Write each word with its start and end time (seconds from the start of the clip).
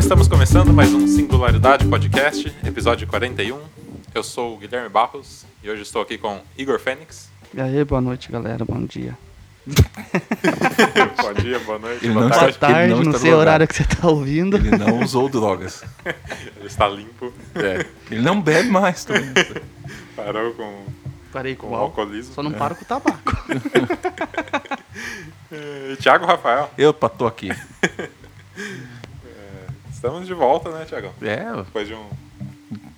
estamos 0.00 0.26
começando 0.28 0.72
mais 0.72 0.92
um 0.92 1.06
Singularidade 1.06 1.86
Podcast, 1.86 2.52
episódio 2.64 3.06
41. 3.06 3.58
Eu 4.14 4.22
sou 4.22 4.54
o 4.54 4.56
Guilherme 4.58 4.88
Barros 4.88 5.44
e 5.62 5.70
hoje 5.70 5.82
estou 5.82 6.02
aqui 6.02 6.18
com 6.18 6.40
Igor 6.58 6.78
Fênix. 6.80 7.28
E 7.54 7.60
aí, 7.60 7.84
boa 7.84 8.00
noite, 8.00 8.30
galera. 8.30 8.64
Bom 8.64 8.84
dia. 8.84 9.16
Bom 9.66 11.32
dia, 11.34 11.58
boa 11.60 11.78
noite, 11.78 12.04
Ele 12.04 12.14
boa 12.14 12.24
não 12.24 12.30
tarde. 12.30 12.50
está- 12.50 12.66
Boa 12.66 12.76
tarde, 12.78 12.90
não 12.94 13.02
não, 13.02 13.10
está 13.12 13.18
sei 13.20 13.32
o 13.32 13.36
horário 13.36 13.68
que 13.68 13.74
você 13.76 13.84
tá 13.84 14.08
ouvindo. 14.08 14.56
Ele 14.56 14.70
não 14.76 15.00
usou 15.02 15.28
drogas. 15.28 15.84
Ele 16.56 16.66
está 16.66 16.88
limpo, 16.88 17.32
É. 17.54 17.86
Ele 18.10 18.22
não 18.22 18.40
bebe 18.40 18.68
mais 18.68 19.04
também. 19.04 19.30
parou 20.16 20.52
com, 20.54 20.84
Parei 21.32 21.54
com 21.54 21.68
com 21.68 21.74
o 21.74 21.76
alcoolismo. 21.76 22.34
Só 22.34 22.42
não 22.42 22.52
paro 22.52 22.74
com 22.74 22.82
o 22.82 22.86
tabaco. 22.86 23.32
E 25.92 25.96
Thiago 25.96 26.26
Rafael, 26.26 26.70
Opa, 26.88 27.08
tô 27.08 27.26
aqui. 27.26 27.50
Estamos 30.00 30.26
de 30.26 30.32
volta, 30.34 30.70
né, 30.70 30.84
Thiagão? 30.88 31.12
É, 31.20 31.44
Depois 31.62 31.86
de 31.86 31.94
um. 31.94 32.06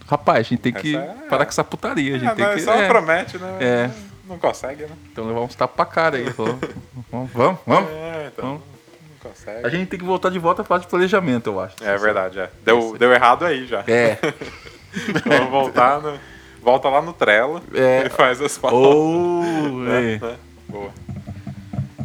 rapaz, 0.08 0.38
a 0.40 0.42
gente 0.42 0.60
tem 0.60 0.72
que 0.72 0.96
é- 0.96 1.00
parar 1.28 1.44
com 1.44 1.50
essa 1.50 1.64
putaria. 1.64 2.14
A 2.14 2.18
gente 2.18 2.28
Ah, 2.30 2.34
tem 2.34 2.44
não, 2.46 2.54
que. 2.54 2.60
só 2.60 2.74
é. 2.74 2.86
promete, 2.88 3.38
né? 3.38 3.56
É. 3.60 3.90
Não 4.28 4.38
consegue, 4.38 4.84
né? 4.84 4.90
Então 5.10 5.26
levar 5.26 5.40
uns 5.40 5.54
tapas 5.54 5.74
pra 5.76 5.84
cara 5.84 6.16
aí. 6.16 6.24
Vamos, 6.30 6.58
vamos, 7.32 7.58
vamos. 7.66 7.90
É, 7.90 8.30
então. 8.32 8.44
Vamos. 8.44 8.62
Não 9.24 9.30
consegue. 9.30 9.66
A 9.66 9.68
gente 9.68 9.88
tem 9.88 9.98
que 9.98 10.04
voltar 10.04 10.30
de 10.30 10.38
volta 10.38 10.62
a 10.62 10.64
falar 10.64 10.80
de 10.80 10.86
planejamento, 10.86 11.48
eu 11.48 11.60
acho. 11.60 11.74
É 11.82 11.96
verdade, 11.98 12.38
é. 12.38 12.50
Deu, 12.64 12.96
deu 12.96 13.12
errado 13.12 13.44
aí 13.44 13.66
já. 13.66 13.82
É. 13.86 14.16
Vamos 15.26 15.50
voltar 15.50 16.00
no. 16.00 16.18
Volta 16.62 16.88
lá 16.88 17.02
no 17.02 17.12
Trello 17.12 17.60
É. 17.74 18.06
e 18.06 18.10
faz 18.10 18.40
as 18.40 18.56
pautas. 18.56 18.78
Né? 19.72 20.14
é. 20.14 20.18
Né? 20.18 20.36
Boa. 20.68 20.90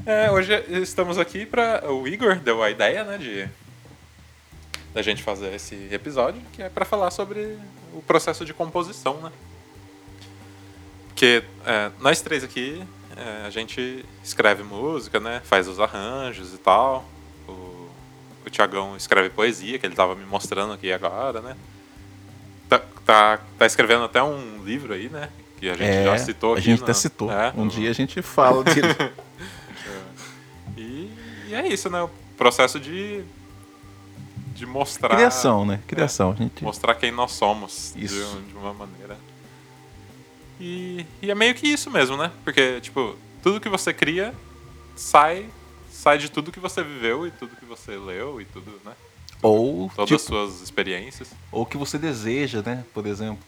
É, 0.06 0.32
hoje 0.32 0.54
estamos 0.70 1.20
aqui 1.20 1.46
para 1.46 1.84
o 1.92 2.08
Igor 2.08 2.36
deu 2.38 2.64
a 2.64 2.70
ideia, 2.72 3.04
né, 3.04 3.18
de 3.18 3.48
da 4.98 5.04
gente 5.04 5.22
fazer 5.22 5.54
esse 5.54 5.76
episódio, 5.92 6.42
que 6.54 6.60
é 6.64 6.70
para 6.70 6.84
falar 6.84 7.12
sobre 7.12 7.56
o 7.94 8.02
processo 8.02 8.44
de 8.44 8.52
composição, 8.52 9.18
né? 9.22 9.32
Porque 11.10 11.44
é, 11.64 11.92
nós 12.00 12.20
três 12.20 12.44
aqui 12.44 12.84
é, 13.16 13.46
a 13.46 13.50
gente 13.52 14.04
escreve 14.24 14.64
música, 14.64 15.20
né? 15.20 15.40
Faz 15.46 15.68
os 15.68 15.80
arranjos 15.80 16.52
e 16.52 16.58
tal. 16.58 17.06
O, 17.48 17.52
o 18.44 18.50
Tiagão 18.50 18.98
escreve 18.98 19.30
poesia, 19.30 19.78
que 19.78 19.86
ele 19.86 19.94
tava 19.94 20.16
me 20.16 20.26
mostrando 20.26 20.74
aqui 20.74 20.92
agora, 20.92 21.42
né? 21.42 21.56
Tá, 22.68 22.80
tá, 23.06 23.40
tá 23.60 23.66
escrevendo 23.68 24.04
até 24.04 24.24
um 24.24 24.64
livro 24.66 24.96
aí, 24.96 25.10
né? 25.10 25.30
Que 25.60 25.70
a 25.70 25.74
gente 25.76 25.90
É, 25.90 26.06
já 26.06 26.18
citou 26.18 26.56
a 26.56 26.58
aqui. 26.58 26.66
gente 26.66 26.80
no- 26.80 26.86
até 26.86 26.94
citou. 26.96 27.32
é, 27.32 27.54
um 27.56 27.66
no- 27.66 27.70
dia 27.70 27.92
a 27.92 27.94
gente 27.94 28.20
fala 28.24 28.64
de. 28.64 28.82
E, 30.76 31.12
e 31.50 31.54
é 31.56 31.68
isso, 31.68 31.88
né? 31.88 32.02
O 32.02 32.10
processo 32.36 32.80
de, 32.80 33.24
de 34.58 34.66
mostrar. 34.66 35.16
Criação, 35.16 35.64
né? 35.66 35.80
Criação. 35.88 36.32
A 36.32 36.36
gente. 36.36 36.64
Mostrar 36.64 36.96
quem 36.96 37.12
nós 37.12 37.32
somos 37.32 37.94
de, 37.96 38.06
Isso. 38.06 38.38
um- 38.38 38.42
de 38.48 38.54
uma 38.56 38.74
maneira. 38.74 39.18
E, 40.60 41.06
e 41.22 41.30
é 41.30 41.36
meio 41.36 41.54
que 41.54 41.68
isso 41.68 41.92
mesmo, 41.92 42.18
né? 42.18 42.32
Porque, 42.44 42.82
tipo, 42.82 43.16
tudo 43.44 43.62
que 43.62 43.70
você 43.70 43.94
cria 43.94 44.34
sai, 44.96 45.48
sai 45.92 46.18
de 46.18 46.30
tudo 46.30 46.52
que 46.52 46.60
você 46.60 46.84
viveu 46.84 47.28
e 47.28 47.32
tudo 47.32 47.56
que 47.56 47.66
você 47.66 47.96
leu 47.96 48.42
e 48.42 48.46
tudo, 48.46 48.82
né? 48.84 48.94
Ou. 49.42 49.92
Todas 49.96 50.08
tipo, 50.08 50.16
as 50.16 50.22
suas 50.24 50.62
experiências. 50.62 51.30
ou 51.52 51.64
que 51.64 51.78
você 51.78 52.00
deseja, 52.00 52.64
né? 52.64 52.84
Por 52.92 53.06
exemplo, 53.06 53.44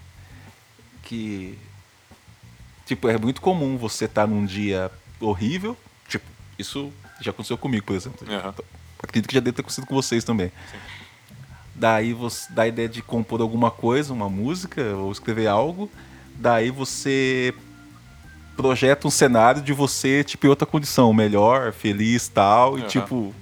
que 1.04 1.58
tipo 2.86 3.08
é 3.10 3.18
muito 3.18 3.42
comum 3.42 3.76
você 3.78 4.06
estar 4.06 4.28
num 4.28 4.46
dia 4.46 4.92
horrível, 5.20 5.76
tipo 6.08 6.26
isso 6.60 6.92
já 7.20 7.32
aconteceu 7.32 7.58
comigo, 7.58 7.86
por 7.88 7.96
exemplo. 7.96 8.28
Aham. 8.32 8.54
Acredito 9.02 9.28
que 9.30 9.34
já 9.34 9.40
deve 9.40 9.56
ter 9.56 9.62
acontecido 9.62 9.88
com 9.88 9.96
vocês 9.96 10.24
também. 10.24 10.52
Daí 11.80 12.12
você 12.14 12.52
dá 12.52 12.64
a 12.64 12.68
ideia 12.68 12.90
de 12.90 13.02
compor 13.02 13.40
alguma 13.42 13.72
coisa, 13.72 14.12
uma 14.14 14.28
música 14.30 14.82
ou 14.98 15.12
escrever 15.12 15.48
algo, 15.48 15.90
daí 16.36 16.70
você 16.70 17.54
projeta 18.58 19.08
um 19.08 19.12
cenário 19.12 19.62
de 19.62 19.72
você 19.72 20.22
tipo 20.24 20.46
em 20.46 20.50
outra 20.50 20.66
condição, 20.66 21.14
melhor, 21.14 21.72
feliz, 21.72 22.28
tal, 22.28 22.78
e 22.78 22.82
tipo 22.84 23.34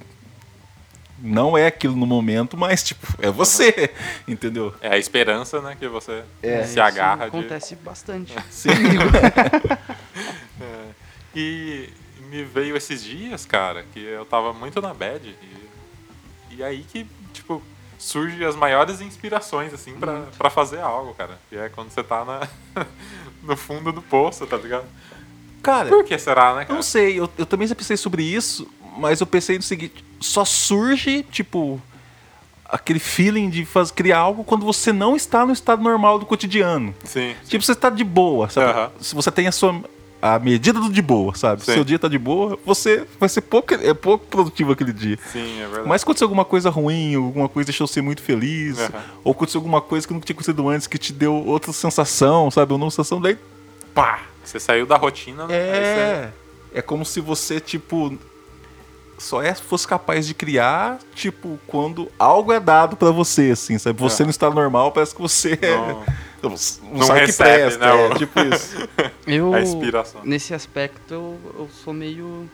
não 1.20 1.58
é 1.58 1.66
aquilo 1.66 1.96
no 1.96 2.06
momento, 2.06 2.56
mas 2.56 2.80
tipo, 2.84 3.04
é 3.20 3.28
você, 3.28 3.90
entendeu? 4.28 4.72
É 4.80 4.90
a 4.94 4.98
esperança, 4.98 5.60
né? 5.60 5.76
Que 5.76 5.88
você 5.88 6.22
É. 6.40 6.62
se 6.62 6.78
agarra 6.78 7.26
Isso 7.26 7.32
de. 7.32 7.38
acontece 7.38 7.74
bastante. 7.74 8.32
Sim. 8.48 8.70
É. 10.60 10.84
E 11.36 11.88
me 12.30 12.42
veio 12.44 12.76
esses 12.76 13.02
dias, 13.02 13.44
cara, 13.46 13.84
que 13.92 14.00
eu 14.00 14.24
tava 14.24 14.52
muito 14.52 14.80
na 14.82 14.92
bad. 14.92 15.28
E, 15.28 16.56
e 16.56 16.62
aí 16.64 16.84
que, 16.90 17.06
tipo, 17.32 17.62
surgem 17.98 18.44
as 18.46 18.54
maiores 18.56 19.00
inspirações, 19.00 19.74
assim, 19.74 19.92
pra, 19.94 20.22
pra 20.38 20.48
fazer 20.50 20.80
algo, 20.80 21.14
cara. 21.14 21.38
E 21.50 21.56
é 21.56 21.68
quando 21.68 21.90
você 21.90 22.02
tá 22.02 22.24
na, 22.24 22.48
no 23.42 23.56
fundo 23.56 23.92
do 23.92 24.00
poço, 24.00 24.46
tá 24.46 24.56
ligado? 24.56 24.84
Cara, 25.62 25.88
Por 25.88 26.04
que 26.04 26.16
será, 26.18 26.54
né, 26.54 26.62
Eu 26.62 26.66
cara? 26.66 26.74
não 26.74 26.82
sei, 26.82 27.18
eu, 27.18 27.28
eu 27.36 27.44
também 27.44 27.66
já 27.66 27.74
pensei 27.74 27.96
sobre 27.96 28.22
isso, 28.22 28.68
mas 28.96 29.20
eu 29.20 29.26
pensei 29.26 29.56
no 29.56 29.62
seguinte: 29.62 30.04
só 30.20 30.44
surge, 30.44 31.24
tipo, 31.24 31.80
aquele 32.64 33.00
feeling 33.00 33.50
de 33.50 33.64
faz, 33.64 33.90
criar 33.90 34.18
algo 34.18 34.44
quando 34.44 34.64
você 34.64 34.92
não 34.92 35.16
está 35.16 35.44
no 35.44 35.52
estado 35.52 35.82
normal 35.82 36.18
do 36.18 36.26
cotidiano. 36.26 36.94
Sim. 37.04 37.34
Tipo, 37.46 37.64
você 37.64 37.72
está 37.72 37.90
de 37.90 38.04
boa, 38.04 38.48
sabe? 38.48 38.70
Aham. 38.70 38.90
Se 39.00 39.14
você 39.14 39.30
tem 39.32 39.48
a 39.48 39.52
sua. 39.52 39.82
A 40.20 40.38
medida 40.38 40.80
do 40.80 40.90
de 40.90 41.00
boa, 41.00 41.34
sabe? 41.36 41.64
Sim. 41.64 41.74
Seu 41.74 41.84
dia 41.84 41.98
tá 41.98 42.08
de 42.08 42.18
boa, 42.18 42.58
você 42.66 43.06
vai 43.20 43.28
ser 43.28 43.40
pouco, 43.42 43.72
é 43.74 43.94
pouco 43.94 44.26
produtivo 44.26 44.72
aquele 44.72 44.92
dia. 44.92 45.16
Sim, 45.32 45.60
é 45.60 45.66
verdade. 45.66 45.88
Mas 45.88 46.02
aconteceu 46.02 46.24
alguma 46.26 46.44
coisa 46.44 46.70
ruim, 46.70 47.14
alguma 47.14 47.48
coisa 47.48 47.66
deixou 47.68 47.86
você 47.86 48.02
muito 48.02 48.20
feliz, 48.20 48.78
Aham. 48.80 49.00
ou 49.22 49.30
aconteceu 49.32 49.60
alguma 49.60 49.80
coisa 49.80 50.06
que 50.08 50.12
não 50.12 50.20
tinha 50.20 50.34
acontecido 50.34 50.68
antes, 50.68 50.88
que 50.88 50.98
te 50.98 51.12
deu 51.12 51.32
outra 51.34 51.72
sensação, 51.72 52.50
sabe? 52.50 52.72
Uma 52.72 52.78
nova 52.80 52.90
sensação, 52.90 53.20
daí 53.20 53.38
pá! 53.94 54.22
Você 54.44 54.58
saiu 54.58 54.86
da 54.86 54.96
rotina, 54.96 55.46
né? 55.46 55.54
É. 55.54 56.30
É 56.74 56.82
como 56.82 57.04
se 57.04 57.20
você, 57.20 57.60
tipo, 57.60 58.18
só 59.18 59.42
é, 59.42 59.54
fosse 59.54 59.86
capaz 59.86 60.26
de 60.26 60.34
criar, 60.34 60.98
tipo, 61.14 61.58
quando 61.66 62.08
algo 62.18 62.52
é 62.52 62.58
dado 62.58 62.96
pra 62.96 63.10
você, 63.10 63.50
assim, 63.52 63.78
sabe? 63.78 63.98
Você 64.00 64.24
no 64.24 64.30
estado 64.30 64.54
normal 64.54 64.90
parece 64.92 65.14
que 65.14 65.20
você 65.20 65.58
Não- 65.62 65.88
não, 65.88 66.04
não, 66.42 66.50
não 66.50 67.06
sabe 67.06 67.20
recebe, 67.20 67.26
que 67.26 67.34
presta, 67.34 67.78
né, 67.78 68.06
é, 68.06 68.14
tipo 68.14 68.40
isso. 68.40 68.88
Eu, 69.26 69.54
A 69.54 69.60
inspiração. 69.60 70.20
nesse 70.24 70.54
aspecto, 70.54 71.12
eu, 71.12 71.38
eu 71.58 71.68
sou 71.84 71.92
meio. 71.92 72.48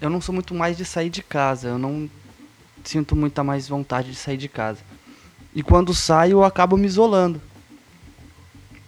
Eu 0.00 0.08
não 0.08 0.20
sou 0.20 0.34
muito 0.34 0.54
mais 0.54 0.76
de 0.76 0.84
sair 0.84 1.10
de 1.10 1.22
casa. 1.22 1.68
Eu 1.68 1.78
não 1.78 2.08
sinto 2.82 3.14
muita 3.14 3.44
mais 3.44 3.68
vontade 3.68 4.10
de 4.10 4.16
sair 4.16 4.38
de 4.38 4.48
casa. 4.48 4.78
E 5.54 5.62
quando 5.62 5.92
saio, 5.92 6.32
eu 6.32 6.44
acabo 6.44 6.76
me 6.76 6.86
isolando. 6.86 7.40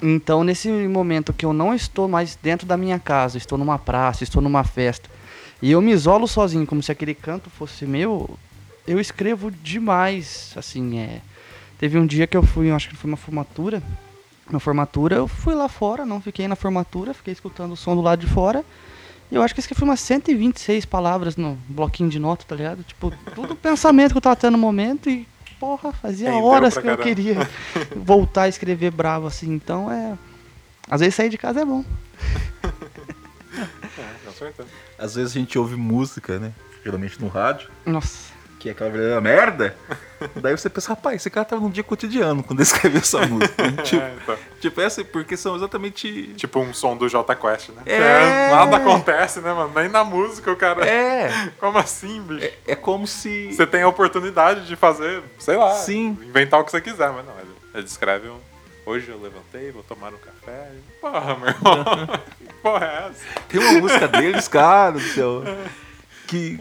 Então, 0.03 0.43
nesse 0.43 0.69
momento 0.69 1.32
que 1.32 1.44
eu 1.44 1.53
não 1.53 1.75
estou 1.75 2.09
mais 2.09 2.34
dentro 2.34 2.66
da 2.66 2.76
minha 2.76 2.99
casa, 2.99 3.38
estou 3.38 3.56
numa 3.56 3.78
praça, 3.78 4.25
estou 4.25 4.43
numa 4.43 4.64
festa, 4.64 5.09
e 5.60 5.70
eu 5.70 5.81
me 5.81 5.93
isolo 5.93 6.26
sozinho, 6.26 6.66
como 6.66 6.82
se 6.82 6.91
aquele 6.91 7.14
canto 7.14 7.49
fosse 7.49 7.87
meu, 7.87 8.37
eu 8.87 8.99
escrevo 8.99 9.50
demais. 9.50 10.53
Assim, 10.56 10.99
é. 10.99 11.20
Teve 11.82 11.98
um 11.98 12.06
dia 12.06 12.28
que 12.28 12.37
eu 12.37 12.44
fui, 12.44 12.70
eu 12.70 12.76
acho 12.76 12.88
que 12.88 12.94
foi 12.94 13.10
uma 13.10 13.16
formatura. 13.16 13.82
Uma 14.48 14.60
formatura, 14.60 15.16
eu 15.16 15.26
fui 15.26 15.53
lá 15.53 15.69
fora, 15.69 16.06
não 16.06 16.20
fiquei 16.20 16.47
na 16.47 16.54
formatura, 16.54 17.12
fiquei 17.12 17.32
escutando 17.32 17.72
o 17.72 17.76
som 17.76 17.97
do 17.97 18.00
lado 18.00 18.20
de 18.20 18.32
fora. 18.32 18.65
E 19.28 19.34
eu 19.34 19.43
acho 19.43 19.53
que 19.53 19.59
escrevi 19.59 19.82
umas 19.82 19.98
126 19.98 20.84
palavras 20.84 21.34
no 21.34 21.59
bloquinho 21.66 22.09
de 22.09 22.20
nota, 22.20 22.44
tá 22.47 22.54
ligado? 22.54 22.84
Tipo, 22.84 23.12
tudo 23.34 23.56
pensamento 23.59 24.12
que 24.12 24.19
eu 24.19 24.22
tava 24.22 24.37
tendo 24.37 24.53
no 24.53 24.59
momento 24.59 25.10
e, 25.10 25.26
porra, 25.59 25.93
fazia 25.93 26.31
Rendeu 26.31 26.44
horas 26.44 26.75
que 26.75 26.78
eu 26.78 26.97
caramba. 26.97 27.03
queria 27.03 27.50
voltar 27.97 28.43
a 28.43 28.49
escrever 28.49 28.93
bravo, 28.93 29.26
assim. 29.26 29.53
Então 29.53 29.91
é. 29.91 30.16
Às 30.88 31.00
vezes 31.00 31.16
sair 31.16 31.31
de 31.31 31.38
casa 31.38 31.62
é 31.62 31.64
bom. 31.64 31.84
É, 33.99 34.25
com 34.25 34.32
certeza. 34.32 34.69
Às 34.99 35.14
vezes 35.17 35.37
a 35.37 35.38
gente 35.38 35.58
ouve 35.58 35.76
música, 35.76 36.38
né? 36.38 36.52
Geralmente 36.82 37.20
no 37.20 37.29
rádio, 37.29 37.69
Nossa. 37.84 38.31
Que 38.62 38.69
é 38.69 38.73
aquela 38.73 38.91
verdadeira 38.91 39.20
merda. 39.20 39.76
Daí 40.37 40.56
você 40.56 40.70
pensa, 40.70 40.91
rapaz, 40.91 41.17
esse 41.17 41.29
cara 41.29 41.44
tava 41.44 41.61
num 41.62 41.69
dia 41.69 41.82
cotidiano 41.82 42.44
quando 42.44 42.61
ele 42.61 42.69
escreveu 42.69 43.00
essa 43.00 43.19
música. 43.26 43.73
tipo, 43.82 44.00
É, 44.00 44.14
então. 44.23 44.37
tipo, 44.61 44.81
essa, 44.81 45.05
porque 45.05 45.37
são 45.37 45.56
exatamente. 45.56 46.32
Tipo 46.35 46.61
um 46.61 46.73
som 46.73 46.97
do 46.97 47.09
J 47.09 47.35
Quest, 47.35 47.70
né? 47.70 47.82
É. 47.87 48.50
Nada 48.53 48.76
acontece, 48.76 49.41
né, 49.41 49.53
mano? 49.53 49.73
Nem 49.75 49.88
na 49.88 50.05
música 50.05 50.53
o 50.53 50.56
cara. 50.56 50.87
É, 50.87 51.50
Como 51.59 51.76
assim, 51.76 52.23
bicho? 52.23 52.44
é, 52.44 52.53
é 52.69 52.76
como 52.76 53.05
se. 53.05 53.53
Você 53.53 53.67
tem 53.67 53.82
a 53.82 53.88
oportunidade 53.88 54.65
de 54.69 54.76
fazer, 54.76 55.20
sei 55.41 55.56
lá, 55.56 55.75
Sim. 55.75 56.17
inventar 56.23 56.61
o 56.61 56.65
que 56.65 56.70
você 56.70 56.81
quiser, 56.81 57.11
mas 57.11 57.26
não, 57.26 57.35
ele, 57.41 57.50
ele 57.75 57.82
descreve 57.82 58.29
um. 58.29 58.38
Hoje 58.87 59.08
eu 59.11 59.20
levantei, 59.20 59.73
vou 59.73 59.82
tomar 59.82 60.12
um 60.12 60.19
café. 60.19 60.70
Porra, 61.00 61.37
meu 61.37 61.49
irmão. 61.49 61.85
que 62.38 62.55
porra 62.62 62.87
é 62.87 63.08
essa? 63.11 63.41
Tem 63.49 63.61
uma 63.61 63.81
música 63.81 64.06
deles, 64.06 64.47
cara 64.47 64.93
do 64.93 65.00
céu. 65.00 65.43
Que. 66.29 66.61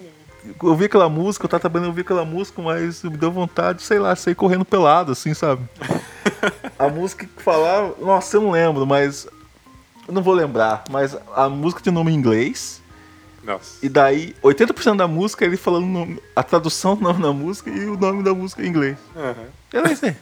Eu 0.64 0.76
vi 0.76 0.86
aquela 0.86 1.08
música, 1.10 1.46
eu 1.46 1.50
tava 1.50 1.62
trabalhando, 1.62 1.90
eu 1.90 1.94
vi 1.94 2.02
aquela 2.02 2.26
música, 2.26 2.62
mas 2.62 3.04
me 3.04 3.16
deu 3.18 3.32
vontade, 3.32 3.84
sei 3.84 4.00
lá, 4.00 4.16
sair 4.16 4.36
correndo 4.36 4.66
pelado, 4.66 5.12
assim, 5.12 5.34
sabe? 5.34 5.62
A 6.78 6.88
música 6.90 7.26
que 7.28 7.44
falava. 7.44 7.96
Nossa, 8.00 8.38
eu 8.38 8.42
não 8.42 8.52
lembro, 8.52 8.86
mas. 8.86 9.28
Eu 10.08 10.14
não 10.14 10.22
vou 10.24 10.34
lembrar, 10.34 10.84
mas 10.90 11.16
a 11.36 11.48
música 11.48 11.82
tinha 11.82 11.94
nome 11.94 12.12
em 12.12 12.16
inglês. 12.16 12.82
Nossa. 13.44 13.78
E 13.84 13.90
daí, 13.90 14.36
80% 14.44 14.98
da 14.98 15.08
música 15.08 15.46
é 15.46 15.48
ele 15.48 15.58
falando 15.58 15.86
nome- 15.86 16.20
a 16.36 16.42
tradução 16.44 16.96
do 16.96 17.02
nome 17.04 17.22
da 17.22 17.32
música 17.32 17.70
e 17.70 17.86
o 17.88 17.98
nome 17.98 18.24
da 18.24 18.34
música 18.34 18.64
em 18.64 18.68
inglês. 18.68 18.98
Aham. 19.16 19.46
Era 19.74 19.92
isso 19.92 20.06
aí. 20.06 20.16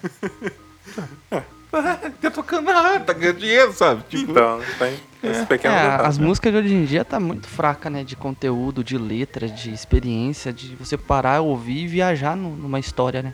tá 2.21 2.31
tocando, 2.31 2.69
ah, 2.69 2.99
tá 2.99 3.13
ganhando 3.13 3.39
dinheiro, 3.39 3.71
sabe? 3.73 4.03
Tipo, 4.09 4.31
Então, 4.31 4.59
tem 4.79 4.99
esse 5.23 5.45
pequeno 5.45 5.75
É, 5.75 5.83
detalhe, 5.91 6.07
as 6.09 6.17
né? 6.17 6.25
músicas 6.25 6.51
de 6.53 6.59
hoje 6.59 6.73
em 6.73 6.85
dia 6.85 7.05
tá 7.05 7.19
muito 7.19 7.47
fraca, 7.47 7.89
né? 7.89 8.03
De 8.03 8.15
conteúdo, 8.15 8.83
de 8.83 8.97
letra, 8.97 9.47
de 9.47 9.71
experiência, 9.71 10.51
de 10.51 10.75
você 10.75 10.97
parar, 10.97 11.41
ouvir 11.41 11.83
e 11.83 11.87
viajar 11.87 12.35
nu- 12.35 12.55
numa 12.55 12.79
história, 12.79 13.21
né? 13.21 13.33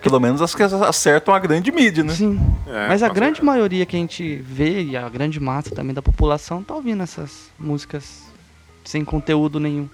Pelo 0.00 0.20
menos 0.20 0.40
as 0.40 0.54
que 0.54 0.62
acertam 0.62 1.34
a 1.34 1.38
grande 1.38 1.70
mídia, 1.72 2.04
né? 2.04 2.14
Sim. 2.14 2.40
É, 2.66 2.88
Mas 2.88 3.02
a 3.02 3.08
grande 3.08 3.36
certeza. 3.38 3.46
maioria 3.46 3.84
que 3.84 3.96
a 3.96 3.98
gente 3.98 4.36
vê 4.36 4.82
e 4.82 4.96
a 4.96 5.08
grande 5.08 5.40
massa 5.40 5.74
também 5.74 5.92
da 5.94 6.00
população 6.02 6.62
tá 6.62 6.74
ouvindo 6.74 7.02
essas 7.02 7.50
músicas 7.58 8.22
sem 8.84 9.04
conteúdo 9.04 9.58
nenhum. 9.60 9.88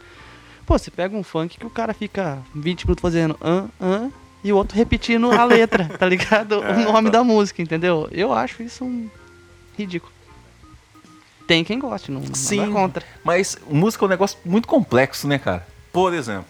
Pô, 0.66 0.78
você 0.78 0.90
pega 0.90 1.16
um 1.16 1.22
funk 1.22 1.58
que 1.58 1.66
o 1.66 1.70
cara 1.70 1.92
fica 1.92 2.38
20 2.54 2.84
minutos 2.84 3.02
fazendo 3.02 3.36
an, 3.42 3.66
an, 3.80 4.10
e 4.44 4.52
o 4.52 4.56
outro 4.56 4.76
repetindo 4.76 5.32
a 5.32 5.44
letra, 5.44 5.86
tá 5.98 6.06
ligado? 6.06 6.62
É, 6.62 6.72
o 6.72 6.92
nome 6.92 7.10
tá. 7.10 7.18
da 7.18 7.24
música, 7.24 7.62
entendeu? 7.62 8.06
Eu 8.12 8.32
acho 8.32 8.62
isso 8.62 8.84
um 8.84 9.10
ridículo. 9.76 10.12
Tem 11.46 11.64
quem 11.64 11.78
goste, 11.78 12.10
não, 12.10 12.20
não 12.20 12.34
Sim. 12.34 12.68
é 12.68 12.72
contra. 12.72 13.04
Mas 13.24 13.58
música 13.68 14.04
é 14.04 14.06
um 14.06 14.10
negócio 14.10 14.38
muito 14.44 14.68
complexo, 14.68 15.26
né, 15.26 15.38
cara? 15.38 15.66
Por 15.92 16.12
exemplo, 16.12 16.46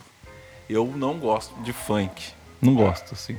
eu 0.68 0.92
não 0.96 1.18
gosto 1.18 1.54
de 1.62 1.72
funk. 1.72 2.32
Não 2.60 2.74
gosto, 2.74 3.12
assim. 3.12 3.36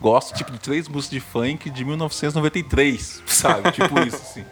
Gosto, 0.00 0.34
tipo, 0.34 0.52
de 0.52 0.58
três 0.58 0.86
músicas 0.86 1.10
de 1.10 1.20
funk 1.20 1.68
de 1.70 1.84
1993, 1.84 3.22
sabe? 3.26 3.72
tipo 3.72 3.98
isso, 4.00 4.16
assim. 4.16 4.44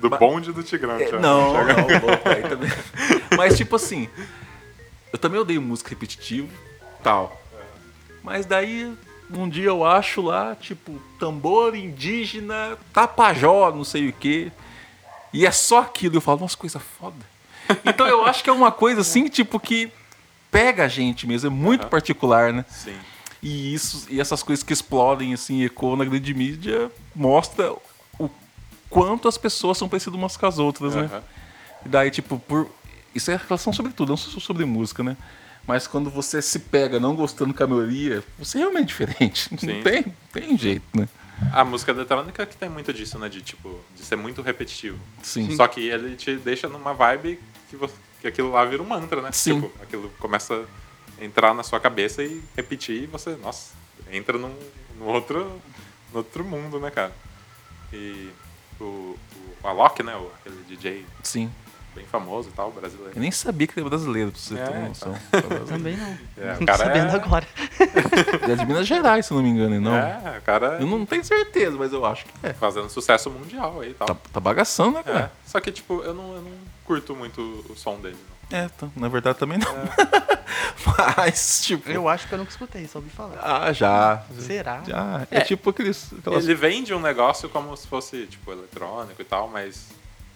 Do 0.00 0.10
bonde 0.10 0.52
do 0.52 0.62
Tigrão. 0.62 0.96
É, 0.98 1.12
não, 1.12 1.52
não, 1.52 1.86
louco, 1.86 2.28
aí 2.28 2.42
também. 2.42 2.70
Mas, 3.36 3.56
tipo 3.56 3.76
assim, 3.76 4.08
eu 5.12 5.18
também 5.18 5.38
odeio 5.38 5.60
música 5.60 5.90
repetitiva, 5.90 6.48
tal. 7.02 7.41
Mas 8.22 8.46
daí, 8.46 8.92
um 9.30 9.48
dia 9.48 9.66
eu 9.66 9.84
acho 9.84 10.20
lá, 10.22 10.54
tipo, 10.54 11.00
tambor 11.18 11.74
indígena, 11.74 12.76
tapajó, 12.92 13.72
não 13.72 13.84
sei 13.84 14.08
o 14.08 14.12
quê. 14.12 14.52
E 15.32 15.46
é 15.46 15.50
só 15.50 15.80
aquilo. 15.80 16.16
Eu 16.16 16.20
falo, 16.20 16.40
nossa, 16.40 16.56
coisa 16.56 16.78
foda. 16.78 17.32
Então 17.84 18.06
eu 18.06 18.24
acho 18.26 18.42
que 18.42 18.50
é 18.50 18.52
uma 18.52 18.70
coisa 18.70 19.00
assim, 19.00 19.28
tipo, 19.28 19.58
que 19.58 19.90
pega 20.50 20.84
a 20.84 20.88
gente 20.88 21.26
mesmo, 21.26 21.46
é 21.46 21.50
muito 21.50 21.82
Aham. 21.82 21.90
particular, 21.90 22.52
né? 22.52 22.64
Sim. 22.68 22.96
E 23.42 23.72
isso 23.72 24.06
e 24.10 24.20
essas 24.20 24.42
coisas 24.42 24.62
que 24.62 24.72
explodem 24.72 25.32
assim, 25.32 25.64
ecoam 25.64 25.96
na 25.96 26.04
grande 26.04 26.34
mídia, 26.34 26.90
mostra 27.14 27.72
o 28.18 28.28
quanto 28.90 29.26
as 29.26 29.38
pessoas 29.38 29.78
são 29.78 29.88
parecidas 29.88 30.18
umas 30.18 30.36
com 30.36 30.46
as 30.46 30.58
outras, 30.58 30.94
né? 30.94 31.08
Aham. 31.10 31.22
E 31.86 31.88
daí, 31.88 32.10
tipo, 32.10 32.38
por. 32.38 32.68
Isso 33.14 33.30
é 33.30 33.36
relação 33.36 33.72
sobre 33.72 33.92
tudo, 33.92 34.10
não 34.10 34.16
só 34.16 34.38
sobre 34.40 34.64
música, 34.64 35.02
né? 35.02 35.16
Mas 35.66 35.86
quando 35.86 36.10
você 36.10 36.42
se 36.42 36.58
pega 36.58 36.98
não 36.98 37.14
gostando 37.14 37.54
com 37.54 37.62
a 37.62 37.66
maioria, 37.66 38.22
você 38.38 38.58
é 38.58 38.60
realmente 38.60 38.88
diferente. 38.88 39.48
Sim. 39.58 39.76
Não 39.76 39.82
tem, 39.82 40.04
tem 40.32 40.58
jeito, 40.58 40.84
né? 40.94 41.08
A 41.52 41.64
música 41.64 41.90
eletrônica 41.90 42.44
que 42.46 42.56
tem 42.56 42.68
muito 42.68 42.92
disso, 42.92 43.18
né? 43.18 43.28
De 43.28 43.42
tipo, 43.42 43.80
de 43.94 44.04
ser 44.04 44.16
muito 44.16 44.42
repetitivo. 44.42 44.98
Sim. 45.22 45.54
Só 45.56 45.66
que 45.66 45.80
ele 45.88 46.16
te 46.16 46.36
deixa 46.36 46.68
numa 46.68 46.92
vibe 46.92 47.40
que, 47.68 47.76
você, 47.76 47.94
que 48.20 48.26
aquilo 48.26 48.50
lá 48.50 48.64
vira 48.64 48.82
um 48.82 48.86
mantra, 48.86 49.20
né? 49.22 49.30
Sim. 49.32 49.60
Tipo, 49.60 49.82
aquilo 49.82 50.10
começa 50.18 50.64
a 51.18 51.24
entrar 51.24 51.54
na 51.54 51.62
sua 51.62 51.80
cabeça 51.80 52.22
e 52.22 52.42
repetir 52.56 53.04
e 53.04 53.06
você, 53.06 53.36
nossa, 53.36 53.72
entra 54.10 54.38
num, 54.38 54.54
num 54.98 55.06
outro, 55.06 55.60
num 56.12 56.18
outro 56.18 56.44
mundo, 56.44 56.78
né, 56.78 56.90
cara? 56.90 57.12
E 57.92 58.30
o, 58.80 59.16
o 59.62 59.68
Alok, 59.68 60.02
né? 60.02 60.16
O, 60.16 60.30
aquele 60.40 60.62
DJ 60.64 61.04
Sim. 61.22 61.50
Bem 61.94 62.04
famoso 62.06 62.48
e 62.48 62.52
tal, 62.52 62.70
brasileiro. 62.70 63.12
Eu 63.14 63.20
nem 63.20 63.30
sabia 63.30 63.66
que 63.66 63.74
ele 63.78 63.80
era 63.86 63.90
brasileiro, 63.90 64.30
pra 64.32 64.40
você 64.40 64.54
É, 64.58 64.64
ter 64.64 64.70
uma 64.76 64.88
então. 64.88 65.12
noção. 65.12 65.66
Também 65.66 65.96
não. 65.96 66.18
É, 66.38 66.54
o 66.54 66.58
Tô 66.58 66.66
cara 66.66 66.78
sabendo 66.78 67.10
é- 67.10 67.14
agora. 67.14 67.46
Ele 68.42 68.52
é 68.52 68.56
de 68.56 68.66
Minas 68.66 68.86
Gerais, 68.86 69.26
se 69.26 69.32
eu 69.32 69.36
não 69.36 69.44
me 69.44 69.50
engano, 69.50 69.80
não. 69.80 69.94
É, 69.96 70.38
o 70.38 70.42
cara 70.42 70.78
Eu 70.80 70.86
não 70.86 71.04
tenho 71.06 71.24
certeza, 71.24 71.76
mas 71.78 71.92
eu 71.92 72.04
acho 72.06 72.24
que 72.24 72.32
é. 72.42 72.52
fazendo 72.52 72.88
sucesso 72.90 73.30
mundial 73.30 73.80
aí 73.80 73.90
e 73.90 73.94
tal. 73.94 74.08
Tá, 74.08 74.16
tá 74.32 74.40
bagaçando, 74.40 74.92
né, 74.92 75.00
É, 75.00 75.12
cara? 75.12 75.32
só 75.46 75.60
que, 75.60 75.70
tipo, 75.70 76.02
eu 76.02 76.14
não, 76.14 76.34
eu 76.34 76.42
não 76.42 76.52
curto 76.84 77.14
muito 77.14 77.40
o 77.68 77.76
som 77.76 78.00
dele. 78.00 78.16
Não. 78.50 78.58
É, 78.58 78.68
tá, 78.68 78.88
na 78.96 79.08
verdade 79.08 79.38
também 79.38 79.58
não. 79.58 79.66
mas, 81.16 81.60
tipo. 81.64 81.88
Eu 81.90 82.08
acho 82.08 82.28
que 82.28 82.34
eu 82.34 82.38
nunca 82.38 82.50
escutei, 82.50 82.86
só 82.86 82.98
ouvi 82.98 83.10
falar. 83.10 83.38
Ah, 83.42 83.72
já. 83.72 84.22
Será? 84.38 84.82
Já. 84.86 85.26
É, 85.30 85.38
É. 85.38 85.40
tipo 85.42 85.70
aqueles. 85.70 86.12
Aquelas... 86.18 86.44
Ele 86.44 86.54
vende 86.54 86.92
um 86.94 87.00
negócio 87.00 87.48
como 87.48 87.74
se 87.76 87.86
fosse, 87.86 88.26
tipo, 88.26 88.52
eletrônico 88.52 89.20
e 89.20 89.24
tal, 89.24 89.48
mas. 89.48 89.88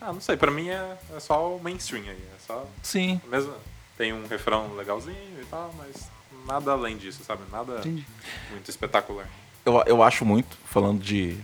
Ah, 0.07 0.13
não 0.13 0.21
sei, 0.21 0.37
pra 0.37 0.53
mim 0.53 0.69
é, 0.69 0.97
é 1.17 1.19
só 1.19 1.57
o 1.57 1.61
mainstream 1.61 2.05
aí. 2.05 2.11
É 2.11 2.39
só. 2.47 2.65
Sim. 2.81 3.21
Mesmo, 3.29 3.53
tem 3.99 4.13
um 4.13 4.25
refrão 4.29 4.73
legalzinho 4.77 5.17
e 5.43 5.45
tal, 5.47 5.75
mas 5.77 6.09
nada 6.47 6.71
além 6.71 6.97
disso, 6.97 7.25
sabe? 7.25 7.43
Nada 7.51 7.79
Entendi. 7.81 8.07
muito 8.51 8.71
espetacular. 8.71 9.29
Eu, 9.65 9.83
eu 9.85 10.03
acho 10.05 10.25
muito, 10.25 10.57
falando 10.65 11.01
de, 11.03 11.37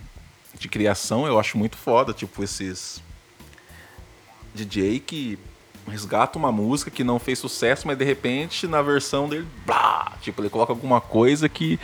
de 0.56 0.68
criação, 0.68 1.26
eu 1.26 1.40
acho 1.40 1.58
muito 1.58 1.76
foda, 1.76 2.12
tipo, 2.12 2.40
esses 2.44 3.02
DJ 4.54 5.00
que 5.00 5.40
resgata 5.88 6.38
uma 6.38 6.52
música 6.52 6.88
que 6.88 7.02
não 7.02 7.18
fez 7.18 7.40
sucesso, 7.40 7.84
mas 7.84 7.98
de 7.98 8.04
repente, 8.04 8.68
na 8.68 8.80
versão 8.80 9.28
dele, 9.28 9.48
blá, 9.66 10.16
tipo, 10.20 10.40
ele 10.40 10.48
coloca 10.48 10.72
alguma 10.72 11.00
coisa 11.00 11.48
que, 11.48 11.80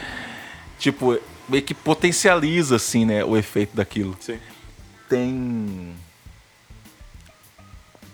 tipo, 0.79 1.19
meio 1.49 1.65
que 1.65 1.75
potencializa, 1.75 2.77
assim, 2.77 3.05
né, 3.05 3.25
o 3.25 3.37
efeito 3.37 3.75
daquilo. 3.75 4.17
Sim. 4.21 4.39
Tem. 5.09 5.97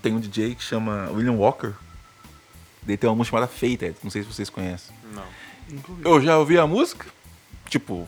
Tem 0.05 0.15
um 0.15 0.21
DJ 0.21 0.55
que 0.55 0.62
chama 0.62 1.09
William 1.12 1.33
Walker. 1.33 1.73
Ele 2.87 2.95
tem 2.95 3.09
uma 3.09 3.17
música 3.17 3.39
chamada 3.39 3.51
Fated, 3.51 3.97
não 4.03 4.11
sei 4.11 4.23
se 4.23 4.31
vocês 4.31 4.51
conhecem. 4.51 4.95
Não. 5.15 5.25
Eu 6.05 6.21
já 6.21 6.37
ouvi 6.37 6.59
a 6.59 6.67
música, 6.67 7.06
tipo, 7.71 8.06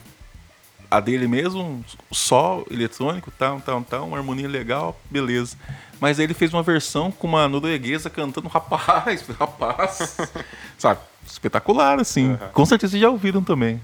a 0.91 0.99
dele 0.99 1.27
mesmo, 1.27 1.83
só 2.11 2.63
eletrônico, 2.69 3.31
tal, 3.31 3.59
tal, 3.61 3.81
tal, 3.81 4.07
uma 4.09 4.17
harmonia 4.17 4.47
legal, 4.47 4.95
beleza. 5.09 5.57
Mas 5.99 6.19
aí 6.19 6.27
ele 6.27 6.35
fez 6.35 6.53
uma 6.53 6.61
versão 6.61 7.11
com 7.11 7.25
uma 7.25 7.49
norueguesa 7.49 8.11
cantando 8.11 8.47
rapaz, 8.47 9.25
rapaz. 9.39 10.17
Sabe? 10.77 10.99
Espetacular, 11.25 11.99
assim. 11.99 12.29
Uhum. 12.29 12.37
Com 12.53 12.65
certeza 12.67 12.91
vocês 12.91 13.01
já 13.01 13.09
ouviram 13.09 13.43
também. 13.43 13.81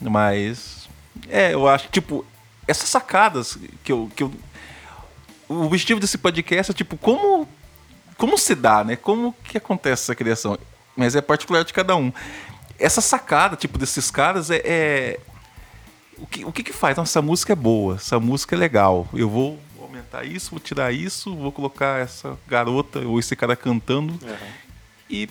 Mas. 0.00 0.88
É, 1.28 1.52
eu 1.52 1.68
acho 1.68 1.84
que, 1.84 2.00
tipo, 2.00 2.24
essas 2.66 2.88
sacadas 2.88 3.58
que 3.84 3.92
eu. 3.92 4.10
Que 4.16 4.22
eu 4.22 4.32
o 5.52 5.64
objetivo 5.66 6.00
desse 6.00 6.16
podcast 6.18 6.70
é, 6.70 6.74
tipo, 6.74 6.96
como. 6.96 7.48
Como 8.16 8.36
se 8.36 8.54
dá, 8.54 8.84
né? 8.84 8.96
Como 8.96 9.34
que 9.44 9.56
acontece 9.56 10.02
essa 10.04 10.14
criação? 10.14 10.58
Mas 10.94 11.16
é 11.16 11.20
particular 11.22 11.64
de 11.64 11.72
cada 11.72 11.96
um. 11.96 12.12
Essa 12.78 13.00
sacada, 13.00 13.56
tipo, 13.56 13.78
desses 13.78 14.10
caras 14.10 14.50
é. 14.50 14.60
é- 14.64 15.20
O, 16.18 16.26
que, 16.26 16.44
o 16.44 16.52
que 16.52 16.62
que 16.62 16.72
faz? 16.72 16.96
Nossa, 16.96 17.10
essa 17.18 17.22
música 17.22 17.52
é 17.54 17.56
boa, 17.56 17.94
essa 17.96 18.20
música 18.20 18.54
é 18.54 18.58
legal. 18.58 19.08
Eu 19.14 19.28
vou 19.30 19.58
aumentar 19.80 20.24
isso, 20.24 20.50
vou 20.50 20.60
tirar 20.60 20.92
isso, 20.92 21.34
vou 21.34 21.50
colocar 21.50 21.98
essa 22.00 22.38
garota 22.46 22.98
ou 23.00 23.18
esse 23.18 23.34
cara 23.34 23.56
cantando 23.56 24.12
Uhum. 24.22 24.36
e 25.08 25.28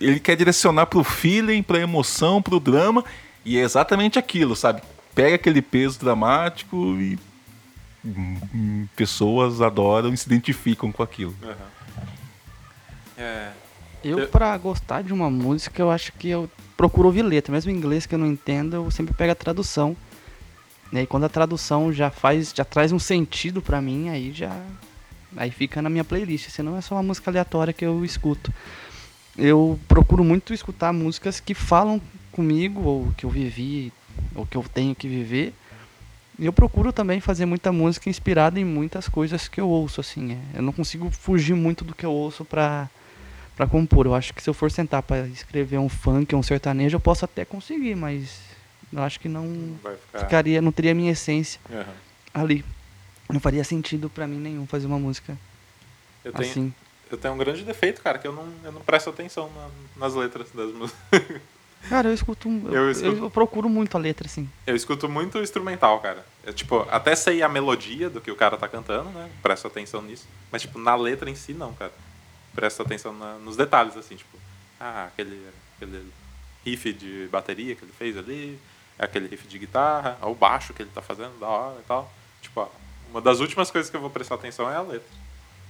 ele 0.00 0.18
quer 0.20 0.36
direcionar 0.36 0.86
pro 0.86 1.02
feeling, 1.04 1.62
pra 1.62 1.78
emoção, 1.78 2.42
pro 2.42 2.58
drama, 2.60 3.04
e 3.44 3.56
é 3.56 3.62
exatamente 3.62 4.18
aquilo, 4.18 4.54
sabe? 4.56 4.82
Pega 5.14 5.36
aquele 5.36 5.62
peso 5.62 5.98
dramático 6.00 6.76
e 7.00 7.16
pessoas 8.94 9.60
adoram 9.60 10.12
e 10.12 10.16
se 10.16 10.26
identificam 10.26 10.90
com 10.92 11.02
aquilo. 11.02 11.34
Uhum. 11.42 11.54
É. 13.18 13.50
Eu, 14.04 14.18
Eu- 14.20 14.28
pra 14.28 14.56
gostar 14.58 15.02
de 15.02 15.12
uma 15.12 15.30
música, 15.30 15.80
eu 15.82 15.90
acho 15.90 16.12
que 16.12 16.28
eu 16.28 16.48
procuro 16.76 17.08
ouvir 17.08 17.22
letra. 17.22 17.52
Mesmo 17.52 17.70
em 17.70 17.74
inglês 17.74 18.06
que 18.06 18.14
eu 18.14 18.18
não 18.18 18.26
entendo, 18.26 18.76
eu 18.76 18.90
sempre 18.90 19.14
pego 19.14 19.32
a 19.32 19.34
tradução. 19.34 19.96
E 20.92 20.98
aí 20.98 21.06
quando 21.06 21.24
a 21.24 21.28
tradução 21.28 21.92
já 21.92 22.10
faz, 22.10 22.52
já 22.54 22.64
traz 22.64 22.92
um 22.92 22.98
sentido 22.98 23.60
pra 23.60 23.80
mim, 23.80 24.08
aí 24.08 24.32
já. 24.32 24.54
Aí 25.36 25.50
fica 25.50 25.82
na 25.82 25.90
minha 25.90 26.04
playlist. 26.04 26.48
Senão 26.50 26.76
é 26.76 26.80
só 26.80 26.94
uma 26.94 27.02
música 27.02 27.30
aleatória 27.30 27.72
que 27.72 27.84
eu 27.84 28.04
escuto. 28.04 28.52
Eu 29.36 29.78
procuro 29.88 30.22
muito 30.24 30.54
escutar 30.54 30.92
músicas 30.92 31.40
que 31.40 31.52
falam 31.54 32.00
comigo, 32.32 32.82
ou 32.82 33.12
que 33.16 33.24
eu 33.24 33.30
vivi, 33.30 33.92
ou 34.34 34.46
que 34.46 34.56
eu 34.56 34.62
tenho 34.72 34.94
que 34.94 35.08
viver. 35.08 35.52
E 36.38 36.44
eu 36.46 36.52
procuro 36.52 36.92
também 36.92 37.20
fazer 37.20 37.46
muita 37.46 37.72
música 37.72 38.10
inspirada 38.10 38.60
em 38.60 38.64
muitas 38.64 39.08
coisas 39.08 39.48
que 39.48 39.60
eu 39.60 39.68
ouço, 39.68 40.00
assim. 40.00 40.32
é. 40.32 40.58
Eu 40.58 40.62
não 40.62 40.72
consigo 40.72 41.10
fugir 41.10 41.54
muito 41.54 41.82
do 41.84 41.94
que 41.94 42.04
eu 42.04 42.12
ouço 42.12 42.44
pra, 42.44 42.90
pra 43.56 43.66
compor. 43.66 44.04
Eu 44.06 44.14
acho 44.14 44.34
que 44.34 44.42
se 44.42 44.50
eu 44.50 44.54
for 44.54 44.70
sentar 44.70 45.02
pra 45.02 45.26
escrever 45.28 45.78
um 45.78 45.88
funk, 45.88 46.34
um 46.36 46.42
sertanejo, 46.42 46.96
eu 46.96 47.00
posso 47.00 47.24
até 47.24 47.44
conseguir, 47.44 47.94
mas 47.94 48.38
eu 48.92 49.02
acho 49.02 49.18
que 49.18 49.28
não 49.28 49.76
ficar. 50.06 50.18
ficaria, 50.20 50.60
não 50.60 50.70
teria 50.72 50.92
a 50.92 50.94
minha 50.94 51.12
essência 51.12 51.58
Uhum. 51.70 51.84
ali. 52.34 52.64
Não 53.30 53.40
faria 53.40 53.64
sentido 53.64 54.08
pra 54.10 54.26
mim 54.26 54.38
nenhum 54.38 54.66
fazer 54.66 54.86
uma 54.86 54.98
música 54.98 55.36
Eu 56.24 56.32
tenho, 56.32 56.50
assim. 56.50 56.72
eu 57.10 57.16
tenho 57.16 57.32
um 57.34 57.38
grande 57.38 57.62
defeito, 57.64 58.02
cara, 58.02 58.18
que 58.18 58.26
eu 58.28 58.32
não, 58.32 58.46
eu 58.62 58.70
não 58.72 58.82
presto 58.82 59.08
atenção 59.10 59.50
na- 59.56 60.04
nas 60.06 60.14
letras 60.14 60.48
das 60.54 60.70
músicas. 60.72 61.00
Cara, 61.88 62.08
eu 62.08 62.14
escuto, 62.14 62.48
eu, 62.48 62.72
Eu 62.72 62.90
escuto. 62.90 63.24
eu 63.24 63.30
procuro 63.30 63.68
muito 63.68 63.96
a 63.96 64.00
letra, 64.00 64.26
assim. 64.26 64.48
Eu 64.66 64.74
escuto 64.74 65.08
muito 65.08 65.38
instrumental, 65.38 66.00
cara. 66.00 66.24
Eu, 66.44 66.52
tipo, 66.52 66.86
até 66.90 67.14
sei 67.14 67.42
a 67.42 67.48
melodia 67.48 68.10
do 68.10 68.20
que 68.20 68.30
o 68.30 68.36
cara 68.36 68.56
tá 68.56 68.66
cantando, 68.68 69.10
né? 69.10 69.30
Presto 69.42 69.66
atenção 69.68 70.02
nisso. 70.02 70.26
Mas, 70.50 70.62
tipo, 70.62 70.78
na 70.78 70.94
letra 70.96 71.30
em 71.30 71.34
si, 71.34 71.52
não, 71.52 71.72
cara. 71.74 71.92
presto 72.54 72.80
atenção 72.82 73.12
na- 73.12 73.34
nos 73.38 73.54
detalhes, 73.54 73.96
assim, 73.98 74.16
tipo, 74.16 74.38
ah, 74.80 75.04
aquele, 75.08 75.46
aquele 75.76 76.10
riff 76.64 76.90
de 76.92 77.28
bateria 77.30 77.74
que 77.76 77.84
ele 77.84 77.92
fez 77.92 78.16
ali, 78.16 78.58
aquele 78.98 79.28
riff 79.28 79.46
de 79.46 79.58
guitarra, 79.58 80.16
o 80.22 80.34
baixo 80.34 80.72
que 80.72 80.80
ele 80.80 80.90
tá 80.94 81.02
fazendo, 81.02 81.38
da 81.38 81.46
hora 81.46 81.78
e 81.80 81.82
tal. 81.84 82.10
Tipo, 82.40 82.60
ó, 82.62 82.68
uma 83.10 83.20
das 83.20 83.40
últimas 83.40 83.70
coisas 83.70 83.90
que 83.90 83.96
eu 83.96 84.00
vou 84.00 84.08
prestar 84.08 84.36
atenção 84.36 84.70
é 84.70 84.74
a 84.76 84.80
letra. 84.80 85.06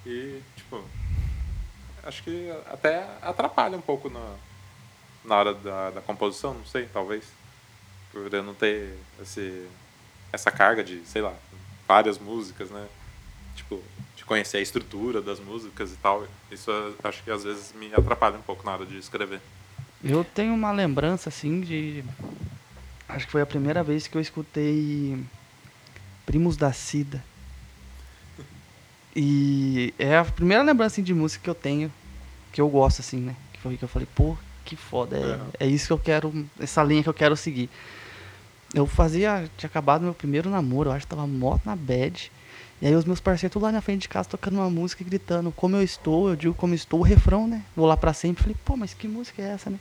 E, 0.06 0.40
tipo, 0.56 0.80
acho 2.04 2.22
que 2.22 2.52
até 2.70 3.04
atrapalha 3.20 3.76
um 3.76 3.80
pouco 3.82 4.08
na, 4.08 4.20
na 5.26 5.36
hora 5.36 5.54
da, 5.54 5.90
da 5.90 6.00
composição, 6.00 6.54
não 6.54 6.64
sei, 6.64 6.86
talvez. 6.92 7.24
Por 8.12 8.32
eu 8.32 8.42
não 8.42 8.54
ter 8.54 8.96
esse, 9.20 9.66
essa 10.32 10.50
carga 10.50 10.82
de, 10.82 11.04
sei 11.04 11.20
lá, 11.20 11.34
várias 11.86 12.18
músicas, 12.18 12.70
né? 12.70 12.86
Tipo, 13.54 13.82
de 14.16 14.24
conhecer 14.24 14.58
a 14.58 14.60
estrutura 14.60 15.20
das 15.20 15.40
músicas 15.40 15.92
e 15.92 15.96
tal. 15.96 16.26
Isso 16.50 16.70
eu 16.70 16.94
acho 17.04 17.22
que 17.22 17.30
às 17.30 17.44
vezes 17.44 17.72
me 17.74 17.92
atrapalha 17.94 18.36
um 18.36 18.42
pouco 18.42 18.64
na 18.64 18.72
hora 18.72 18.86
de 18.86 18.96
escrever. 18.96 19.40
Eu 20.02 20.24
tenho 20.24 20.54
uma 20.54 20.72
lembrança, 20.72 21.28
assim, 21.28 21.60
de. 21.60 22.04
Acho 23.08 23.26
que 23.26 23.32
foi 23.32 23.42
a 23.42 23.46
primeira 23.46 23.82
vez 23.82 24.06
que 24.06 24.16
eu 24.16 24.20
escutei 24.20 25.18
Primos 26.24 26.56
da 26.56 26.72
Cida. 26.72 27.22
E 29.14 29.94
é 29.98 30.18
a 30.18 30.24
primeira 30.24 30.62
lembrança 30.62 30.94
assim, 30.94 31.02
de 31.02 31.14
música 31.14 31.42
que 31.42 31.48
eu 31.48 31.54
tenho, 31.54 31.90
que 32.52 32.60
eu 32.60 32.68
gosto, 32.68 33.00
assim, 33.00 33.18
né? 33.18 33.34
Que 33.52 33.60
foi 33.60 33.76
que 33.76 33.82
eu 33.82 33.88
falei, 33.88 34.06
pô, 34.14 34.36
que 34.66 34.76
foda, 34.76 35.16
é, 35.58 35.64
é 35.64 35.66
isso 35.66 35.86
que 35.86 35.92
eu 35.92 35.98
quero, 35.98 36.46
essa 36.60 36.82
linha 36.82 37.02
que 37.02 37.08
eu 37.08 37.14
quero 37.14 37.36
seguir. 37.36 37.70
Eu 38.74 38.86
fazia, 38.86 39.48
tinha 39.56 39.68
acabado 39.68 40.02
meu 40.02 40.12
primeiro 40.12 40.50
namoro, 40.50 40.90
eu 40.90 40.92
acho 40.92 41.06
que 41.06 41.10
tava 41.10 41.26
moto 41.26 41.62
na 41.64 41.76
bad. 41.76 42.30
E 42.82 42.86
aí 42.86 42.94
os 42.94 43.04
meus 43.04 43.20
parceiros 43.20 43.52
tudo 43.52 43.62
lá 43.62 43.72
na 43.72 43.80
frente 43.80 44.02
de 44.02 44.08
casa 44.08 44.28
tocando 44.28 44.56
uma 44.56 44.68
música 44.68 45.02
e 45.02 45.06
gritando, 45.06 45.50
como 45.50 45.76
eu 45.76 45.82
estou, 45.82 46.28
eu 46.28 46.36
digo 46.36 46.52
como 46.52 46.74
estou, 46.74 47.00
o 47.00 47.02
refrão, 47.02 47.46
né? 47.46 47.62
Vou 47.74 47.86
lá 47.86 47.96
pra 47.96 48.12
sempre, 48.12 48.42
falei, 48.42 48.56
pô, 48.64 48.76
mas 48.76 48.92
que 48.92 49.08
música 49.08 49.40
é 49.40 49.46
essa, 49.46 49.70
né? 49.70 49.78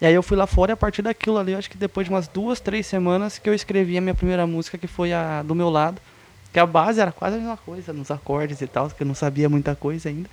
E 0.00 0.06
aí 0.06 0.14
eu 0.14 0.22
fui 0.22 0.36
lá 0.36 0.46
fora 0.46 0.72
e 0.72 0.74
a 0.74 0.76
partir 0.76 1.02
daquilo 1.02 1.38
ali, 1.38 1.52
eu 1.52 1.58
acho 1.58 1.70
que 1.70 1.76
depois 1.76 2.06
de 2.06 2.12
umas 2.12 2.26
duas, 2.26 2.58
três 2.58 2.86
semanas 2.86 3.38
que 3.38 3.48
eu 3.48 3.54
escrevi 3.54 3.98
a 3.98 4.00
minha 4.00 4.14
primeira 4.14 4.46
música, 4.46 4.78
que 4.78 4.86
foi 4.86 5.12
a 5.12 5.42
do 5.42 5.54
meu 5.54 5.68
lado. 5.68 6.00
Que 6.52 6.58
a 6.58 6.66
base 6.66 7.00
era 7.00 7.12
quase 7.12 7.36
a 7.36 7.38
mesma 7.38 7.56
coisa, 7.56 7.92
nos 7.92 8.10
acordes 8.10 8.60
e 8.60 8.66
tal, 8.66 8.90
que 8.90 9.02
eu 9.02 9.06
não 9.06 9.14
sabia 9.14 9.48
muita 9.48 9.74
coisa 9.74 10.08
ainda. 10.08 10.28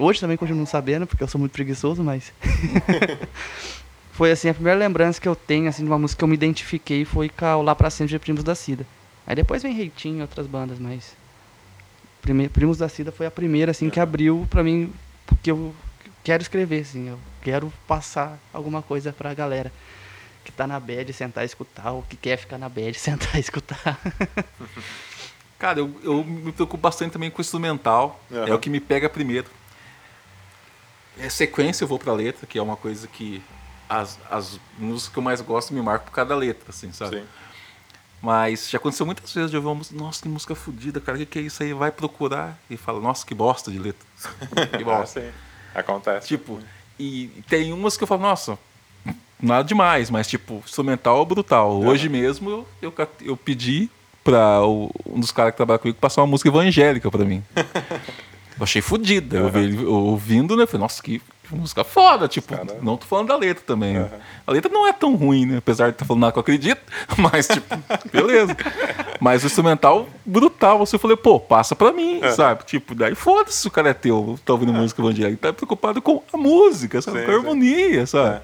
Hoje 0.00 0.18
também 0.20 0.36
continuo 0.36 0.60
não 0.60 0.66
sabendo, 0.66 1.06
porque 1.06 1.22
eu 1.22 1.28
sou 1.28 1.38
muito 1.38 1.52
preguiçoso, 1.52 2.02
mas. 2.02 2.32
foi 4.12 4.30
assim, 4.32 4.48
a 4.48 4.54
primeira 4.54 4.78
lembrança 4.78 5.20
que 5.20 5.28
eu 5.28 5.36
tenho, 5.36 5.68
assim, 5.68 5.82
de 5.84 5.90
uma 5.90 5.98
música 5.98 6.18
que 6.18 6.24
eu 6.24 6.28
me 6.28 6.34
identifiquei 6.34 7.04
foi 7.04 7.28
com 7.28 7.62
Lá 7.62 7.74
Pra 7.74 7.90
Sempre 7.90 8.12
de 8.12 8.18
Primos 8.18 8.42
da 8.42 8.54
Cida. 8.54 8.86
Aí 9.26 9.34
depois 9.36 9.62
vem 9.62 9.74
Reitinho 9.74 10.18
e 10.18 10.22
outras 10.22 10.46
bandas, 10.46 10.78
mas. 10.78 11.14
Prime- 12.22 12.48
Primos 12.48 12.78
da 12.78 12.88
Cida 12.88 13.12
foi 13.12 13.26
a 13.26 13.30
primeira, 13.30 13.70
assim, 13.70 13.88
que 13.90 14.00
abriu 14.00 14.46
pra 14.50 14.62
mim, 14.62 14.92
porque 15.26 15.50
eu 15.50 15.74
quero 16.24 16.42
escrever, 16.42 16.80
assim, 16.82 17.08
eu 17.08 17.18
quero 17.42 17.72
passar 17.86 18.38
alguma 18.52 18.82
coisa 18.82 19.12
pra 19.12 19.32
galera 19.34 19.72
que 20.44 20.52
tá 20.52 20.66
na 20.66 20.80
bad 20.80 21.12
sentar 21.12 21.44
e 21.44 21.46
escutar, 21.46 21.92
ou 21.92 22.02
que 22.02 22.16
quer 22.16 22.36
ficar 22.38 22.58
na 22.58 22.68
bad 22.68 22.92
sentar 22.98 23.36
e 23.36 23.40
escutar. 23.40 23.98
Cara, 25.58 25.78
eu, 25.78 25.94
eu 26.02 26.24
me 26.24 26.52
preocupo 26.52 26.78
bastante 26.80 27.12
também 27.12 27.30
com 27.30 27.38
o 27.38 27.40
instrumental. 27.42 28.18
Aham. 28.32 28.46
É 28.48 28.54
o 28.54 28.58
que 28.58 28.70
me 28.70 28.80
pega 28.80 29.08
primeiro. 29.08 29.46
É 31.20 31.28
sequência, 31.28 31.84
eu 31.84 31.88
vou 31.88 31.98
pra 31.98 32.12
letra, 32.12 32.46
que 32.46 32.58
é 32.58 32.62
uma 32.62 32.76
coisa 32.76 33.06
que 33.06 33.42
as, 33.88 34.18
as 34.30 34.58
músicas 34.78 35.12
que 35.12 35.18
eu 35.18 35.22
mais 35.22 35.40
gosto 35.40 35.74
me 35.74 35.82
marcam 35.82 36.06
por 36.06 36.12
cada 36.12 36.34
letra, 36.34 36.66
assim, 36.70 36.92
sabe? 36.92 37.18
Sim. 37.18 37.24
Mas 38.22 38.68
já 38.68 38.76
aconteceu 38.78 39.06
muitas 39.06 39.32
vezes 39.32 39.50
de 39.50 39.56
ouvir 39.56 39.68
uma 39.68 39.74
música, 39.76 39.96
nossa, 39.96 40.22
que 40.22 40.28
música 40.28 40.54
fodida, 40.54 41.00
cara, 41.00 41.16
o 41.16 41.20
que, 41.20 41.26
que 41.26 41.38
é 41.38 41.42
isso 41.42 41.62
aí? 41.62 41.72
Vai 41.72 41.90
procurar 41.90 42.58
e 42.68 42.76
fala, 42.76 43.00
nossa, 43.00 43.24
que 43.26 43.34
bosta 43.34 43.70
de 43.70 43.78
letra. 43.78 44.06
que 44.76 44.82
Ah, 44.82 44.84
bosta. 44.84 45.20
sim. 45.20 45.30
Acontece. 45.74 46.26
tipo, 46.28 46.58
e 46.98 47.30
tem 47.48 47.72
umas 47.72 47.96
que 47.96 48.02
eu 48.02 48.08
falo, 48.08 48.22
nossa, 48.22 48.58
nada 49.40 49.64
demais, 49.64 50.10
mas 50.10 50.26
tipo, 50.28 50.62
instrumental 50.66 51.24
brutal. 51.24 51.80
Hoje 51.80 52.08
mesmo 52.08 52.50
eu, 52.50 52.66
eu, 52.82 52.94
eu 53.22 53.36
pedi 53.36 53.88
pra 54.24 54.62
o- 54.66 54.90
um 55.06 55.18
dos 55.20 55.30
caras 55.32 55.52
que 55.52 55.56
trabalha 55.56 55.78
comigo 55.78 55.98
passar 55.98 56.20
uma 56.22 56.26
música 56.26 56.48
evangélica 56.50 57.10
pra 57.10 57.24
mim. 57.24 57.42
Eu 58.60 58.64
achei 58.64 58.82
fodida. 58.82 59.38
Eu 59.38 59.44
ouvi 59.44 59.58
ele 59.60 59.84
ouvindo, 59.86 60.54
né? 60.54 60.66
Falei, 60.66 60.82
nossa, 60.82 61.02
que 61.02 61.20
música 61.50 61.82
foda. 61.82 62.28
Tipo, 62.28 62.54
Cara. 62.54 62.78
não 62.82 62.96
tô 62.98 63.06
falando 63.06 63.28
da 63.28 63.36
letra 63.36 63.64
também. 63.66 63.96
Aham. 63.96 64.10
A 64.46 64.52
letra 64.52 64.70
não 64.70 64.86
é 64.86 64.92
tão 64.92 65.14
ruim, 65.16 65.46
né? 65.46 65.56
Apesar 65.56 65.86
de 65.86 65.92
estar 65.94 66.04
falando 66.04 66.20
nada 66.20 66.32
que 66.32 66.38
eu 66.38 66.42
acredito. 66.42 66.80
Mas, 67.16 67.48
tipo, 67.48 67.74
beleza. 68.12 68.54
Mas 69.18 69.42
o 69.42 69.46
instrumental, 69.46 70.06
brutal. 70.26 70.78
Você 70.78 70.98
falei, 70.98 71.16
pô, 71.16 71.40
passa 71.40 71.74
pra 71.74 71.90
mim, 71.90 72.20
É. 72.22 72.30
sabe? 72.32 72.64
Tipo, 72.64 72.94
daí 72.94 73.14
foda-se 73.14 73.56
se 73.56 73.66
o 73.66 73.70
cara 73.70 73.88
é 73.88 73.94
teu, 73.94 74.38
tá 74.44 74.52
ouvindo 74.52 74.74
música 74.74 75.00
evangélica. 75.00 75.48
Tá 75.48 75.52
preocupado 75.54 76.02
com 76.02 76.22
a 76.30 76.36
música, 76.36 77.00
sabe? 77.00 77.20
Sim, 77.20 77.24
com 77.26 77.32
a 77.32 77.34
harmonia, 77.36 78.06
sabe? 78.06 78.42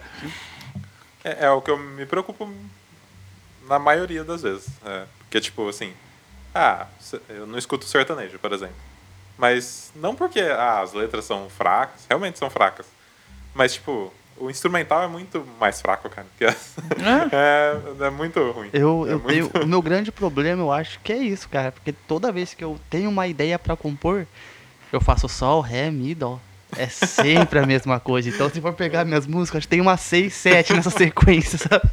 É, 1.23 1.45
é 1.45 1.51
o 1.51 1.61
que 1.61 1.71
eu 1.71 1.77
me 1.79 2.07
preocupo 2.07 2.49
na 3.69 3.79
maioria 3.79 4.25
das 4.25 4.41
vezes. 4.43 4.67
É, 4.85 5.05
porque, 5.19 5.41
tipo, 5.43 5.69
assim, 5.69 5.93
ah, 6.55 6.87
eu 7.29 7.47
não 7.47 7.59
escuto 7.59 7.85
sertanejo, 7.85 8.39
por 8.39 8.53
exemplo. 8.53 8.75
Mas 9.39 9.91
não 9.95 10.15
porque 10.15 10.41
ah, 10.41 10.81
as 10.81 10.93
letras 10.93 11.25
são 11.25 11.49
fracas, 11.51 12.03
realmente 12.09 12.39
são 12.39 12.49
fracas. 12.49 12.87
Mas, 13.55 13.75
tipo, 13.75 14.13
o 14.39 14.51
instrumental 14.51 15.03
é 15.03 15.07
muito 15.09 15.47
mais 15.61 15.81
fraco, 15.81 16.09
cara. 16.09 16.27
que 16.39 16.45
as- 16.45 16.75
é, 17.33 17.77
é 18.07 18.11
muito 18.11 18.41
ruim. 18.53 18.71
Eu, 18.73 19.07
É 19.07 19.13
eu 19.13 19.19
muito- 19.21 19.27
tenho, 19.51 19.51
o 19.63 19.67
meu 19.69 19.83
grande 19.83 20.11
problema, 20.13 20.63
eu 20.63 20.73
acho 20.73 20.99
que 21.01 21.13
é 21.13 21.17
isso, 21.19 21.49
cara. 21.49 21.71
Porque 21.73 21.93
toda 21.93 22.33
vez 22.33 22.55
que 22.55 22.65
eu 22.65 22.79
tenho 22.89 23.11
uma 23.11 23.27
ideia 23.27 23.59
pra 23.59 23.77
compor, 23.77 24.27
eu 24.93 25.01
faço 25.01 25.29
sol, 25.29 25.61
ré, 25.61 25.91
mi, 25.91 26.15
dó. 26.15 26.39
É 26.77 26.89
sempre 26.89 27.61
a 27.61 27.67
mesma 27.67 28.01
coisa. 28.01 28.29
Então, 28.29 28.51
se 28.51 28.61
for 28.61 28.73
pegar 28.75 29.05
minhas 29.05 29.27
músicas, 29.27 29.59
acho 29.59 29.67
que 29.69 29.71
tem 29.71 29.81
umas 29.81 30.01
6, 30.01 30.35
7 30.35 30.75
nessa 30.75 30.91
sequência, 30.97 31.59
sabe? 31.59 31.89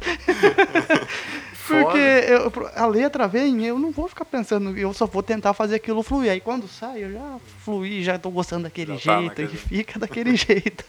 Porque 1.82 1.98
eu- 1.98 2.70
a 2.76 2.86
letra 2.86 3.26
vem, 3.28 3.64
eu 3.64 3.78
não 3.78 3.90
vou 3.90 4.08
ficar 4.08 4.24
pensando, 4.24 4.76
eu 4.76 4.92
só 4.92 5.06
vou 5.06 5.22
tentar 5.22 5.52
fazer 5.54 5.76
aquilo 5.76 6.02
fluir. 6.02 6.30
Aí 6.30 6.40
quando 6.40 6.68
sai, 6.68 7.04
eu 7.04 7.12
já 7.12 7.36
fluí, 7.64 8.02
já 8.04 8.18
tô 8.18 8.30
gostando 8.30 8.64
daquele 8.64 8.96
Já 8.96 9.12
tá 9.14 9.18
jeito, 9.20 9.28
naquele- 9.42 9.52
e 9.54 9.56
fica 9.56 9.98
daquele 9.98 10.36
jeito. 10.36 10.84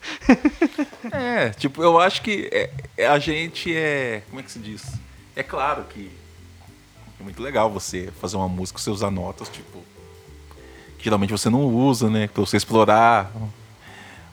É, 1.12 1.50
tipo, 1.52 1.82
eu 1.82 2.00
acho 2.00 2.22
que 2.22 2.50
é- 2.52 2.70
é- 2.98 3.08
a 3.08 3.20
gente 3.20 3.76
é. 3.76 4.24
Como 4.30 4.40
é 4.40 4.44
que 4.44 4.52
se 4.52 4.60
diz? 4.60 4.84
É 5.36 5.44
claro 5.44 5.84
que 5.86 6.12
é 7.20 7.24
muito 7.24 7.42
legal 7.42 7.70
você 7.72 8.10
fazer 8.22 8.38
uma 8.38 8.48
música, 8.50 8.80
você 8.80 8.90
usar 8.90 9.12
notas, 9.12 9.50
tipo. 9.50 9.84
Que 10.98 11.04
geralmente 11.06 11.32
você 11.32 11.50
não 11.50 11.66
usa, 11.66 12.10
né? 12.10 12.28
Pra 12.28 12.42
você 12.42 12.58
explorar 12.58 13.32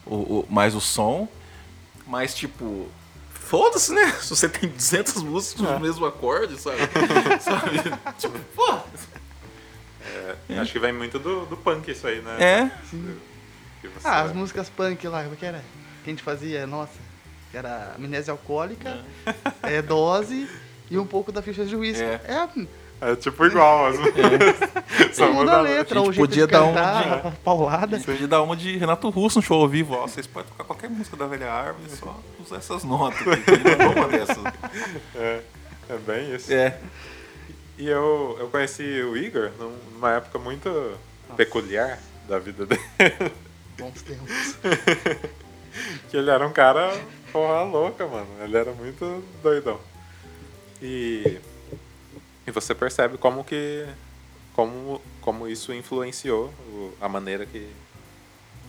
o, 0.06 0.14
o- 0.14 0.46
mais 0.50 0.74
o 0.74 0.80
som. 0.80 1.28
Mas, 2.06 2.34
tipo. 2.34 2.88
Foda-se, 3.52 3.92
né? 3.92 4.10
Se 4.18 4.30
você 4.30 4.48
tem 4.48 4.66
200 4.66 5.22
músicas 5.22 5.60
no 5.60 5.78
mesmo 5.78 6.06
acorde, 6.06 6.58
sabe? 6.58 6.78
sabe? 7.38 7.78
Tipo, 8.16 8.38
pô. 8.56 8.78
É, 10.48 10.58
Acho 10.58 10.72
que 10.72 10.78
vem 10.78 10.90
muito 10.90 11.18
do, 11.18 11.44
do 11.44 11.54
punk 11.58 11.90
isso 11.90 12.06
aí, 12.06 12.22
né? 12.22 12.42
É. 12.42 12.70
Você- 12.82 13.18
Ah, 14.04 14.22
as 14.22 14.32
músicas 14.32 14.70
punk 14.70 15.06
lá, 15.06 15.22
como 15.24 15.34
é 15.34 15.36
que 15.36 15.44
era? 15.44 15.62
Que 16.02 16.08
a 16.08 16.12
gente 16.14 16.22
fazia, 16.22 16.66
nossa, 16.66 16.94
que 17.50 17.56
era 17.58 17.92
amnésia 17.94 18.32
alcoólica, 18.32 19.04
é. 19.62 19.82
dose 19.82 20.48
e 20.90 20.96
um 20.96 21.06
pouco 21.06 21.30
da 21.30 21.42
ficha 21.42 21.66
de 21.66 21.76
uísque. 21.76 22.02
É. 22.02 22.20
É, 22.24 22.48
É 23.04 23.16
tipo 23.16 23.44
igual, 23.44 23.86
as 23.86 23.96
Só 25.12 25.26
só 25.26 25.32
muda 25.32 25.40
muda 25.40 25.58
a 25.58 25.60
letra, 25.60 26.00
a 26.00 26.04
gente 26.04 26.16
podia 26.16 26.46
de 26.46 26.52
dar 26.52 26.62
uma 26.62 27.14
a 27.16 27.30
paulada. 27.44 27.98
Você 27.98 28.04
podia 28.04 28.28
dar 28.28 28.42
uma 28.42 28.54
de 28.54 28.76
Renato 28.76 29.10
Russo 29.10 29.40
no 29.40 29.42
show 29.42 29.60
ao 29.60 29.68
vivo. 29.68 29.94
Ó, 29.94 30.02
vocês 30.06 30.24
podem 30.24 30.48
tocar 30.52 30.62
qualquer 30.62 30.88
música 30.88 31.16
da 31.16 31.26
Velha 31.26 31.50
Árvore, 31.50 31.90
só 31.90 32.16
usar 32.40 32.58
essas 32.58 32.84
notas. 32.84 33.20
Uma 33.26 34.06
dessas. 34.08 34.38
É, 35.16 35.40
é 35.90 35.96
bem 35.98 36.32
isso. 36.32 36.52
É. 36.52 36.78
E 37.76 37.88
eu, 37.88 38.36
eu 38.38 38.46
conheci 38.48 38.84
o 39.02 39.16
Igor 39.16 39.50
num- 39.58 39.76
numa 39.94 40.12
época 40.12 40.38
muito 40.38 40.92
peculiar 41.36 41.98
da 42.28 42.38
vida 42.38 42.64
dele. 42.66 42.80
Bons 43.78 44.00
tempos. 44.02 44.56
que 46.08 46.16
ele 46.16 46.30
era 46.30 46.46
um 46.46 46.52
cara 46.52 46.96
porra 47.32 47.62
louca, 47.64 48.06
mano. 48.06 48.28
Ele 48.44 48.56
era 48.56 48.70
muito 48.72 49.24
doidão. 49.42 49.80
E, 50.80 51.40
e 52.46 52.50
você 52.50 52.74
percebe 52.74 53.18
como 53.18 53.44
que. 53.44 53.86
Como, 54.54 55.00
como 55.22 55.48
isso 55.48 55.72
influenciou 55.72 56.46
o- 56.68 56.92
a 57.00 57.08
maneira 57.08 57.46
que, 57.46 57.66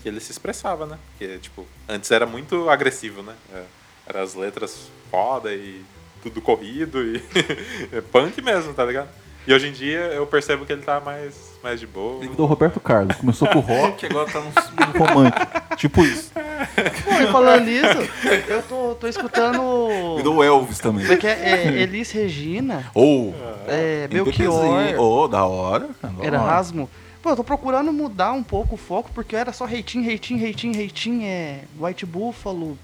que 0.02 0.08
ele 0.08 0.20
se 0.22 0.32
expressava, 0.32 0.86
né? 0.86 0.98
Porque, 1.12 1.38
tipo, 1.40 1.68
antes 1.90 2.10
era 2.10 2.26
muito 2.26 2.70
agressivo, 2.70 3.22
né? 3.22 3.36
É, 3.54 3.64
Era 4.08 4.22
as 4.22 4.34
letras 4.34 4.88
foda 5.12 5.54
e 5.54 5.84
tudo 6.22 6.42
corrido 6.42 7.04
e 7.06 7.22
é 7.92 8.00
punk 8.02 8.42
mesmo, 8.42 8.74
tá 8.74 8.86
ligado? 8.86 9.10
E 9.46 9.54
hoje 9.54 9.68
em 9.68 9.74
dia 9.74 10.00
eu 10.14 10.26
percebo 10.26 10.66
que 10.66 10.72
ele 10.72 10.84
tá 10.84 11.02
mais, 11.02 11.36
mais 11.64 11.80
de 11.80 11.88
boa. 11.88 12.18
Ele 12.18 12.30
virou 12.30 12.46
Roberto 12.46 12.80
Carlos. 12.82 13.16
Começou 13.16 13.48
com 13.48 13.60
o 13.60 13.62
rock, 13.62 14.06
agora 14.06 14.30
tá 14.30 14.42
no, 14.42 14.52
no 15.00 15.06
romântico. 15.06 15.76
Tipo 15.78 16.04
isso. 16.04 16.32
Pô, 16.34 17.12
e 17.12 17.32
falando 17.32 17.66
nisso, 17.66 18.12
eu 18.50 18.62
tô, 18.64 18.96
tô 18.96 19.08
escutando. 19.08 19.62
Virou 20.18 20.44
Elvis 20.44 20.80
também. 20.80 21.06
Como 21.06 21.18
é 21.18 21.18
que 21.18 21.28
é? 21.28 21.32
é 21.32 21.82
Elis 21.82 22.12
Regina, 22.12 22.92
Ou. 22.94 23.34
é, 23.68 24.08
MPPzinho. 24.12 24.52
Belchior, 24.52 25.00
Ô, 25.02 25.28
da 25.28 25.46
hora. 25.46 25.90
da 26.02 26.10
hora. 26.10 26.26
Erasmo. 26.28 26.90
Pô, 27.22 27.30
eu 27.30 27.36
tô 27.38 27.44
procurando 27.44 27.94
mudar 27.94 28.34
um 28.34 28.44
pouco 28.44 28.76
o 28.76 28.78
foco, 28.78 29.10
porque 29.14 29.34
era 29.34 29.54
só 29.54 29.64
reitinho, 29.64 30.04
reitinho, 30.04 30.40
reitinho, 30.40 30.76
reitinho, 30.76 31.24
é 31.24 31.62
White 31.80 32.06
Buffalo, 32.06 32.78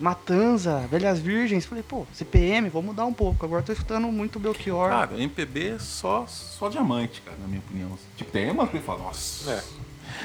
Matanza, 0.00 0.86
Velhas 0.90 1.18
Virgens. 1.18 1.64
Falei, 1.66 1.82
pô, 1.82 2.06
CPM, 2.12 2.68
vou 2.68 2.82
mudar 2.82 3.04
um 3.06 3.12
pouco. 3.12 3.44
Agora 3.44 3.62
tô 3.62 3.72
escutando 3.72 4.06
muito 4.08 4.38
Belchior. 4.38 4.88
Cara, 4.90 5.14
MPB 5.18 5.68
é 5.70 5.78
só, 5.78 6.26
só 6.26 6.68
diamante, 6.68 7.20
cara, 7.22 7.36
na 7.38 7.46
minha 7.46 7.60
opinião. 7.60 7.98
Tipo, 8.16 8.30
tem 8.30 8.50
uma 8.50 8.66
que 8.66 8.78
fala, 8.80 9.02
nossa. 9.04 9.50
É. 9.50 9.62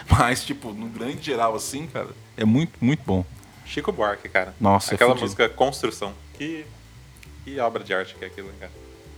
Mas, 0.09 0.43
tipo, 0.43 0.71
no 0.73 0.87
grande 0.87 1.21
geral, 1.21 1.55
assim, 1.55 1.87
cara, 1.87 2.09
é 2.37 2.45
muito, 2.45 2.73
muito 2.83 3.03
bom. 3.05 3.25
Chico 3.65 3.91
Buarque, 3.91 4.27
cara. 4.29 4.53
Nossa, 4.59 4.93
é 4.93 4.95
Aquela 4.95 5.11
fudido. 5.11 5.25
música 5.25 5.49
Construção. 5.49 6.13
Que, 6.35 6.65
que 7.43 7.59
obra 7.59 7.83
de 7.83 7.93
arte 7.93 8.15
que 8.15 8.23
é 8.23 8.27
aquilo, 8.27 8.51
cara. 8.59 8.71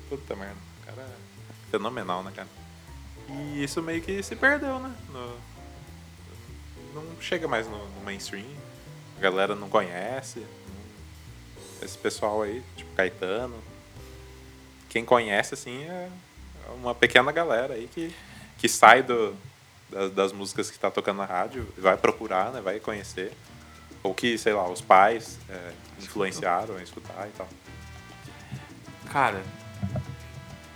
Puta 0.10 0.36
merda. 0.36 0.56
O 0.82 0.86
cara 0.86 1.02
é 1.02 1.72
fenomenal, 1.72 2.24
né, 2.24 2.32
cara? 2.36 2.48
E 3.30 3.64
isso 3.64 3.82
meio 3.82 4.02
que 4.02 4.22
se 4.22 4.36
perdeu, 4.36 4.80
né? 4.80 4.92
No- 5.12 5.36
não 6.94 7.04
chega 7.22 7.48
mais 7.48 7.68
no, 7.68 7.78
no 7.78 8.02
mainstream. 8.06 8.46
A 9.18 9.22
galera 9.22 9.56
não 9.56 9.70
conhece. 9.70 10.46
Esse 11.82 11.98
pessoal 11.98 12.42
aí, 12.42 12.64
tipo 12.76 12.94
Caetano. 12.96 13.56
Quem 14.90 15.04
conhece, 15.04 15.54
assim, 15.54 15.84
é 15.84 16.10
uma 16.76 16.96
pequena 16.96 17.32
galera 17.32 17.74
aí 17.74 17.88
que, 17.88 18.14
que 18.58 18.70
sai 18.70 19.04
do, 19.04 19.36
das, 19.90 20.12
das 20.12 20.32
músicas 20.32 20.72
que 20.72 20.80
tá 20.80 20.90
tocando 20.90 21.18
na 21.18 21.26
rádio, 21.26 21.68
vai 21.78 21.98
procurar, 21.98 22.52
né? 22.52 22.62
Vai 22.62 22.80
conhecer. 22.80 23.32
Ou 24.04 24.14
que, 24.14 24.38
sei 24.38 24.54
lá, 24.54 24.70
os 24.70 24.82
pais 24.82 25.40
é, 25.50 25.72
influenciaram 26.00 26.76
a 26.76 26.84
escutar 26.84 27.28
e 27.28 27.32
tal. 27.32 27.48
Cara, 29.12 29.42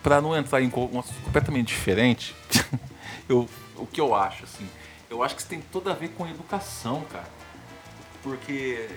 pra 0.02 0.22
não 0.22 0.36
entrar 0.36 0.62
em 0.62 0.72
um 0.74 1.00
assunto 1.00 1.22
completamente 1.24 1.68
diferente, 1.68 2.36
eu, 3.28 3.48
o 3.76 3.86
que 3.86 4.02
eu 4.02 4.16
acho, 4.16 4.44
assim, 4.46 4.68
eu 5.10 5.22
acho 5.24 5.36
que 5.36 5.42
isso 5.42 5.50
tem 5.50 5.62
tudo 5.62 5.90
a 5.90 5.94
ver 5.94 6.10
com 6.10 6.28
educação, 6.28 7.04
cara. 7.12 7.39
Porque 8.22 8.90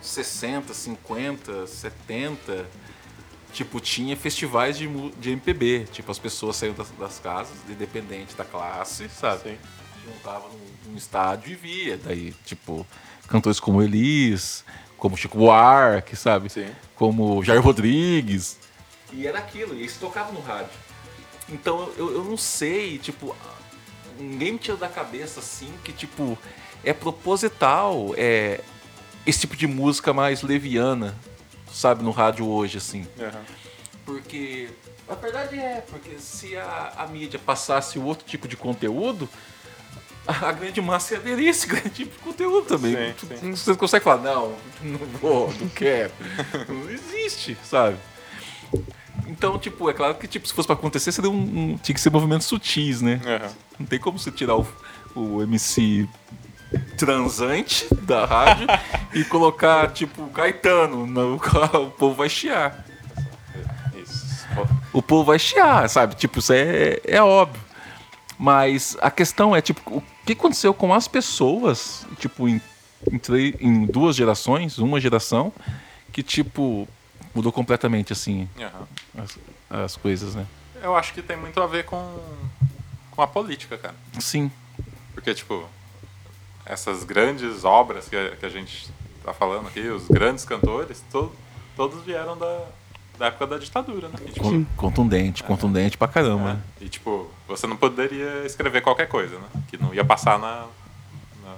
60, 0.00 0.74
50, 0.74 1.66
70, 1.66 2.66
tipo, 3.52 3.80
tinha 3.80 4.16
festivais 4.16 4.76
de, 4.76 4.88
de 5.12 5.30
MPB. 5.30 5.86
Tipo, 5.92 6.10
as 6.10 6.18
pessoas 6.18 6.56
saíam 6.56 6.74
das, 6.74 6.90
das 6.90 7.18
casas, 7.18 7.56
independente 7.68 8.34
da 8.36 8.44
classe, 8.44 9.08
sabe? 9.08 9.50
Sim. 9.50 9.58
juntava 10.04 10.48
num, 10.48 10.90
num 10.90 10.96
estádio 10.96 11.52
e 11.52 11.54
via. 11.54 11.98
Daí, 11.98 12.32
tipo, 12.44 12.86
cantores 13.28 13.60
como 13.60 13.82
Elis, 13.82 14.64
como 14.96 15.16
Chico 15.16 15.38
Buarque, 15.38 16.16
sabe? 16.16 16.48
Sim. 16.48 16.68
Como 16.94 17.42
Jair 17.42 17.60
Rodrigues. 17.60 18.58
E 19.12 19.26
era 19.26 19.38
aquilo, 19.38 19.74
e 19.74 19.84
isso 19.84 19.98
tocava 20.00 20.32
no 20.32 20.40
rádio. 20.40 20.70
Então 21.48 21.90
eu, 21.96 22.12
eu 22.12 22.24
não 22.24 22.36
sei, 22.36 22.98
tipo, 22.98 23.34
ninguém 24.18 24.52
me 24.52 24.58
tira 24.58 24.76
da 24.76 24.88
cabeça 24.88 25.40
assim 25.40 25.72
que, 25.82 25.92
tipo, 25.92 26.36
é 26.84 26.92
proposital 26.92 28.14
é, 28.16 28.60
esse 29.26 29.40
tipo 29.40 29.56
de 29.56 29.66
música 29.66 30.12
mais 30.12 30.42
leviana, 30.42 31.14
sabe, 31.72 32.02
no 32.02 32.10
rádio 32.10 32.46
hoje, 32.46 32.78
assim. 32.78 33.06
Aham. 33.20 33.40
Porque 34.04 34.70
a 35.08 35.14
verdade 35.14 35.58
é, 35.58 35.82
porque 35.88 36.18
se 36.18 36.56
a, 36.56 36.94
a 36.98 37.06
mídia 37.06 37.38
passasse 37.38 37.98
outro 37.98 38.26
tipo 38.26 38.48
de 38.48 38.56
conteúdo, 38.56 39.28
a, 40.26 40.52
grande 40.52 40.80
massa 40.80 41.14
ia 41.14 41.20
aderir 41.20 41.48
esse 41.48 41.66
grande 41.68 41.90
tipo 41.90 42.12
de 42.12 42.18
conteúdo 42.18 42.66
também. 42.66 43.14
Sim, 43.18 43.36
sim. 43.40 43.50
Você 43.54 43.74
consegue 43.74 44.04
falar, 44.04 44.22
não, 44.22 44.54
não 44.82 44.98
vou, 45.20 45.52
não 45.60 45.68
quero. 45.68 46.12
não 46.68 46.90
existe, 46.90 47.56
sabe? 47.64 47.96
Então, 49.26 49.58
tipo, 49.58 49.88
é 49.90 49.92
claro 49.92 50.14
que 50.14 50.26
tipo, 50.26 50.46
se 50.46 50.54
fosse 50.54 50.66
pra 50.66 50.74
acontecer, 50.74 51.12
seria 51.12 51.30
um, 51.30 51.34
um- 51.72 51.78
tinha 51.78 51.94
que 51.94 52.00
ser 52.00 52.10
movimentos 52.10 52.46
sutis, 52.46 53.00
né? 53.02 53.20
Aham. 53.24 53.52
Não 53.78 53.86
tem 53.86 53.98
como 53.98 54.18
você 54.18 54.30
tirar 54.30 54.56
o, 54.56 54.66
o 55.14 55.42
MC 55.42 56.08
transante 56.96 57.86
da 58.02 58.24
rádio 58.26 58.66
e 59.14 59.24
colocar, 59.24 59.90
tipo, 59.92 60.26
Caetano. 60.28 61.06
No, 61.06 61.36
o 61.36 61.90
povo 61.90 62.14
vai 62.14 62.28
chiar 62.28 62.84
o 64.92 65.02
povo 65.02 65.24
vai 65.24 65.38
chiar, 65.38 65.88
sabe? 65.88 66.14
Tipo, 66.14 66.38
isso 66.38 66.52
é, 66.52 66.98
é 67.04 67.22
óbvio. 67.22 67.60
Mas 68.38 68.96
a 69.00 69.10
questão 69.10 69.54
é, 69.54 69.60
tipo, 69.60 69.80
o 69.98 70.02
que 70.24 70.32
aconteceu 70.32 70.72
com 70.72 70.94
as 70.94 71.06
pessoas, 71.08 72.06
tipo, 72.18 72.48
em, 72.48 72.60
em, 73.12 73.18
três- 73.18 73.54
em 73.60 73.84
duas 73.86 74.16
gerações, 74.16 74.78
uma 74.78 75.00
geração, 75.00 75.52
que, 76.12 76.22
tipo, 76.22 76.88
mudou 77.34 77.52
completamente, 77.52 78.12
assim, 78.12 78.48
Aham. 78.58 78.88
as, 79.18 79.38
as 79.84 79.96
coisas, 79.96 80.34
né? 80.34 80.46
Eu 80.82 80.96
acho 80.96 81.12
que 81.12 81.20
tem 81.20 81.36
muito 81.36 81.60
a 81.60 81.66
ver 81.66 81.84
com, 81.84 82.18
com 83.10 83.20
a 83.22 83.26
política, 83.26 83.76
cara. 83.76 83.94
Sim, 84.20 84.50
Porque, 85.12 85.34
tipo, 85.34 85.68
essas 86.68 87.02
grandes 87.04 87.64
obras 87.64 88.08
que 88.08 88.16
a, 88.16 88.36
que 88.36 88.44
a 88.46 88.48
gente 88.48 88.90
tá 89.24 89.32
falando 89.32 89.66
aqui, 89.68 89.80
os 89.88 90.06
grandes 90.06 90.44
cantores, 90.44 91.02
to, 91.10 91.32
todos 91.74 92.04
vieram 92.04 92.36
da, 92.36 92.66
da 93.18 93.26
época 93.26 93.46
da 93.46 93.58
ditadura, 93.58 94.08
né? 94.08 94.14
E, 94.26 94.32
tipo, 94.32 94.42
con- 94.50 94.64
contundente, 94.76 95.42
contundente 95.42 95.96
pra 95.98 96.06
caramba, 96.08 96.54
né? 96.54 96.62
é, 96.80 96.84
e, 96.84 96.88
tipo, 96.88 97.30
você 97.46 97.66
não 97.66 97.76
poderia 97.76 98.44
escrever 98.44 98.82
qualquer 98.82 99.08
coisa, 99.08 99.38
né? 99.38 99.48
Que 99.68 99.76
não 99.76 99.94
ia 99.94 100.04
passar 100.04 100.38
na, 100.38 100.66
na, 101.42 101.56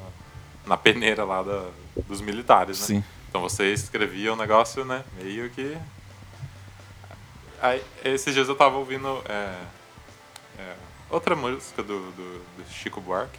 na 0.67 0.77
peneira 0.77 1.25
lá 1.25 1.43
da, 1.43 1.67
dos 2.09 2.21
militares, 2.21 2.79
né? 2.81 2.87
Sim. 2.87 3.05
Então 3.29 3.41
você 3.41 3.73
escrevia 3.73 4.33
um 4.33 4.37
negócio, 4.37 4.85
né? 4.85 5.05
Meio 5.21 5.51
que. 5.51 5.77
Aí, 7.63 7.83
esses 8.05 8.33
dias 8.35 8.49
eu 8.49 8.55
tava 8.57 8.77
ouvindo 8.77 9.23
é, 9.29 9.55
é, 10.59 10.75
outra 11.11 11.37
música 11.37 11.83
do, 11.83 11.99
do, 12.13 12.39
do 12.57 12.71
Chico 12.73 13.01
Buarque. 13.01 13.39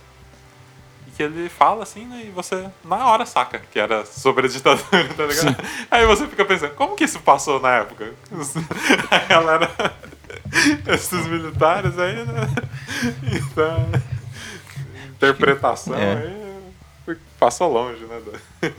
E 1.07 1.11
que 1.11 1.23
ele 1.23 1.49
fala 1.49 1.83
assim, 1.83 2.05
né? 2.05 2.23
E 2.25 2.29
você 2.29 2.69
na 2.83 3.05
hora 3.07 3.25
saca 3.25 3.59
que 3.59 3.79
era 3.79 4.05
sobre 4.05 4.47
a 4.47 4.49
ditadura, 4.49 5.07
tá 5.15 5.25
ligado? 5.25 5.55
Aí 5.89 6.05
você 6.05 6.27
fica 6.27 6.45
pensando, 6.45 6.73
como 6.75 6.95
que 6.95 7.03
isso 7.03 7.19
passou 7.19 7.59
na 7.59 7.77
época? 7.77 8.13
A 9.11 9.17
galera. 9.19 9.69
Esses 10.87 11.27
militares 11.27 11.97
aí, 11.97 12.25
né? 12.25 12.47
Então, 13.33 13.89
interpretação 15.09 15.95
É. 15.95 16.13
aí 17.07 17.17
passou 17.39 17.71
longe, 17.71 18.03
né? 18.05 18.21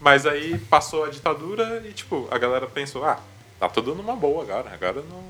Mas 0.00 0.26
aí 0.26 0.58
passou 0.58 1.04
a 1.04 1.10
ditadura 1.10 1.82
e, 1.86 1.92
tipo, 1.92 2.28
a 2.30 2.38
galera 2.38 2.66
pensou, 2.66 3.04
ah, 3.04 3.18
tá 3.58 3.68
tudo 3.68 3.94
numa 3.94 4.14
boa 4.14 4.42
agora. 4.42 4.70
Agora 4.72 5.02
não, 5.02 5.24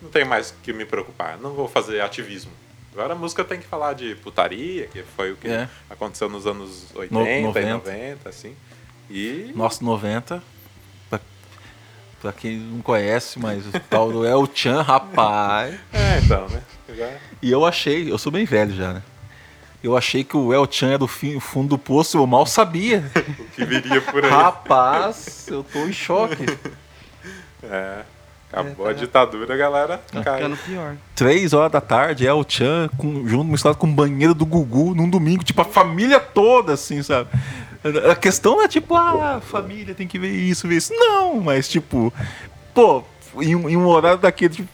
não 0.00 0.10
tem 0.10 0.24
mais 0.24 0.50
o 0.50 0.54
que 0.62 0.72
me 0.72 0.84
preocupar. 0.84 1.38
Não 1.38 1.52
vou 1.52 1.68
fazer 1.68 2.00
ativismo. 2.00 2.52
Agora 2.92 3.14
a 3.14 3.16
música 3.16 3.42
tem 3.44 3.58
que 3.58 3.66
falar 3.66 3.94
de 3.94 4.14
putaria, 4.16 4.86
que 4.86 5.02
foi 5.16 5.32
o 5.32 5.36
que 5.36 5.48
É. 5.48 5.68
aconteceu 5.88 6.28
nos 6.28 6.46
anos 6.46 6.86
80 6.94 7.14
No- 7.14 7.26
e 7.26 7.42
90. 7.42 7.72
90, 7.90 8.28
assim. 8.28 8.54
E. 9.10 9.50
Nosso 9.54 9.82
90, 9.84 10.42
pra, 11.08 11.20
pra 12.20 12.32
quem 12.32 12.58
não 12.58 12.82
conhece, 12.82 13.38
mas 13.38 13.66
o 13.66 13.72
tal 13.88 14.12
do 14.12 14.26
El 14.26 14.46
Chan, 14.54 14.82
rapaz... 14.82 15.74
É, 15.92 16.18
então, 16.18 16.46
né? 16.48 16.62
Já- 16.94 17.12
E 17.40 17.50
eu 17.50 17.64
achei, 17.64 18.10
eu 18.10 18.18
sou 18.18 18.30
bem 18.30 18.44
velho 18.44 18.74
já, 18.74 18.92
né? 18.92 19.02
Eu 19.82 19.96
achei 19.96 20.22
que 20.22 20.36
o 20.36 20.52
El 20.52 20.70
Chan 20.70 20.92
era 20.92 21.02
o 21.02 21.08
fim- 21.08 21.40
fundo 21.40 21.70
do 21.70 21.78
poço, 21.78 22.16
eu 22.18 22.26
mal 22.26 22.44
sabia. 22.46 23.10
o 23.38 23.44
que 23.54 23.64
viria 23.64 24.00
por 24.02 24.22
aí. 24.24 24.30
Rapaz, 24.30 25.46
eu 25.48 25.64
tô 25.64 25.78
em 25.86 25.92
choque. 25.92 26.44
É. 27.64 28.02
Acabou 28.52 28.86
É, 28.86 28.90
a 28.90 28.92
ditadura, 28.92 29.54
a 29.54 29.56
galera 29.56 30.00
Tá 30.12 30.22
cai. 30.22 30.36
ficando 30.36 30.56
pior. 30.58 30.94
Três 31.14 31.52
horas 31.54 31.72
da 31.72 31.80
tarde, 31.80 32.26
El 32.26 32.44
Chan, 32.46 32.90
com, 32.98 33.26
junto 33.26 33.44
misturado 33.44 33.78
com 33.78 33.86
o 33.86 33.92
banheiro 33.92 34.34
do 34.34 34.44
Gugu, 34.44 34.94
num 34.94 35.08
domingo, 35.08 35.42
tipo, 35.42 35.62
a 35.62 35.64
família 35.64 36.20
toda, 36.20 36.74
assim, 36.74 37.02
sabe? 37.02 37.30
A 38.10 38.14
questão 38.14 38.56
não 38.56 38.62
é 38.64 38.68
tipo, 38.68 38.94
ah, 38.94 39.36
a 39.36 39.40
família 39.40 39.94
tem 39.94 40.06
que 40.06 40.18
ver 40.18 40.30
isso, 40.30 40.68
ver 40.68 40.76
isso. 40.76 40.92
Não, 40.94 41.40
mas 41.40 41.66
tipo, 41.68 42.12
pô, 42.74 43.02
em, 43.40 43.56
um- 43.56 43.68
em 43.68 43.76
um 43.76 43.86
horário 43.86 44.18
daquele, 44.18 44.54
tipo, 44.54 44.68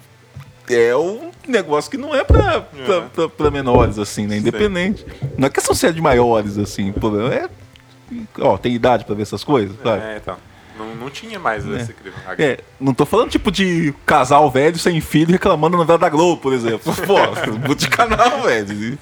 é 0.68 0.94
um 0.96 1.30
negócio 1.46 1.90
que 1.90 1.96
não 1.96 2.14
é 2.14 2.22
pra, 2.24 2.60
pra, 2.62 2.98
Uhum. 2.98 3.08
pra- 3.08 3.28
pra 3.28 3.50
menores, 3.50 3.98
assim, 3.98 4.26
né? 4.26 4.34
Sim. 4.34 4.40
Independente. 4.40 5.06
Não 5.38 5.46
é 5.46 5.50
questão 5.50 5.72
de 5.72 5.78
ser 5.78 5.92
de 5.94 6.00
maiores, 6.02 6.58
assim, 6.58 6.90
o 6.90 6.94
problema 6.94 7.32
é. 7.32 7.48
Ó, 8.40 8.58
tem 8.58 8.74
idade 8.74 9.04
pra 9.04 9.14
ver 9.14 9.22
essas 9.22 9.44
coisas, 9.44 9.74
sabe? 9.82 10.02
É, 10.02 10.16
então. 10.16 10.36
Não, 10.78 10.94
não 10.94 11.10
tinha 11.10 11.38
mais 11.38 11.66
esse 11.66 11.92
crime. 11.92 12.14
É, 12.38 12.60
não 12.78 12.94
tô 12.94 13.04
falando 13.04 13.30
tipo 13.30 13.50
de 13.50 13.92
casal 14.06 14.48
velho 14.50 14.78
sem 14.78 15.00
filho 15.00 15.32
reclamando 15.32 15.76
na 15.76 15.82
novela 15.82 15.98
da 15.98 16.08
Globo, 16.08 16.40
por 16.40 16.52
exemplo. 16.52 16.94
Pô, 17.04 17.18
muda 17.58 17.74
de 17.74 17.88
canal, 17.88 18.42
velho. 18.42 18.96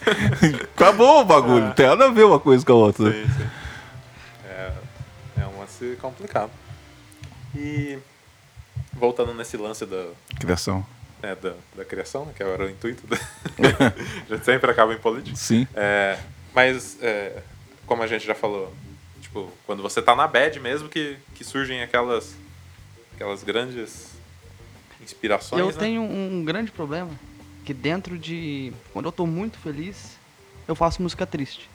Acabou 0.74 1.20
o 1.20 1.24
bagulho, 1.24 1.64
não 1.64 1.72
tem 1.72 1.86
nada 1.86 2.06
a 2.06 2.10
ver 2.10 2.24
uma 2.24 2.40
coisa 2.40 2.64
com 2.64 2.72
a 2.72 2.76
outra. 2.76 3.12
Sim, 3.12 3.26
sim. 3.36 3.46
É, 4.48 4.72
é 5.42 5.46
um 5.46 5.58
lance 5.58 5.98
complicado. 6.00 6.50
E 7.54 7.98
voltando 8.92 9.34
nesse 9.34 9.56
lance 9.58 9.84
da, 9.84 10.06
Criação. 10.40 10.84
né, 11.22 11.36
da, 11.40 11.52
da 11.76 11.84
criação, 11.84 12.24
né, 12.24 12.32
que 12.34 12.42
era 12.42 12.64
o 12.64 12.70
intuito, 12.70 13.06
da... 13.06 13.16
a 13.16 13.92
gente 14.34 14.44
sempre 14.44 14.70
acaba 14.70 14.94
em 14.94 14.98
política. 14.98 15.36
Sim. 15.36 15.68
É, 15.74 16.18
mas, 16.54 16.96
é, 17.02 17.42
como 17.86 18.02
a 18.02 18.06
gente 18.06 18.26
já 18.26 18.34
falou, 18.34 18.72
tipo, 19.36 19.52
quando 19.66 19.82
você 19.82 20.00
tá 20.00 20.16
na 20.16 20.26
bad 20.26 20.58
mesmo, 20.60 20.88
que, 20.88 21.16
que 21.34 21.44
surgem 21.44 21.82
aquelas, 21.82 22.34
aquelas 23.14 23.42
grandes 23.42 24.14
inspirações, 25.02 25.60
Eu 25.60 25.66
né? 25.66 25.72
tenho 25.78 26.02
um 26.02 26.42
grande 26.44 26.72
problema, 26.72 27.10
que 27.64 27.74
dentro 27.74 28.18
de. 28.18 28.72
Quando 28.92 29.06
eu 29.06 29.12
tô 29.12 29.26
muito 29.26 29.58
feliz, 29.58 30.16
eu 30.66 30.74
faço 30.74 31.02
música 31.02 31.26
triste. 31.26 31.68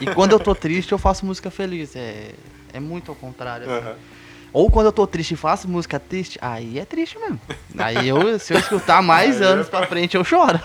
E 0.00 0.06
quando 0.14 0.32
eu 0.32 0.40
tô 0.40 0.54
triste, 0.54 0.92
eu 0.92 0.98
faço 0.98 1.24
música 1.24 1.50
feliz. 1.50 1.96
É, 1.96 2.32
é 2.72 2.80
muito 2.80 3.10
ao 3.10 3.16
contrário. 3.16 3.66
assim. 3.70 3.98
Ou 4.54 4.70
quando 4.70 4.86
eu 4.86 4.92
tô 4.92 5.04
triste 5.04 5.32
e 5.34 5.36
faço 5.36 5.66
música 5.68 5.98
triste, 5.98 6.38
aí 6.40 6.78
é 6.78 6.84
triste 6.84 7.18
mesmo. 7.18 7.40
Aí 7.76 8.06
eu, 8.08 8.38
se 8.38 8.54
eu 8.54 8.58
escutar 8.60 9.02
mais 9.02 9.42
Aí 9.42 9.48
é 9.48 9.50
anos 9.50 9.68
pra- 9.68 9.80
pra 9.80 9.88
frente, 9.88 10.16
eu 10.16 10.22
choro. 10.22 10.60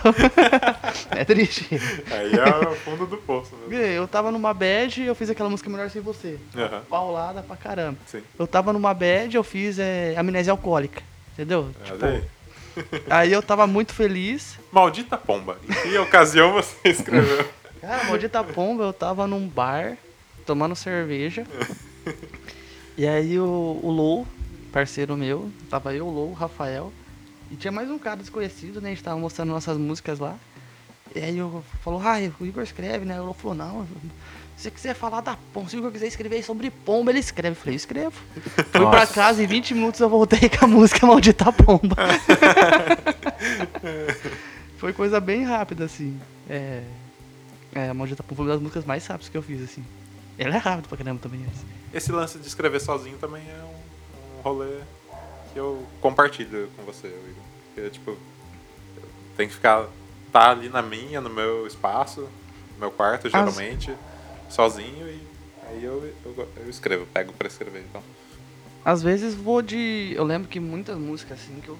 é 1.10 1.24
triste. 1.24 1.66
Aí 2.10 2.32
é 2.32 2.68
o 2.68 2.74
fundo 2.76 3.04
do 3.04 3.16
poço 3.16 3.50
mesmo. 3.66 3.74
Eu 3.84 4.06
tava 4.06 4.30
numa 4.30 4.54
bad 4.54 5.02
e 5.02 5.06
eu 5.06 5.14
fiz 5.16 5.28
aquela 5.28 5.50
música 5.50 5.68
Melhor 5.68 5.90
Sem 5.90 6.00
Você. 6.02 6.38
Aham. 6.56 6.82
Paulada 6.88 7.42
pra 7.42 7.56
caramba. 7.56 7.98
Sim. 8.06 8.22
Eu 8.38 8.46
tava 8.46 8.72
numa 8.72 8.94
bad, 8.94 9.34
eu 9.36 9.42
fiz 9.42 9.76
é, 9.80 10.14
amnésia 10.16 10.52
alcoólica. 10.52 11.02
Entendeu? 11.34 11.70
Tipo, 11.84 12.04
Olha 12.04 12.14
aí. 12.14 12.24
aí 13.10 13.32
eu 13.32 13.42
tava 13.42 13.66
muito 13.66 13.92
feliz. 13.92 14.56
Maldita 14.70 15.16
pomba. 15.18 15.58
Em 15.68 15.90
que 15.90 15.98
ocasião 15.98 16.52
você 16.52 16.76
escreveu? 16.88 17.44
Cara, 17.80 18.04
maldita 18.04 18.44
pomba, 18.44 18.84
eu 18.84 18.92
tava 18.92 19.26
num 19.26 19.48
bar, 19.48 19.96
tomando 20.46 20.76
cerveja. 20.76 21.44
E 23.00 23.08
aí 23.08 23.38
o, 23.38 23.80
o 23.82 23.90
Lou, 23.90 24.26
parceiro 24.70 25.16
meu, 25.16 25.50
tava 25.70 25.94
eu, 25.94 26.06
o 26.06 26.10
Lou, 26.10 26.32
o 26.32 26.34
Rafael. 26.34 26.92
E 27.50 27.56
tinha 27.56 27.72
mais 27.72 27.90
um 27.90 27.98
cara 27.98 28.18
desconhecido, 28.18 28.78
né? 28.78 28.90
A 28.90 28.92
gente 28.92 29.02
tava 29.02 29.18
mostrando 29.18 29.48
nossas 29.48 29.78
músicas 29.78 30.18
lá. 30.18 30.36
E 31.16 31.18
aí 31.18 31.38
eu 31.38 31.64
falou, 31.82 32.02
ah, 32.02 32.18
o 32.38 32.44
Igor 32.44 32.62
escreve, 32.62 33.06
né? 33.06 33.18
O 33.18 33.24
Lou 33.24 33.32
falou, 33.32 33.56
não, 33.56 33.86
se 34.54 34.64
você 34.64 34.70
quiser 34.70 34.92
falar 34.92 35.22
da 35.22 35.34
pomba, 35.50 35.70
se 35.70 35.76
o 35.76 35.78
Igor 35.78 35.90
quiser 35.90 36.08
escrever 36.08 36.42
sobre 36.42 36.70
pomba, 36.70 37.10
ele 37.10 37.20
escreve. 37.20 37.56
Eu 37.56 37.60
falei, 37.60 37.72
eu 37.72 37.78
escrevo. 37.78 38.20
Fui 38.70 38.86
pra 38.90 39.06
casa, 39.06 39.42
em 39.42 39.46
20 39.46 39.72
minutos 39.72 39.98
eu 39.98 40.10
voltei 40.10 40.50
com 40.50 40.66
a 40.66 40.68
música 40.68 41.04
Maldita 41.08 41.50
Pomba. 41.50 41.96
Foi 44.76 44.92
coisa 44.92 45.18
bem 45.20 45.42
rápida, 45.42 45.86
assim. 45.86 46.20
É. 46.50 46.82
É, 47.74 47.88
a 47.88 47.94
Maldita 47.94 48.22
Pomba 48.22 48.36
foi 48.36 48.44
uma 48.44 48.52
das 48.52 48.60
músicas 48.60 48.84
mais 48.84 49.06
rápidas 49.06 49.30
que 49.30 49.38
eu 49.38 49.42
fiz, 49.42 49.62
assim. 49.62 49.82
Ela 50.40 50.54
é 50.54 50.58
rápida 50.58 50.88
pra 50.88 50.96
caramba 50.96 51.20
também. 51.20 51.46
Esse 51.92 52.10
lance 52.10 52.38
de 52.38 52.46
escrever 52.46 52.80
sozinho 52.80 53.18
também 53.18 53.42
é 53.46 53.62
um, 53.62 54.38
um 54.38 54.40
rolê 54.40 54.78
que 55.52 55.58
eu 55.58 55.86
compartilho 56.00 56.70
com 56.74 56.82
você, 56.82 57.08
Igor. 57.08 57.44
Porque, 57.66 57.90
tipo, 57.90 58.16
tenho 59.36 59.50
que 59.50 59.54
ficar. 59.54 59.86
tá 60.32 60.50
ali 60.50 60.70
na 60.70 60.80
minha, 60.80 61.20
no 61.20 61.28
meu 61.28 61.66
espaço, 61.66 62.22
no 62.22 62.78
meu 62.78 62.90
quarto, 62.90 63.28
geralmente, 63.28 63.94
sozinho, 64.48 65.06
e 65.06 65.20
aí 65.68 65.84
eu, 65.84 66.10
eu, 66.24 66.48
eu 66.56 66.70
escrevo, 66.70 67.04
pego 67.12 67.34
pra 67.34 67.46
escrever. 67.46 67.84
Então. 67.90 68.02
Às 68.82 69.02
vezes 69.02 69.34
vou 69.34 69.60
de. 69.60 70.14
Eu 70.16 70.24
lembro 70.24 70.48
que 70.48 70.58
muitas 70.58 70.96
músicas 70.96 71.38
assim 71.38 71.60
que 71.60 71.68
eu 71.68 71.78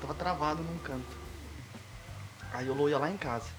tava 0.00 0.14
travado 0.14 0.62
num 0.62 0.78
canto. 0.78 1.20
Aí 2.54 2.66
eu 2.66 2.88
ia 2.88 2.98
lá 2.98 3.10
em 3.10 3.18
casa. 3.18 3.50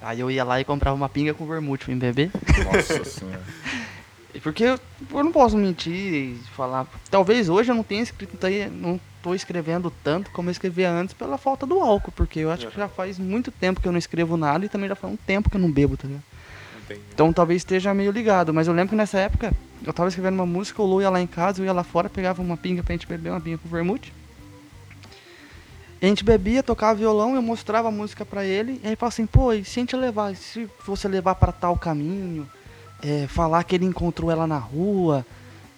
Aí 0.00 0.20
eu 0.20 0.30
ia 0.30 0.44
lá 0.44 0.60
e 0.60 0.64
comprava 0.64 0.96
uma 0.96 1.08
pinga 1.08 1.34
com 1.34 1.46
vermute 1.46 1.84
pra 1.84 1.94
me 1.94 2.00
beber. 2.00 2.30
Nossa 2.64 3.04
senhora. 3.08 3.42
E 4.34 4.40
Porque 4.40 4.64
eu, 4.64 4.78
eu 5.10 5.24
não 5.24 5.32
posso 5.32 5.56
mentir 5.56 5.92
e 5.92 6.40
falar. 6.54 6.86
Talvez 7.10 7.48
hoje 7.48 7.70
eu 7.70 7.74
não 7.74 7.82
tenha 7.82 8.02
escrito, 8.02 8.36
não 8.72 9.00
tô 9.22 9.34
escrevendo 9.34 9.90
tanto 10.04 10.30
como 10.30 10.48
eu 10.48 10.52
escrevia 10.52 10.90
antes 10.90 11.14
pela 11.14 11.38
falta 11.38 11.66
do 11.66 11.80
álcool, 11.80 12.12
porque 12.12 12.40
eu 12.40 12.50
acho 12.50 12.68
que 12.68 12.76
já 12.76 12.86
faz 12.86 13.18
muito 13.18 13.50
tempo 13.50 13.80
que 13.80 13.88
eu 13.88 13.92
não 13.92 13.98
escrevo 13.98 14.36
nada 14.36 14.64
e 14.64 14.68
também 14.68 14.88
já 14.88 14.94
faz 14.94 15.12
um 15.12 15.16
tempo 15.16 15.48
que 15.50 15.56
eu 15.56 15.60
não 15.60 15.72
bebo, 15.72 15.96
tá 15.96 16.06
ligado? 16.06 16.22
Entendi. 16.84 17.00
Então 17.12 17.32
talvez 17.32 17.62
esteja 17.62 17.92
meio 17.94 18.12
ligado, 18.12 18.52
mas 18.54 18.68
eu 18.68 18.74
lembro 18.74 18.90
que 18.90 18.96
nessa 18.96 19.18
época 19.18 19.52
eu 19.84 19.92
tava 19.92 20.08
escrevendo 20.08 20.34
uma 20.34 20.46
música, 20.46 20.82
o 20.82 20.86
Lu 20.86 21.00
ia 21.00 21.10
lá 21.10 21.20
em 21.20 21.26
casa, 21.26 21.60
eu 21.60 21.64
ia 21.64 21.72
lá 21.72 21.82
fora, 21.82 22.08
pegava 22.08 22.42
uma 22.42 22.56
pinga 22.56 22.82
pra 22.82 22.92
gente 22.92 23.06
beber, 23.06 23.30
uma 23.30 23.40
pinga 23.40 23.58
com 23.58 23.68
vermute. 23.68 24.12
A 26.06 26.08
gente 26.08 26.22
bebia, 26.22 26.62
tocava 26.62 26.94
violão, 26.94 27.34
eu 27.34 27.42
mostrava 27.42 27.88
a 27.88 27.90
música 27.90 28.24
pra 28.24 28.44
ele, 28.44 28.80
e 28.84 28.86
aí 28.86 28.94
falava 28.94 29.12
assim, 29.12 29.26
pô, 29.26 29.52
e 29.52 29.64
se 29.64 29.80
a 29.80 29.82
gente 29.82 29.96
levar, 29.96 30.36
se 30.36 30.68
você 30.86 31.08
levar 31.08 31.34
pra 31.34 31.50
tal 31.50 31.76
caminho, 31.76 32.48
é, 33.02 33.26
falar 33.26 33.64
que 33.64 33.74
ele 33.74 33.86
encontrou 33.86 34.30
ela 34.30 34.46
na 34.46 34.56
rua, 34.56 35.26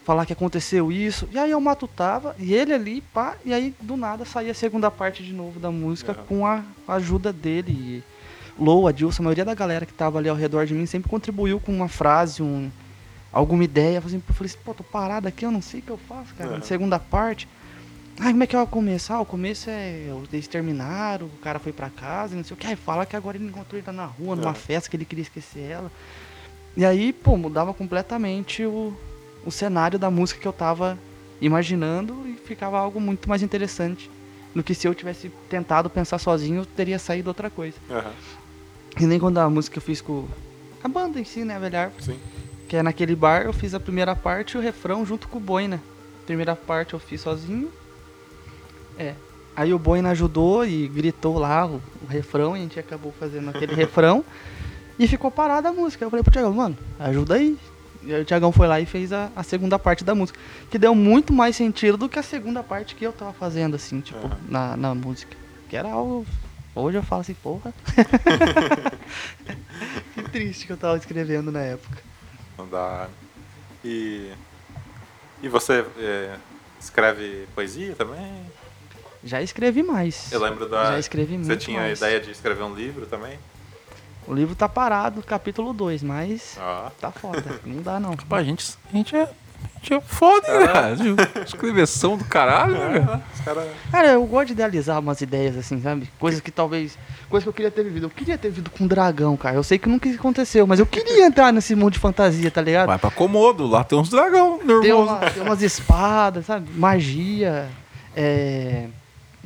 falar 0.04 0.26
que 0.26 0.32
aconteceu 0.34 0.92
isso, 0.92 1.26
e 1.32 1.38
aí 1.38 1.50
eu 1.50 1.60
matutava, 1.62 2.36
e 2.38 2.52
ele 2.52 2.74
ali, 2.74 3.00
pá, 3.00 3.36
e 3.42 3.54
aí 3.54 3.74
do 3.80 3.96
nada 3.96 4.26
saía 4.26 4.50
a 4.50 4.54
segunda 4.54 4.90
parte 4.90 5.22
de 5.22 5.32
novo 5.32 5.58
da 5.58 5.70
música 5.70 6.12
Aham. 6.12 6.24
com 6.28 6.46
a 6.46 6.62
ajuda 6.88 7.32
dele. 7.32 7.72
E 7.72 8.04
Lou, 8.62 8.86
Adilson, 8.86 9.22
a 9.22 9.24
maioria 9.24 9.46
da 9.46 9.54
galera 9.54 9.86
que 9.86 9.94
tava 9.94 10.18
ali 10.18 10.28
ao 10.28 10.36
redor 10.36 10.66
de 10.66 10.74
mim 10.74 10.84
sempre 10.84 11.08
contribuiu 11.08 11.58
com 11.58 11.72
uma 11.72 11.88
frase, 11.88 12.42
um, 12.42 12.70
alguma 13.32 13.64
ideia. 13.64 13.96
Eu 13.96 14.02
falei, 14.02 14.16
assim, 14.18 14.24
eu 14.28 14.34
falei 14.34 14.50
assim, 14.50 14.62
pô, 14.62 14.74
tô 14.74 14.84
parado 14.84 15.26
aqui, 15.26 15.46
eu 15.46 15.50
não 15.50 15.62
sei 15.62 15.80
o 15.80 15.82
que 15.84 15.90
eu 15.90 15.96
faço, 15.96 16.34
cara. 16.34 16.50
Aham. 16.56 16.60
Segunda 16.60 16.98
parte. 16.98 17.48
Ai, 18.20 18.32
como 18.32 18.42
é 18.42 18.46
que 18.46 18.56
é 18.56 18.60
o 18.60 18.66
começo? 18.66 19.12
Ah, 19.12 19.20
o 19.20 19.26
começo 19.26 19.70
é. 19.70 20.08
Eles 20.32 20.48
terminaram, 20.48 21.26
o 21.26 21.38
cara 21.40 21.58
foi 21.58 21.72
pra 21.72 21.88
casa, 21.88 22.34
não 22.34 22.42
sei 22.42 22.54
o 22.54 22.56
que. 22.56 22.66
Aí 22.66 22.74
fala 22.76 23.06
que 23.06 23.14
agora 23.14 23.36
ele 23.36 23.46
encontrou 23.46 23.80
ela 23.80 23.92
na 23.92 24.06
rua, 24.06 24.34
numa 24.34 24.50
Aham. 24.50 24.54
festa, 24.54 24.90
que 24.90 24.96
ele 24.96 25.04
queria 25.04 25.22
esquecer 25.22 25.70
ela. 25.70 25.90
E 26.76 26.84
aí, 26.84 27.12
pô, 27.12 27.36
mudava 27.36 27.72
completamente 27.72 28.64
o, 28.64 28.92
o 29.44 29.50
cenário 29.50 29.98
da 29.98 30.10
música 30.10 30.40
que 30.40 30.48
eu 30.48 30.52
tava 30.52 30.98
imaginando 31.40 32.26
e 32.26 32.34
ficava 32.36 32.78
algo 32.78 33.00
muito 33.00 33.28
mais 33.28 33.42
interessante 33.42 34.10
do 34.54 34.62
que 34.64 34.74
se 34.74 34.88
eu 34.88 34.94
tivesse 34.94 35.30
tentado 35.48 35.88
pensar 35.88 36.18
sozinho, 36.18 36.66
teria 36.66 36.98
saído 36.98 37.30
outra 37.30 37.48
coisa. 37.48 37.76
Aham, 37.88 38.12
E 39.00 39.06
nem 39.06 39.20
quando 39.20 39.38
a 39.38 39.48
música 39.48 39.78
eu 39.78 39.82
fiz 39.82 40.00
com 40.00 40.26
a 40.82 40.88
banda 40.88 41.20
em 41.20 41.24
si, 41.24 41.44
né, 41.44 41.58
Velha 41.60 41.82
Árvore, 41.82 42.02
Sim. 42.02 42.18
que 42.68 42.76
é 42.76 42.82
naquele 42.82 43.14
bar, 43.14 43.42
eu 43.42 43.52
fiz 43.52 43.74
a 43.74 43.80
primeira 43.80 44.16
parte 44.16 44.52
e 44.52 44.58
o 44.58 44.60
refrão 44.60 45.06
junto 45.06 45.28
com 45.28 45.38
o 45.38 45.40
Boina. 45.40 45.80
Primeira 46.26 46.56
parte 46.56 46.94
eu 46.94 46.98
fiz 47.00 47.20
sozinho. 47.20 47.70
É. 48.98 49.14
Aí 49.56 49.74
o 49.74 49.78
Boina 49.78 50.10
ajudou 50.10 50.64
e 50.64 50.86
gritou 50.88 51.38
lá 51.38 51.66
o, 51.66 51.82
o 52.02 52.06
refrão 52.08 52.56
e 52.56 52.60
a 52.60 52.62
gente 52.62 52.78
acabou 52.78 53.12
fazendo 53.18 53.50
aquele 53.50 53.74
refrão. 53.74 54.24
E 54.98 55.06
ficou 55.06 55.30
parada 55.30 55.68
a 55.68 55.72
música. 55.72 56.04
Eu 56.04 56.10
falei 56.10 56.22
pro 56.22 56.32
Tiagão, 56.32 56.52
mano, 56.52 56.76
ajuda 56.98 57.34
aí. 57.34 57.56
E 58.02 58.14
aí 58.14 58.22
o 58.22 58.24
Tiagão 58.24 58.52
foi 58.52 58.66
lá 58.66 58.80
e 58.80 58.86
fez 58.86 59.12
a, 59.12 59.30
a 59.34 59.42
segunda 59.42 59.78
parte 59.78 60.04
da 60.04 60.14
música. 60.14 60.38
Que 60.70 60.78
deu 60.78 60.94
muito 60.94 61.32
mais 61.32 61.56
sentido 61.56 61.96
do 61.96 62.08
que 62.08 62.18
a 62.18 62.22
segunda 62.22 62.62
parte 62.62 62.94
que 62.94 63.04
eu 63.04 63.12
tava 63.12 63.32
fazendo, 63.32 63.76
assim, 63.76 64.00
tipo, 64.00 64.26
Aham. 64.26 64.38
na, 64.48 64.76
na 64.76 64.94
música. 64.94 65.36
Que 65.68 65.76
era 65.76 65.90
algo. 65.90 66.26
Hoje 66.74 66.98
eu 66.98 67.02
falo 67.02 67.20
assim, 67.20 67.34
porra. 67.34 67.72
que 70.14 70.22
triste 70.30 70.66
que 70.66 70.72
eu 70.72 70.76
tava 70.76 70.96
escrevendo 70.96 71.52
na 71.52 71.60
época. 71.60 71.98
Não 72.56 72.68
dá. 72.68 73.08
E. 73.84 74.30
E 75.42 75.48
você 75.48 75.84
é, 75.98 76.36
escreve 76.80 77.46
poesia 77.54 77.94
também? 77.94 78.42
Já 79.24 79.42
escrevi 79.42 79.82
mais. 79.82 80.30
Eu 80.32 80.40
lembro 80.40 80.68
da. 80.68 80.92
Já 80.92 80.98
escrevi 80.98 81.34
muito 81.34 81.46
Você 81.46 81.56
tinha 81.56 81.80
mais. 81.80 82.02
a 82.02 82.06
ideia 82.06 82.20
de 82.20 82.30
escrever 82.30 82.62
um 82.62 82.74
livro 82.74 83.06
também? 83.06 83.38
O 84.26 84.34
livro 84.34 84.54
tá 84.54 84.68
parado, 84.68 85.22
capítulo 85.22 85.72
2, 85.72 86.02
mas 86.02 86.56
Ah. 86.60 86.90
tá 87.00 87.10
foda. 87.10 87.60
Não 87.64 87.82
dá 87.82 87.98
não. 87.98 88.10
Rapaz, 88.10 88.42
a 88.42 88.48
gente, 88.48 88.74
a 88.92 88.96
gente 88.96 89.16
é. 89.16 89.22
A 89.22 89.78
gente 89.80 89.94
é 89.94 90.00
foda, 90.00 90.46
hein, 90.52 90.66
cara? 90.66 90.96
Escreveção 91.44 92.16
do 92.16 92.24
caralho, 92.24 92.74
né, 92.78 93.00
cara? 93.00 93.22
Os 93.34 93.40
caras. 93.40 93.68
Cara, 93.90 94.08
eu 94.12 94.24
gosto 94.24 94.46
de 94.48 94.52
idealizar 94.52 95.00
umas 95.00 95.20
ideias 95.20 95.56
assim, 95.56 95.80
sabe? 95.82 96.08
Coisas 96.20 96.40
que 96.40 96.50
talvez. 96.52 96.96
Coisas 97.28 97.42
que 97.44 97.48
eu 97.48 97.52
queria 97.52 97.70
ter 97.70 97.82
vivido. 97.82 98.06
Eu 98.06 98.10
queria 98.10 98.38
ter 98.38 98.48
vivido 98.50 98.70
com 98.70 98.84
um 98.84 98.86
dragão, 98.86 99.36
cara. 99.36 99.56
Eu 99.56 99.64
sei 99.64 99.76
que 99.78 99.88
nunca 99.88 100.08
aconteceu, 100.10 100.64
mas 100.66 100.78
eu 100.78 100.86
queria 100.86 101.26
entrar 101.26 101.52
nesse 101.52 101.74
mundo 101.74 101.92
de 101.94 101.98
fantasia, 101.98 102.50
tá 102.52 102.60
ligado? 102.60 102.86
Vai 102.86 102.98
pra 102.98 103.10
Komodo, 103.10 103.66
lá 103.66 103.82
tem 103.82 103.98
uns 103.98 104.08
dragão 104.10 104.58
Tem, 104.80 104.92
uma- 104.92 105.18
tem 105.30 105.42
umas 105.42 105.60
espadas, 105.62 106.46
sabe? 106.46 106.70
Magia. 106.72 107.68
É. 108.14 108.86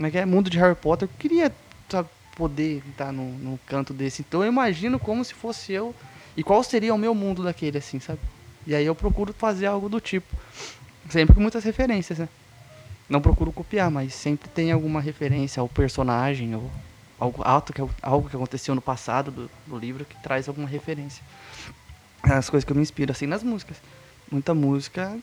Como 0.02 0.08
é 0.08 0.10
que 0.10 0.18
é? 0.18 0.26
Mundo 0.26 0.50
de 0.50 0.58
Harry 0.58 0.74
Potter. 0.74 1.08
Eu 1.08 1.16
queria 1.16 1.52
sabe, 1.88 2.08
poder 2.34 2.82
estar 2.90 3.12
num, 3.12 3.38
num 3.38 3.56
canto 3.68 3.94
desse. 3.94 4.22
Então 4.22 4.42
eu 4.42 4.48
imagino 4.48 4.98
como 4.98 5.24
se 5.24 5.32
fosse 5.32 5.72
eu. 5.72 5.94
E 6.36 6.42
qual 6.42 6.60
seria 6.64 6.92
o 6.92 6.98
meu 6.98 7.14
mundo 7.14 7.44
daquele, 7.44 7.78
assim, 7.78 8.00
sabe? 8.00 8.18
E 8.66 8.74
aí 8.74 8.84
eu 8.84 8.96
procuro 8.96 9.32
fazer 9.32 9.66
algo 9.66 9.88
do 9.88 10.00
tipo. 10.00 10.34
Sempre 11.08 11.36
com 11.36 11.40
muitas 11.40 11.62
referências, 11.62 12.18
né? 12.18 12.28
Não 13.08 13.20
procuro 13.20 13.52
copiar, 13.52 13.92
mas 13.92 14.12
sempre 14.12 14.48
tem 14.48 14.72
alguma 14.72 15.00
referência 15.00 15.60
ao 15.60 15.68
personagem 15.68 16.52
ou 16.56 16.68
algo, 17.16 17.40
algo, 17.44 17.72
que, 17.72 17.80
algo 18.02 18.28
que 18.28 18.34
aconteceu 18.34 18.74
no 18.74 18.82
passado 18.82 19.30
do, 19.30 19.50
do 19.68 19.78
livro 19.78 20.04
que 20.04 20.20
traz 20.20 20.48
alguma 20.48 20.66
referência. 20.66 21.22
As 22.24 22.50
coisas 22.50 22.64
que 22.64 22.72
eu 22.72 22.76
me 22.76 22.82
inspiro, 22.82 23.12
assim, 23.12 23.28
nas 23.28 23.44
músicas. 23.44 23.76
Muita 24.32 24.52
música, 24.52 25.16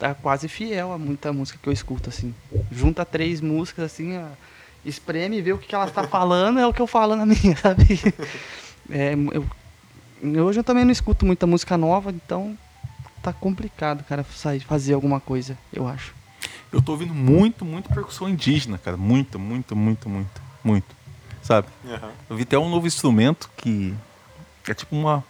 tá 0.00 0.14
quase 0.14 0.48
fiel 0.48 0.92
a 0.92 0.98
muita 0.98 1.32
música 1.32 1.58
que 1.62 1.68
eu 1.68 1.72
escuto, 1.72 2.08
assim. 2.08 2.34
Junta 2.72 3.04
três 3.04 3.40
músicas, 3.40 3.84
assim, 3.84 4.16
ó, 4.16 4.24
espreme 4.84 5.36
e 5.36 5.42
vê 5.42 5.52
o 5.52 5.58
que, 5.58 5.68
que 5.68 5.74
ela 5.74 5.86
está 5.86 6.02
falando, 6.08 6.58
é 6.58 6.66
o 6.66 6.72
que 6.72 6.80
eu 6.80 6.86
falo 6.86 7.14
na 7.14 7.26
minha, 7.26 7.54
sabe? 7.60 8.00
É, 8.88 9.12
eu, 10.22 10.44
hoje 10.44 10.58
eu 10.58 10.64
também 10.64 10.84
não 10.84 10.90
escuto 10.90 11.26
muita 11.26 11.46
música 11.46 11.76
nova, 11.76 12.10
então 12.10 12.58
tá 13.22 13.32
complicado, 13.32 14.02
cara, 14.04 14.24
sair, 14.34 14.60
fazer 14.60 14.94
alguma 14.94 15.20
coisa, 15.20 15.56
eu 15.70 15.86
acho. 15.86 16.14
Eu 16.72 16.80
tô 16.80 16.92
ouvindo 16.92 17.14
muito, 17.14 17.64
muito 17.64 17.90
percussão 17.90 18.28
indígena, 18.28 18.78
cara. 18.78 18.96
Muito, 18.96 19.38
muito, 19.38 19.76
muito, 19.76 20.08
muito. 20.08 20.42
Muito. 20.64 20.96
Sabe? 21.42 21.68
Aham. 21.84 22.10
Eu 22.28 22.36
vi 22.36 22.44
até 22.44 22.58
um 22.58 22.68
novo 22.68 22.86
instrumento 22.86 23.50
que 23.56 23.94
é 24.66 24.72
tipo 24.72 24.94
uma, 24.94 25.24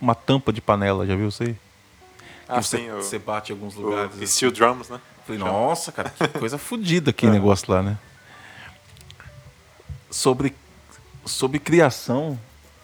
uma 0.00 0.14
tampa 0.14 0.52
de 0.52 0.60
panela, 0.60 1.06
já 1.06 1.16
viu 1.16 1.30
você? 1.30 1.56
Ah, 2.48 2.60
você, 2.62 2.78
sim, 2.78 2.90
o, 2.90 2.96
você 2.96 3.18
bate 3.18 3.52
em 3.52 3.54
alguns 3.54 3.76
o 3.76 3.80
lugares. 3.82 4.14
assim. 4.16 4.26
Steel 4.26 4.50
Drums, 4.52 4.88
né? 4.88 5.00
Falei, 5.26 5.40
nossa, 5.40 5.90
cara, 5.90 6.10
que 6.10 6.28
coisa 6.38 6.58
fodida 6.58 7.10
aquele 7.10 7.32
É. 7.32 7.34
negócio 7.34 7.70
lá, 7.72 7.82
né? 7.82 7.96
sobre, 10.10 10.54
sobre 11.24 11.58
criação, 11.58 12.38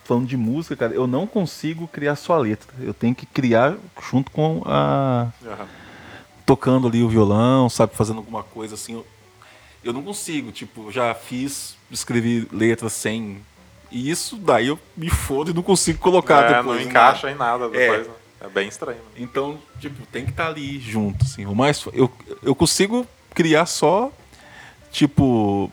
falando 0.05 0.27
de 0.27 0.37
música, 0.37 0.75
cara, 0.77 0.93
eu 0.95 1.07
não 1.07 1.27
consigo 1.27 1.87
criar 1.89 2.17
só 2.17 2.35
a 2.35 2.39
letra. 2.39 2.69
Eu 2.81 2.93
tenho 2.95 3.15
que 3.15 3.27
criar 3.27 3.77
junto 4.11 4.31
com 4.31 4.63
a. 4.67 5.29
Aham. 5.47 5.69
tocando 6.45 6.89
ali 6.89 7.03
o 7.03 7.09
violão, 7.09 7.69
sabe, 7.71 7.95
fazendo 7.95 8.17
alguma 8.19 8.43
coisa 8.43 8.75
assim. 8.75 8.95
Eu, 8.95 9.07
eu 9.85 9.93
não 9.93 10.03
consigo, 10.03 10.51
tipo, 10.51 10.91
já 10.91 11.15
fiz, 11.15 11.77
escrevi 11.91 12.49
letras 12.53 12.93
sem. 12.93 13.41
E 13.93 14.11
isso 14.11 14.37
daí 14.37 14.69
eu 14.69 14.79
me 14.97 15.09
fodo 15.11 15.51
e 15.51 15.55
não 15.55 15.63
consigo 15.63 15.99
colocar 15.99 16.43
É, 16.45 16.49
depois. 16.57 16.65
não 16.67 16.75
né? 16.75 16.83
encaixa 16.91 17.31
em 17.31 17.35
nada 17.35 17.69
depois, 17.69 18.07
né? 18.09 18.15
É 18.41 18.49
bem 18.49 18.69
estranho. 18.69 18.99
né? 18.99 19.11
Então, 19.17 19.61
tipo, 19.79 20.05
tem 20.07 20.25
que 20.25 20.31
estar 20.31 20.47
ali 20.49 20.79
junto, 20.81 21.25
assim. 21.25 21.45
O 21.47 21.55
mais, 21.55 21.85
eu, 21.93 22.11
eu 22.43 22.55
consigo 22.55 23.07
criar 23.35 23.67
só, 23.67 24.11
tipo, 24.91 25.71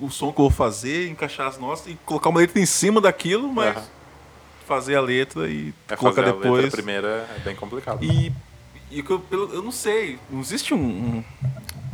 o 0.00 0.10
som 0.10 0.32
que 0.32 0.40
eu 0.40 0.44
vou 0.44 0.50
fazer, 0.50 1.08
encaixar 1.08 1.48
as 1.48 1.58
notas 1.58 1.86
e 1.86 1.94
colocar 2.04 2.28
uma 2.28 2.40
letra 2.40 2.60
em 2.60 2.66
cima 2.66 3.00
daquilo, 3.00 3.52
mas 3.52 3.76
Aham. 3.76 3.86
fazer 4.66 4.94
a 4.96 5.00
letra 5.00 5.48
e 5.48 5.72
É 5.88 5.96
colocar 5.96 6.22
fazer 6.22 6.34
a 6.34 6.38
depois. 6.40 6.62
letra 6.64 6.76
primeira 6.76 7.08
é 7.36 7.38
bem 7.40 7.56
complicado. 7.56 8.02
E, 8.04 8.32
e 8.90 9.02
que 9.02 9.10
eu, 9.10 9.24
eu 9.30 9.62
não 9.62 9.72
sei, 9.72 10.18
não 10.30 10.40
existe 10.40 10.72
um, 10.74 10.78
um- 10.78 11.24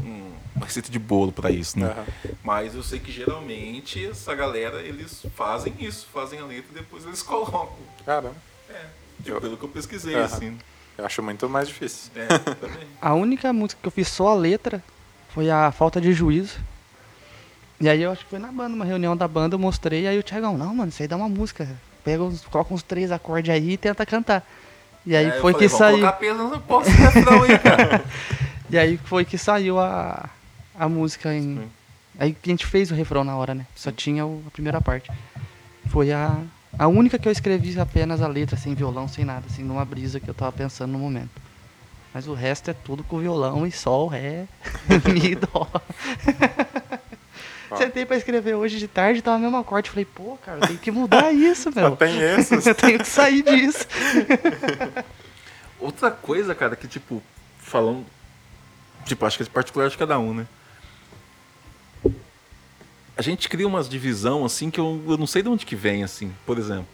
um- 0.05 0.33
uma 0.57 0.67
receita 0.67 0.91
de 0.91 0.99
bolo 0.99 1.33
pra 1.33 1.51
isso, 1.51 1.79
né? 1.79 1.87
Aham. 1.87 2.05
Mas 2.45 2.75
eu 2.75 2.83
sei 2.83 2.99
que 3.01 3.11
geralmente 3.11 4.05
essa 4.07 4.35
galera, 4.35 4.83
eles 4.83 5.25
fazem 5.35 5.75
isso, 5.81 6.07
fazem 6.13 6.39
a 6.39 6.45
letra 6.45 6.71
e 6.71 6.75
depois 6.75 7.05
eles 7.07 7.23
colocam. 7.25 7.71
Caramba, 8.05 8.35
É, 8.69 8.87
tipo, 9.23 9.37
Eu- 9.37 9.41
pelo 9.41 9.57
que 9.57 9.65
eu 9.65 9.69
pesquisei, 9.69 10.15
Aham. 10.15 10.25
assim. 10.25 10.59
eu 10.99 11.07
acho 11.07 11.23
muito 11.23 11.49
mais 11.49 11.69
difícil. 11.69 12.11
É, 12.17 12.27
também. 12.55 12.87
A 13.01 13.15
única 13.15 13.53
música 13.53 13.81
que 13.81 13.89
eu 13.89 13.93
fiz 13.93 14.09
só 14.09 14.29
a 14.29 14.35
letra 14.35 14.83
foi 15.31 15.51
a 15.51 15.71
Falta 15.73 16.01
de 16.01 16.13
Juízo. 16.13 16.59
E 17.81 17.89
aí 17.89 18.01
eu 18.03 18.13
acho 18.13 18.23
que 18.25 18.31
foi 18.31 18.39
na 18.39 18.53
banda, 18.53 18.75
uma 18.77 18.85
reunião 18.85 19.17
da 19.17 19.27
banda, 19.27 19.55
eu 19.57 19.59
mostrei, 19.59 20.07
aí 20.07 20.17
o 20.19 20.23
Thiagão, 20.23 20.57
não, 20.57 20.75
mano, 20.75 20.89
isso 20.91 21.03
aí 21.03 21.09
dá 21.09 21.17
uma 21.17 21.29
música. 21.29 21.69
Pega 22.05 22.23
uns, 22.23 22.45
coloca 22.45 22.73
uns 22.73 22.83
três 22.83 23.11
acordes 23.11 23.51
aí 23.53 23.71
e 23.73 23.77
tenta 23.77 24.05
cantar. 24.07 24.47
E 25.05 25.17
aí 25.17 25.27
É, 25.27 25.31
foi 25.41 25.53
falei, 25.53 25.55
que 25.55 25.67
"Vamos 25.67 25.79
saiu. 25.79 25.99
colocar 25.99 26.13
peso 26.19 26.43
no 26.49 26.61
posso 26.61 26.91
refrão 26.91 27.43
aí, 27.43 27.59
cara. 27.59 28.05
E 28.71 28.79
aí 28.79 28.97
foi 29.05 29.25
que 29.25 29.37
saiu 29.37 29.79
a, 29.79 30.31
a 30.79 30.89
música 30.89 31.35
em. 31.35 31.57
Sim. 31.59 31.71
Aí 32.19 32.33
que 32.33 32.49
a 32.49 32.53
gente 32.53 32.65
fez 32.65 32.91
o 32.91 32.95
refrão 32.95 33.23
na 33.25 33.37
hora, 33.37 33.55
né? 33.55 33.67
Só 33.75 33.91
tinha 33.93 34.25
o- 34.25 34.43
a 34.47 34.51
primeira 34.51 34.81
parte. 34.81 35.11
Foi 35.91 36.11
a, 36.13 36.39
a 36.79 36.87
única 36.89 37.19
que 37.19 37.29
eu 37.29 37.33
escrevi 37.33 37.79
apenas 37.79 38.23
a 38.23 38.27
letra, 38.27 38.57
sem 38.57 38.75
violão, 38.75 39.07
sem 39.09 39.25
nada, 39.25 39.45
assim, 39.51 39.63
numa 39.63 39.85
brisa 39.85 40.19
que 40.21 40.29
eu 40.29 40.35
tava 40.35 40.53
pensando 40.53 40.93
no 40.93 40.99
momento. 40.99 41.31
Mas 42.15 42.27
o 42.29 42.35
resto 42.35 42.71
é 42.71 42.75
tudo 42.75 43.03
com 43.05 43.19
violão 43.21 43.67
e 43.67 43.73
sol, 43.73 44.07
ré, 44.07 44.47
mi 45.07 45.35
dó. 45.35 45.67
Ó. 47.71 47.77
Sentei 47.77 48.05
pra 48.05 48.17
escrever 48.17 48.55
hoje 48.55 48.79
de 48.79 48.87
tarde, 48.87 49.23
tava 49.23 49.39
o 49.39 49.41
mesmo 49.41 49.57
acorde. 49.57 49.89
Falei, 49.89 50.05
pô, 50.05 50.37
cara, 50.45 50.61
tem 50.67 50.77
que 50.77 50.91
mudar 50.91 51.33
isso, 51.33 51.73
Só 51.73 51.81
meu. 51.81 51.97
tem 51.97 52.19
esses. 52.21 52.67
eu 52.67 52.75
tenho 52.75 52.99
que 52.99 53.09
sair 53.09 53.43
disso. 53.43 53.87
Outra 55.81 56.11
coisa, 56.11 56.55
cara, 56.55 56.77
que 56.77 56.87
tipo, 56.87 57.23
falando. 57.59 58.05
Tipo, 59.07 59.25
acho 59.25 59.39
que 59.39 59.43
é 59.43 59.47
particular 59.47 59.89
de 59.89 59.97
cada 59.97 60.19
um, 60.19 60.35
né? 60.35 60.47
A 63.23 63.25
gente 63.25 63.49
cria 63.49 63.69
umas 63.69 63.89
divisão 63.89 64.45
assim 64.45 64.69
que 64.69 64.81
eu, 64.81 65.01
eu 65.07 65.17
não 65.17 65.29
sei 65.29 65.45
de 65.45 65.49
onde 65.49 65.65
que 65.65 65.77
vem, 65.77 66.03
assim. 66.03 66.33
Por 66.45 66.59
exemplo, 66.59 66.89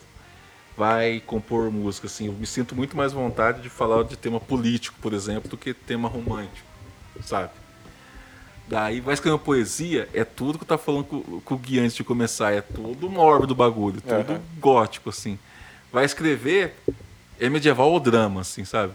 vai 0.77 1.23
compor 1.25 1.71
música, 1.71 2.07
assim. 2.07 2.27
Eu 2.27 2.35
me 2.35 2.47
sinto 2.47 2.77
muito 2.77 2.95
mais 2.95 3.15
vontade 3.15 3.63
de 3.63 3.71
falar 3.71 4.05
de 4.05 4.15
tema 4.15 4.39
político, 4.39 4.99
por 5.01 5.15
exemplo, 5.15 5.49
do 5.49 5.57
que 5.57 5.73
tema 5.73 6.07
romântico, 6.07 6.69
sabe? 7.23 7.51
Daí 8.69 9.01
vai 9.01 9.15
escrever 9.15 9.33
uma 9.33 9.39
poesia, 9.39 10.07
é 10.13 10.23
tudo 10.23 10.59
que 10.59 10.65
eu 10.65 10.69
tava 10.69 10.83
falando 10.83 11.05
com, 11.05 11.41
com 11.41 11.55
o 11.55 11.57
Gui 11.57 11.79
antes 11.79 11.97
de 11.97 12.05
começar, 12.05 12.53
é 12.53 12.61
tudo 12.61 13.09
mórbido 13.09 13.55
o 13.55 13.57
bagulho, 13.57 13.99
tudo 14.03 14.33
Aham. 14.33 14.43
gótico, 14.61 15.09
assim. 15.09 15.39
Vai 15.91 16.05
escrever, 16.05 16.75
é 17.41 17.49
medieval 17.49 17.91
ou 17.91 17.99
drama, 17.99 18.43
assim, 18.43 18.67
sabe? 18.67 18.93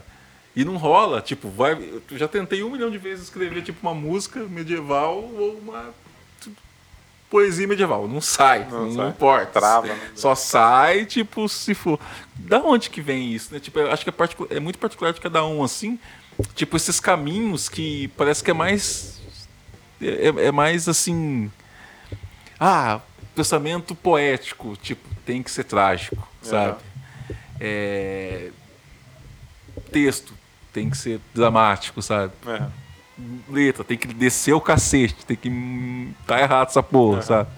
E 0.55 0.63
não 0.63 0.77
rola, 0.77 1.19
tipo, 1.19 1.49
vai. 1.49 1.73
Eu 1.73 2.03
já 2.15 2.27
tentei 2.27 2.61
um 2.61 2.69
milhão 2.69 2.91
de 2.91 2.99
vezes 2.99 3.23
escrever, 3.23 3.63
tipo, 3.63 3.79
uma 3.81 3.95
música 3.95 4.41
medieval 4.41 5.17
ou 5.17 5.57
uma 5.57 6.02
poesia 7.33 7.67
medieval. 7.67 8.07
Não 8.07 8.21
sai, 8.21 8.67
Não 8.69 8.85
não, 8.85 8.93
sai. 8.95 9.09
importa. 9.09 9.59
Trava, 9.59 9.87
né? 9.87 10.11
Só 10.15 10.35
sai, 10.35 11.03
tipo, 11.05 11.49
se 11.49 11.73
for. 11.73 11.99
Da 12.35 12.59
onde 12.59 12.91
que 12.91 13.01
vem 13.01 13.33
isso, 13.33 13.51
né? 13.51 13.59
Tipo, 13.59 13.79
eu 13.79 13.91
acho 13.91 14.03
que 14.03 14.09
é, 14.09 14.13
particu- 14.13 14.47
é 14.51 14.59
muito 14.59 14.77
particular 14.77 15.11
de 15.13 15.19
cada 15.19 15.43
um, 15.43 15.63
assim. 15.63 15.99
Tipo, 16.53 16.77
esses 16.77 16.99
caminhos 16.99 17.67
que 17.67 18.07
parece 18.09 18.43
que 18.43 18.51
é 18.51 18.53
mais. 18.53 19.19
É, 19.99 20.27
é 20.47 20.51
mais 20.51 20.87
assim. 20.87 21.51
Ah, 22.59 22.99
pensamento 23.35 23.95
poético, 23.95 24.77
tipo, 24.77 25.07
tem 25.25 25.41
que 25.41 25.49
ser 25.49 25.63
trágico, 25.63 26.27
sabe? 26.41 26.77
É, 27.59 28.51
texto 29.91 30.33
tem 30.71 30.89
que 30.89 30.97
ser 30.97 31.19
dramático, 31.33 31.99
sabe? 32.01 32.31
É. 32.47 32.82
Letra 33.47 33.83
tem 33.83 33.97
que 33.97 34.07
descer 34.07 34.53
o 34.53 34.61
cacete, 34.61 35.25
tem 35.25 35.37
que. 35.37 36.13
Tá 36.25 36.39
errado 36.39 36.69
essa 36.69 36.81
porra, 36.81 37.17
Aham. 37.17 37.21
sabe? 37.21 37.49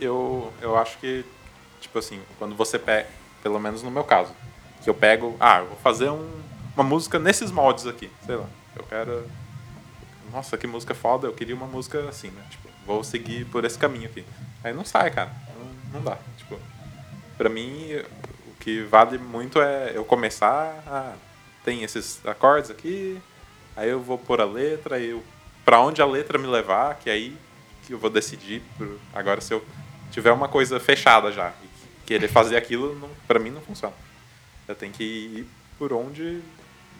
Eu, 0.00 0.52
eu 0.60 0.76
acho 0.76 0.98
que, 0.98 1.24
tipo 1.80 1.98
assim, 1.98 2.20
quando 2.38 2.54
você 2.54 2.78
pega, 2.78 3.08
pelo 3.42 3.58
menos 3.58 3.82
no 3.82 3.90
meu 3.90 4.04
caso, 4.04 4.32
que 4.82 4.88
eu 4.88 4.94
pego, 4.94 5.36
ah, 5.40 5.58
eu 5.58 5.66
vou 5.68 5.76
fazer 5.78 6.08
um- 6.10 6.40
uma 6.74 6.84
música 6.84 7.18
nesses 7.18 7.50
moldes 7.50 7.86
aqui, 7.86 8.10
sei 8.24 8.36
lá, 8.36 8.46
eu 8.76 8.84
quero, 8.84 9.26
nossa, 10.32 10.56
que 10.56 10.66
música 10.68 10.94
foda, 10.94 11.26
eu 11.26 11.32
queria 11.32 11.54
uma 11.54 11.66
música 11.66 12.08
assim, 12.08 12.28
né, 12.30 12.44
tipo, 12.48 12.68
vou 12.86 13.02
seguir 13.02 13.44
por 13.46 13.64
esse 13.64 13.76
caminho 13.76 14.06
aqui. 14.06 14.24
Aí 14.62 14.72
não 14.72 14.84
sai, 14.84 15.10
cara, 15.10 15.32
não, 15.92 15.98
não 15.98 16.04
dá, 16.04 16.16
tipo, 16.36 16.56
pra 17.36 17.48
mim, 17.48 17.88
o 18.46 18.54
que 18.60 18.82
vale 18.84 19.18
muito 19.18 19.60
é 19.60 19.92
eu 19.96 20.04
começar, 20.04 20.80
ah, 20.86 21.12
tem 21.64 21.82
esses 21.82 22.24
acordes 22.24 22.70
aqui, 22.70 23.20
aí 23.78 23.88
eu 23.88 24.00
vou 24.00 24.18
pôr 24.18 24.40
a 24.40 24.44
letra, 24.44 24.98
eu, 24.98 25.22
pra 25.64 25.80
onde 25.80 26.00
a 26.02 26.06
letra 26.06 26.38
me 26.38 26.46
levar, 26.46 26.94
que 26.96 27.08
aí 27.10 27.36
que 27.86 27.92
eu 27.92 27.98
vou 27.98 28.10
decidir. 28.10 28.62
por- 28.76 28.98
Agora, 29.14 29.40
se 29.40 29.52
eu 29.54 29.64
tiver 30.10 30.32
uma 30.32 30.48
coisa 30.48 30.78
fechada 30.80 31.30
já 31.32 31.52
e 31.62 32.06
querer 32.06 32.28
fazer 32.28 32.56
aquilo, 32.56 33.08
pra 33.26 33.38
mim 33.38 33.50
não 33.50 33.60
funciona. 33.60 33.94
Eu 34.66 34.74
tenho 34.74 34.92
que 34.92 35.02
ir 35.04 35.46
por 35.78 35.92
onde 35.92 36.40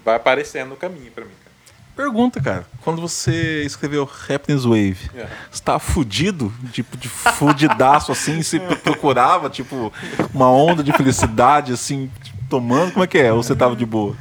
vai 0.04 0.14
aparecendo 0.16 0.72
o 0.72 0.76
caminho 0.76 1.10
pra 1.12 1.24
mim, 1.24 1.32
cara. 1.44 1.48
Pergunta, 1.96 2.40
cara. 2.40 2.64
Quando 2.82 3.00
você 3.02 3.62
escreveu 3.64 4.08
Happiness 4.28 4.64
Wave, 4.64 5.10
É. 5.16 5.26
você 5.50 5.62
tava 5.62 5.80
fudido? 5.80 6.52
Tipo, 6.72 6.96
de 6.96 7.08
fudidaço 7.08 8.12
assim? 8.12 8.40
Você 8.40 8.60
procurava, 8.84 9.50
tipo, 9.50 9.92
uma 10.32 10.48
onda 10.50 10.82
de 10.84 10.92
felicidade, 10.92 11.72
assim, 11.72 12.08
tomando? 12.48 12.92
Como 12.92 13.02
é 13.04 13.06
que 13.08 13.18
é? 13.18 13.32
Ou 13.32 13.42
você 13.42 13.54
tava 13.56 13.74
de 13.74 13.84
boa? 13.84 14.16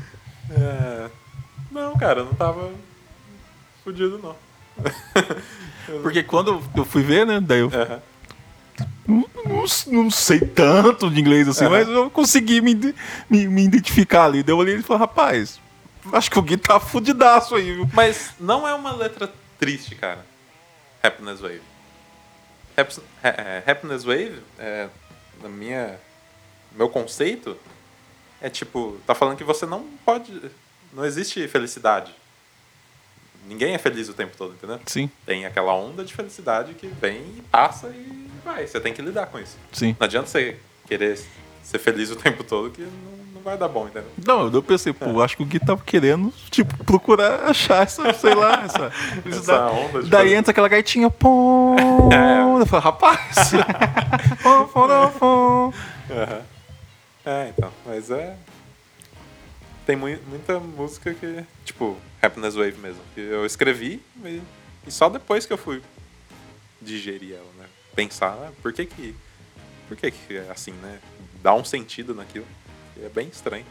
É, 0.49 0.96
cara, 1.99 2.21
eu 2.21 2.25
não 2.25 2.33
tava 2.33 2.71
fudido, 3.83 4.19
não. 4.19 4.35
Porque 6.01 6.21
quando 6.23 6.61
eu 6.75 6.85
fui 6.85 7.01
ver, 7.01 7.25
né? 7.25 7.39
Daí 7.39 7.59
eu 7.59 7.67
Aham. 7.73 8.01
não, 9.07 9.25
não- 9.45 9.65
não 10.03 10.11
sei 10.11 10.39
tanto 10.39 11.09
de 11.09 11.19
inglês 11.19 11.47
assim, 11.47 11.65
Aham. 11.65 11.71
mas 11.71 11.87
eu 11.87 12.09
consegui 12.09 12.61
me, 12.61 12.75
me, 13.29 13.47
me 13.47 13.63
identificar 13.63 14.25
ali. 14.25 14.43
Daí 14.43 14.53
eu 14.53 14.57
olhei 14.57 14.75
e 14.75 14.81
falei, 14.81 14.99
rapaz, 15.01 15.59
acho 16.13 16.29
que 16.29 16.37
o 16.37 16.41
Gui 16.41 16.57
tá 16.57 16.79
fudidaço 16.79 17.55
aí, 17.55 17.73
viu? 17.73 17.89
Mas 17.93 18.31
não 18.39 18.67
é 18.67 18.73
uma 18.73 18.91
letra 18.91 19.31
triste, 19.59 19.95
cara. 19.95 20.25
Happiness 21.01 21.39
Wave. 21.39 21.61
Haps- 22.75 22.99
ha- 23.23 23.29
é, 23.29 23.63
Happiness 23.65 24.03
Wave, 24.03 24.41
é, 24.59 24.87
na 25.41 25.49
minha, 25.49 25.97
meu 26.75 26.89
conceito, 26.89 27.57
é 28.41 28.49
tipo, 28.49 28.97
tá 29.07 29.15
falando 29.15 29.37
que 29.37 29.43
você 29.43 29.65
não 29.65 29.83
pode, 30.05 30.31
não 30.93 31.05
existe 31.05 31.47
felicidade. 31.47 32.11
Ninguém 33.47 33.73
é 33.73 33.77
feliz 33.77 34.09
o 34.09 34.13
tempo 34.13 34.35
todo, 34.37 34.53
entendeu? 34.53 34.79
Sim, 34.85 35.09
Tem 35.25 35.45
aquela 35.45 35.73
onda 35.73 36.03
de 36.03 36.13
felicidade 36.13 36.73
que 36.73 36.87
vem 36.87 37.21
e 37.37 37.41
passa 37.49 37.87
e 37.87 38.29
vai. 38.43 38.67
Você 38.67 38.79
tem 38.79 38.93
que 38.93 39.01
lidar 39.01 39.27
com 39.27 39.39
isso. 39.39 39.57
sim. 39.71 39.95
Não 39.99 40.05
adianta 40.05 40.27
você 40.27 40.57
querer 40.85 41.17
ser 41.63 41.79
feliz 41.79 42.11
o 42.11 42.15
tempo 42.17 42.43
todo 42.43 42.69
que 42.71 42.81
não, 42.81 43.17
não 43.35 43.41
vai 43.41 43.57
dar 43.57 43.69
bom, 43.69 43.85
entendeu? 43.87 44.09
Não, 44.25 44.51
eu 44.51 44.61
pensei, 44.63 44.91
pô, 44.91 45.21
acho 45.21 45.37
que 45.37 45.43
o 45.43 45.45
Gui 45.45 45.59
tava 45.59 45.81
querendo, 45.85 46.33
tipo, 46.49 46.75
procurar 46.83 47.41
achar 47.49 47.83
essa, 47.83 48.11
sei 48.13 48.35
lá, 48.35 48.63
essa. 48.65 48.91
Essa 49.29 49.67
onda 49.67 50.03
de 50.03 50.09
Daí 50.09 50.33
entra 50.33 50.51
aquela 50.51 50.67
gaitinha, 50.67 51.09
pom. 51.09 51.75
É. 52.11 52.41
Eu 52.61 52.65
falei, 52.65 52.83
rapaz. 52.83 53.51
pom, 54.43 54.65
pom, 54.67 55.11
pom. 55.19 55.73
Aham. 56.09 56.41
É, 57.25 57.49
então. 57.55 57.71
Mas 57.85 58.09
é. 58.09 58.35
Tem 59.87 59.95
mui- 59.95 60.19
muita 60.27 60.59
música 60.59 61.13
que. 61.13 61.43
Tipo, 61.65 61.97
Happiness 62.21 62.53
Wave 62.55 62.77
mesmo. 62.77 63.01
Que 63.15 63.21
eu 63.21 63.45
escrevi 63.45 64.01
e, 64.23 64.41
e 64.85 64.91
só 64.91 65.07
depois 65.09 65.45
que 65.45 65.53
eu 65.53 65.57
fui 65.57 65.81
digerir 66.81 67.33
ela, 67.35 67.49
né? 67.57 67.65
Pensar, 67.95 68.33
ah, 68.33 68.51
por 68.61 68.71
que 68.73 68.85
que. 68.85 69.15
Por 69.87 69.95
que 69.95 70.11
que 70.11 70.35
é 70.37 70.49
assim, 70.51 70.73
né? 70.73 70.99
Dá 71.41 71.53
um 71.55 71.63
sentido 71.63 72.13
naquilo. 72.13 72.45
É 73.01 73.07
bem 73.09 73.29
estranho. 73.29 73.65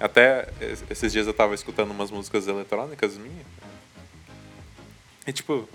Até 0.00 0.48
es- 0.62 0.82
esses 0.90 1.12
dias 1.12 1.26
eu 1.26 1.34
tava 1.34 1.54
escutando 1.54 1.90
umas 1.90 2.10
músicas 2.10 2.46
eletrônicas 2.48 3.16
minhas. 3.18 3.46
E 5.26 5.32
tipo. 5.32 5.68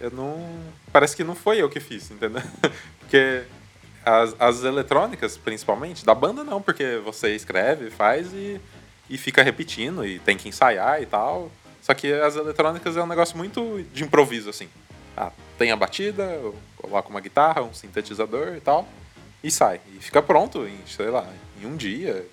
eu 0.00 0.10
não. 0.10 0.42
Parece 0.90 1.14
que 1.14 1.22
não 1.22 1.34
foi 1.34 1.58
eu 1.58 1.68
que 1.68 1.80
fiz, 1.80 2.10
entendeu? 2.10 2.42
Porque 3.00 3.44
as, 4.06 4.34
as 4.40 4.64
eletrônicas, 4.64 5.36
principalmente, 5.36 6.02
da 6.04 6.14
banda 6.14 6.42
não, 6.42 6.62
porque 6.62 6.96
você 7.04 7.34
escreve, 7.36 7.90
faz 7.90 8.32
e, 8.32 8.58
e 9.08 9.18
fica 9.18 9.42
repetindo 9.42 10.06
e 10.06 10.18
tem 10.18 10.36
que 10.36 10.48
ensaiar 10.48 11.02
e 11.02 11.06
tal. 11.06 11.50
Só 11.80 11.94
que 11.94 12.12
as 12.12 12.36
eletrônicas 12.36 12.96
é 12.96 13.02
um 13.02 13.06
negócio 13.06 13.36
muito 13.36 13.84
de 13.92 14.04
improviso, 14.04 14.48
assim. 14.48 14.68
Ah, 15.16 15.32
tem 15.58 15.72
a 15.72 15.76
batida, 15.76 16.22
eu 16.22 16.54
coloco 16.76 17.10
uma 17.10 17.20
guitarra, 17.20 17.62
um 17.62 17.74
sintetizador 17.74 18.54
e 18.56 18.60
tal, 18.60 18.88
e 19.42 19.50
sai. 19.50 19.80
E 19.94 19.98
fica 20.00 20.22
pronto 20.22 20.66
em, 20.66 20.78
sei 20.86 21.10
lá, 21.10 21.26
em 21.60 21.66
um 21.66 21.76
dia. 21.76 22.24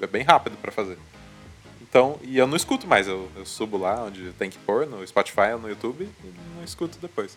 É 0.00 0.06
bem 0.06 0.22
rápido 0.22 0.56
para 0.58 0.70
fazer. 0.70 0.96
Então, 1.80 2.20
e 2.22 2.36
eu 2.36 2.46
não 2.46 2.56
escuto 2.56 2.86
mais, 2.86 3.08
eu, 3.08 3.30
eu, 3.34 3.46
subo 3.46 3.78
lá 3.78 4.04
onde 4.04 4.30
tem 4.32 4.50
que 4.50 4.58
pôr, 4.58 4.86
no 4.86 5.04
Spotify 5.06 5.52
ou 5.54 5.58
no 5.58 5.68
YouTube, 5.70 6.08
e 6.22 6.34
não 6.54 6.62
escuto 6.62 6.98
depois. 6.98 7.36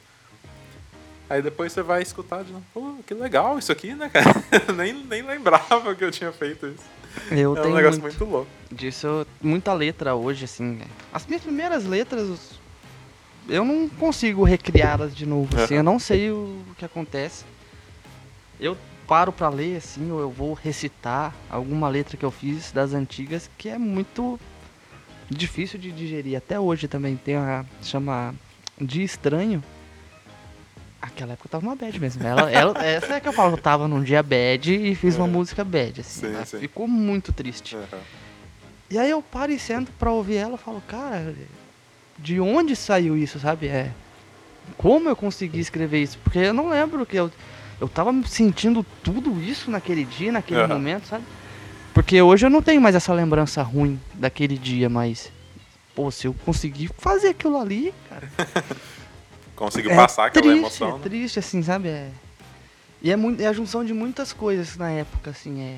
Aí 1.30 1.42
depois 1.42 1.72
você 1.72 1.82
vai 1.82 2.02
escutar 2.02 2.44
de 2.44 2.52
novo, 2.52 2.66
pô, 2.74 2.96
que 3.08 3.14
legal 3.14 3.58
isso 3.58 3.72
aqui, 3.72 3.96
né, 3.96 4.10
cara? 4.10 4.30
nem, 4.76 4.92
nem 4.94 5.22
lembrava 5.22 5.96
que 5.96 6.04
eu 6.04 6.12
tinha 6.12 6.34
feito 6.34 6.68
isso. 6.68 6.84
Eu 7.32 7.58
é 7.58 7.62
tenho 7.62 7.74
um 7.74 7.78
negócio 7.78 8.02
muito, 8.02 8.18
muito 8.18 8.32
louco. 8.32 8.52
Disso, 8.72 9.26
muita 9.42 9.74
letra 9.74 10.16
hoje, 10.16 10.46
assim. 10.46 10.80
As 11.14 11.26
minhas 11.26 11.42
primeiras 11.44 11.86
letras, 11.86 12.60
eu 13.48 13.66
não 13.66 13.90
consigo 13.90 14.44
recriá-las 14.44 15.16
de 15.16 15.26
novo, 15.26 15.50
assim. 15.60 15.76
Eu 15.76 15.84
não 15.84 16.00
sei 16.00 16.32
o 16.32 16.64
que 16.78 16.86
acontece. 16.86 17.46
Eu 18.60 18.78
paro 19.08 19.32
para 19.32 19.50
ler, 19.50 19.78
assim, 19.78 20.12
ou 20.12 20.20
eu 20.20 20.30
vou 20.30 20.54
recitar 20.54 21.36
alguma 21.50 21.90
letra 21.90 22.16
que 22.16 22.24
eu 22.24 22.32
fiz 22.32 22.72
das 22.72 22.94
antigas, 22.94 23.50
que 23.58 23.68
é 23.68 23.78
muito 23.78 24.40
difícil 25.30 25.80
de 25.80 25.92
digerir. 25.92 26.38
Até 26.38 26.60
hoje 26.60 26.88
também 26.88 27.18
tem 27.18 27.36
a 27.36 27.66
chama 27.82 28.34
de 28.80 29.04
estranho. 29.04 29.64
Aquela 31.02 31.34
época 31.34 31.48
eu 31.48 31.52
tava 31.52 31.66
uma 31.66 31.76
bad 31.76 32.00
mesmo. 32.00 32.24
Ela, 32.26 32.52
ela, 32.52 32.86
essa 32.86 33.16
é 33.16 33.20
que 33.20 33.28
eu 33.28 33.34
falo, 33.34 33.54
eu 33.54 33.58
tava 33.58 33.88
num 33.88 34.04
dia 34.04 34.22
bad 34.22 34.72
e 34.74 34.94
fiz 34.94 35.16
uma 35.18 35.26
É. 35.28 35.30
música 35.30 35.64
bad, 35.64 36.02
assim. 36.02 36.28
Sim, 36.28 36.46
sim. 36.46 36.60
Ficou 36.60 36.88
muito 36.88 37.34
triste. 37.34 37.76
Aham. 37.76 38.02
E 38.90 39.00
aí 39.00 39.10
eu 39.10 39.22
paro 39.22 39.52
e 39.52 39.58
sento 39.58 39.92
pra 39.94 40.12
ouvir 40.12 40.36
ela 40.36 40.56
e 40.56 40.58
falo, 40.58 40.82
cara, 40.88 41.34
de 42.20 42.40
onde 42.40 42.76
saiu 42.76 43.18
isso, 43.18 43.40
sabe? 43.40 43.68
É. 43.68 43.92
Como 44.78 45.10
eu 45.10 45.16
consegui 45.16 45.60
escrever 45.60 46.04
isso? 46.04 46.20
Porque 46.24 46.38
eu 46.40 46.54
não 46.54 46.70
lembro 46.70 47.06
que 47.06 47.16
eu. 47.18 47.32
Eu 47.80 47.88
tava 47.90 48.14
sentindo 48.28 48.86
tudo 49.04 49.42
isso 49.42 49.72
naquele 49.72 50.06
dia, 50.06 50.32
naquele 50.32 50.60
Aham. 50.62 50.68
momento, 50.76 51.08
sabe? 51.08 51.24
Porque 51.96 52.22
hoje 52.22 52.46
eu 52.46 52.50
não 52.50 52.62
tenho 52.62 52.80
mais 52.80 52.94
essa 52.96 53.12
lembrança 53.12 53.64
ruim 53.64 54.00
daquele 54.14 54.56
dia, 54.58 54.88
mas. 54.88 55.32
Pô, 55.96 56.12
se 56.12 56.28
eu 56.28 56.34
conseguir 56.46 56.90
fazer 56.98 57.30
aquilo 57.30 57.58
ali, 57.58 57.92
cara. 58.08 58.30
Conseguiu 59.62 59.92
é 59.92 59.96
passar 59.96 60.26
aquela 60.26 60.44
triste, 60.44 60.60
emoção. 60.60 60.90
É 60.90 60.94
né? 60.94 61.00
triste, 61.04 61.38
assim, 61.38 61.62
sabe? 61.62 61.88
É... 61.88 62.10
E 63.00 63.12
é, 63.12 63.16
muito, 63.16 63.40
é 63.42 63.46
a 63.46 63.54
junção 63.54 63.86
de 63.86 63.94
muitas 63.94 64.34
coisas 64.34 64.76
na 64.76 64.90
época, 64.90 65.30
assim, 65.30 65.62
é. 65.62 65.78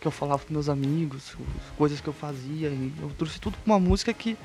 Que 0.00 0.08
eu 0.08 0.10
falava 0.10 0.40
pros 0.40 0.50
meus 0.50 0.68
amigos, 0.68 1.36
as 1.38 1.76
coisas 1.78 2.00
que 2.00 2.08
eu 2.08 2.12
fazia. 2.12 2.70
E 2.70 2.92
eu 3.00 3.08
trouxe 3.16 3.40
tudo 3.40 3.56
pra 3.56 3.72
uma 3.72 3.78
música 3.78 4.12
que 4.12 4.36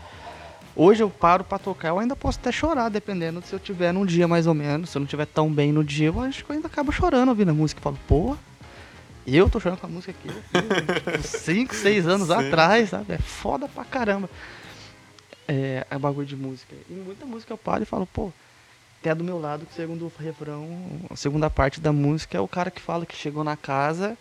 hoje 0.75 1.01
eu 1.01 1.09
paro 1.09 1.43
pra 1.43 1.57
tocar. 1.57 1.87
Eu 1.87 1.97
ainda 1.97 2.15
posso 2.15 2.37
até 2.37 2.51
chorar, 2.51 2.89
dependendo 2.89 3.41
se 3.41 3.53
eu 3.53 3.59
tiver 3.59 3.91
num 3.91 4.05
dia 4.05 4.27
mais 4.27 4.45
ou 4.45 4.53
menos. 4.53 4.91
Se 4.91 4.97
eu 4.97 4.99
não 4.99 5.07
tiver 5.07 5.25
tão 5.25 5.51
bem 5.51 5.71
no 5.71 5.83
dia, 5.83 6.09
eu 6.09 6.21
acho 6.21 6.45
que 6.45 6.51
eu 6.51 6.55
ainda 6.55 6.67
acabo 6.67 6.91
chorando 6.91 7.29
ouvindo 7.29 7.49
a 7.49 7.55
música. 7.55 7.79
Eu 7.79 7.83
falo, 7.83 7.99
pô, 8.07 8.37
eu 9.25 9.49
tô 9.49 9.59
chorando 9.59 9.79
com 9.79 9.87
a 9.87 9.89
música 9.89 10.13
aqui. 10.13 11.27
5, 11.27 11.73
6 11.73 12.07
anos 12.07 12.27
Sim. 12.29 12.33
atrás, 12.33 12.89
sabe? 12.89 13.13
É 13.13 13.17
foda 13.17 13.67
pra 13.67 13.83
caramba. 13.83 14.29
É, 15.47 15.85
é 15.89 15.97
bagulho 15.97 16.27
de 16.27 16.35
música. 16.35 16.75
E 16.89 16.93
muita 16.93 17.25
música 17.25 17.53
eu 17.53 17.57
paro 17.57 17.83
e 17.83 17.85
falo, 17.85 18.05
pô, 18.05 18.31
tem 19.01 19.11
a 19.11 19.15
do 19.15 19.23
meu 19.23 19.39
lado 19.39 19.65
que 19.65 19.71
o 19.71 19.75
segundo 19.75 20.11
refrão, 20.19 20.67
a 21.09 21.15
segunda 21.15 21.49
parte 21.49 21.79
da 21.79 21.93
música 21.93 22.37
é 22.37 22.41
o 22.41 22.47
cara 22.47 22.69
que 22.69 22.81
fala 22.81 23.05
que 23.05 23.15
chegou 23.15 23.43
na 23.43 23.55
casa 23.55 24.17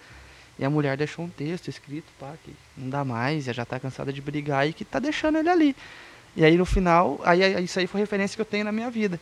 e 0.58 0.64
a 0.64 0.70
mulher 0.70 0.96
deixou 0.96 1.24
um 1.24 1.28
texto 1.28 1.68
escrito, 1.68 2.06
pá, 2.18 2.34
que 2.44 2.54
não 2.76 2.88
dá 2.88 3.04
mais, 3.04 3.44
já 3.44 3.64
tá 3.64 3.80
cansada 3.80 4.12
de 4.12 4.20
brigar 4.20 4.68
e 4.68 4.72
que 4.72 4.84
tá 4.84 4.98
deixando 4.98 5.38
ele 5.38 5.48
ali. 5.48 5.76
E 6.36 6.44
aí 6.44 6.56
no 6.56 6.66
final, 6.66 7.20
aí 7.24 7.42
aí 7.42 7.64
isso 7.64 7.78
aí 7.78 7.86
foi 7.86 8.00
referência 8.00 8.36
que 8.36 8.40
eu 8.40 8.46
tenho 8.46 8.64
na 8.64 8.72
minha 8.72 8.90
vida. 8.90 9.18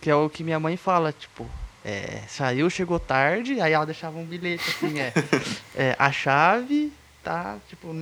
Que 0.00 0.08
é 0.08 0.14
o 0.14 0.30
que 0.30 0.42
minha 0.42 0.58
mãe 0.58 0.76
fala, 0.76 1.12
tipo, 1.12 1.46
é, 1.84 2.22
saiu, 2.28 2.70
chegou 2.70 2.98
tarde, 2.98 3.60
aí 3.60 3.72
ela 3.72 3.84
deixava 3.84 4.18
um 4.18 4.24
bilhete 4.24 4.70
assim, 4.70 4.98
é, 4.98 5.12
é 5.74 5.96
a 5.98 6.10
chave 6.10 6.92
tá, 7.22 7.58
tipo, 7.68 7.94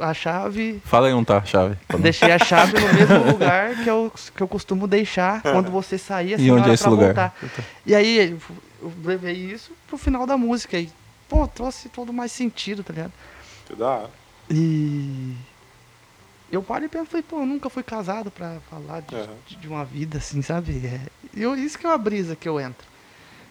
a 0.00 0.12
chave 0.12 0.80
Fala 0.84 1.08
aí 1.08 1.14
um 1.14 1.24
tá, 1.24 1.44
chave. 1.44 1.76
Deixei 2.00 2.30
a 2.30 2.38
chave 2.38 2.78
no 2.78 2.92
mesmo 2.92 3.22
lugar 3.30 3.74
que 3.76 3.88
eu, 3.88 4.12
que 4.34 4.42
eu 4.42 4.48
costumo 4.48 4.86
deixar 4.86 5.42
quando 5.42 5.70
você 5.70 5.96
sair, 5.98 6.34
assim, 6.34 6.44
E 6.46 6.50
onde 6.50 6.70
é 6.70 6.74
esse 6.74 6.82
pra 6.82 6.90
lugar? 6.90 7.06
voltar. 7.14 7.36
E 7.86 7.94
aí 7.94 8.36
eu 8.80 8.92
levei 9.04 9.34
isso 9.34 9.72
pro 9.86 9.96
final 9.96 10.26
da 10.26 10.36
música 10.36 10.78
e, 10.78 10.90
pô, 11.28 11.46
trouxe 11.46 11.88
todo 11.88 12.12
mais 12.12 12.32
sentido, 12.32 12.82
tá 12.82 12.92
ligado? 12.92 13.12
Que 13.66 13.82
hora. 13.82 14.10
E 14.50 15.34
eu 16.52 16.62
paro 16.62 16.84
e 16.84 16.88
penso, 16.88 17.06
falei, 17.06 17.22
pô, 17.22 17.38
eu 17.40 17.46
nunca 17.46 17.68
fui 17.70 17.82
casado 17.82 18.30
pra 18.30 18.58
falar 18.70 19.00
de, 19.00 19.14
Aham. 19.14 19.34
de, 19.46 19.56
de 19.56 19.68
uma 19.68 19.84
vida 19.84 20.18
assim, 20.18 20.42
sabe? 20.42 20.86
É, 20.86 21.00
eu, 21.34 21.56
isso 21.56 21.78
que 21.78 21.86
é 21.86 21.88
uma 21.88 21.98
brisa 21.98 22.36
que 22.36 22.48
eu 22.48 22.60
entro. 22.60 22.86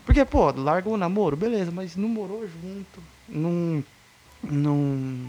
Porque, 0.06 0.24
pô, 0.26 0.52
larga 0.52 0.90
o 0.90 0.98
namoro, 0.98 1.36
beleza, 1.36 1.72
mas 1.72 1.96
não 1.96 2.10
morou 2.10 2.42
junto, 2.48 3.02
não, 3.28 3.84
não 4.44 5.28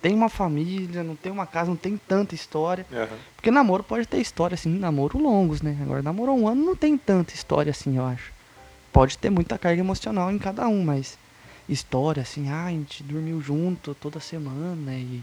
tem 0.00 0.14
uma 0.14 0.28
família, 0.28 1.02
não 1.02 1.16
tem 1.16 1.30
uma 1.32 1.46
casa, 1.46 1.68
não 1.70 1.76
tem 1.76 1.96
tanta 1.96 2.34
história. 2.34 2.86
Aham. 2.92 3.08
Porque 3.34 3.50
namoro 3.50 3.82
pode 3.82 4.06
ter 4.06 4.18
história, 4.18 4.54
assim, 4.54 4.70
namoro 4.78 5.18
longos, 5.18 5.60
né? 5.62 5.76
Agora, 5.82 6.02
namoro 6.02 6.32
um 6.32 6.46
ano 6.48 6.64
não 6.64 6.76
tem 6.76 6.96
tanta 6.96 7.34
história 7.34 7.70
assim, 7.70 7.96
eu 7.96 8.06
acho. 8.06 8.32
Pode 8.92 9.18
ter 9.18 9.30
muita 9.30 9.58
carga 9.58 9.80
emocional 9.80 10.30
em 10.30 10.38
cada 10.38 10.66
um, 10.68 10.82
mas 10.84 11.18
história, 11.68 12.22
assim, 12.22 12.48
ah, 12.48 12.66
a 12.66 12.70
gente 12.70 13.02
dormiu 13.02 13.40
junto 13.40 13.94
toda 13.94 14.18
semana 14.20 14.92
e 14.94 15.20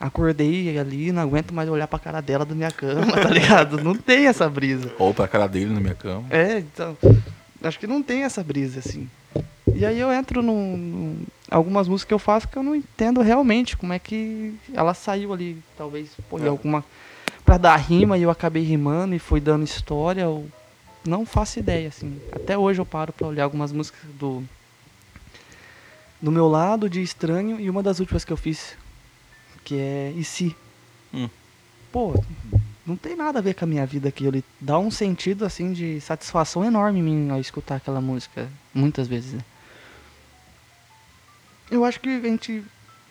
acordei 0.00 0.78
ali, 0.78 1.10
não 1.12 1.22
aguento 1.22 1.52
mais 1.52 1.68
olhar 1.68 1.86
pra 1.88 1.98
cara 1.98 2.20
dela 2.20 2.44
da 2.44 2.54
minha 2.54 2.70
cama, 2.70 3.12
tá 3.12 3.28
ligado? 3.30 3.82
Não 3.82 3.94
tem 3.94 4.26
essa 4.26 4.48
brisa. 4.48 4.92
Ou 4.98 5.12
pra 5.12 5.26
cara 5.28 5.46
dele 5.46 5.72
na 5.72 5.80
minha 5.80 5.94
cama. 5.94 6.24
É, 6.30 6.58
então, 6.58 6.96
acho 7.62 7.78
que 7.78 7.86
não 7.86 8.02
tem 8.02 8.22
essa 8.22 8.42
brisa, 8.42 8.78
assim. 8.78 9.08
E 9.74 9.84
aí 9.84 9.98
eu 9.98 10.12
entro 10.12 10.40
num, 10.42 10.76
num- 10.76 11.22
algumas 11.50 11.88
músicas 11.88 12.08
que 12.08 12.14
eu 12.14 12.18
faço 12.18 12.48
que 12.48 12.56
eu 12.56 12.62
não 12.62 12.74
entendo 12.74 13.20
realmente 13.22 13.76
como 13.76 13.92
é 13.92 13.98
que 13.98 14.54
ela 14.72 14.94
saiu 14.94 15.32
ali, 15.32 15.62
talvez 15.76 16.10
em 16.32 16.44
É. 16.44 16.48
alguma 16.48 16.84
pra 17.44 17.56
dar 17.56 17.76
rima 17.76 18.18
e 18.18 18.22
eu 18.22 18.30
acabei 18.30 18.62
rimando 18.62 19.14
e 19.14 19.18
foi 19.18 19.40
dando 19.40 19.64
história, 19.64 20.22
eu 20.22 20.46
não 21.06 21.24
faço 21.24 21.58
ideia, 21.58 21.88
assim. 21.88 22.20
Até 22.30 22.58
hoje 22.58 22.80
eu 22.80 22.84
paro 22.86 23.12
pra 23.12 23.26
olhar 23.26 23.44
algumas 23.44 23.72
músicas 23.72 24.00
do 24.18 24.44
do 26.20 26.32
meu 26.32 26.48
lado 26.48 26.90
de 26.90 27.00
estranho 27.00 27.60
e 27.60 27.70
uma 27.70 27.82
das 27.82 28.00
últimas 28.00 28.24
que 28.24 28.32
eu 28.32 28.36
fiz 28.36 28.76
que 29.64 29.76
é 29.76 30.12
e 30.16 30.24
se. 30.24 30.54
Hum. 31.14 31.28
Pô, 31.92 32.22
não 32.86 32.96
tem 32.96 33.14
nada 33.16 33.38
a 33.38 33.42
ver 33.42 33.54
com 33.54 33.64
a 33.64 33.68
minha 33.68 33.86
vida 33.86 34.08
aquilo. 34.08 34.36
Ele 34.36 34.44
dá 34.60 34.78
um 34.78 34.90
sentido 34.90 35.44
assim 35.44 35.72
de 35.72 36.00
satisfação 36.00 36.64
enorme 36.64 36.98
em 36.98 37.02
mim 37.02 37.30
ao 37.30 37.40
escutar 37.40 37.76
aquela 37.76 38.00
música, 38.00 38.48
muitas 38.74 39.06
vezes. 39.06 39.34
Né? 39.34 39.40
Eu 41.70 41.84
acho 41.84 42.00
que 42.00 42.08
a 42.08 42.20
gente 42.20 42.64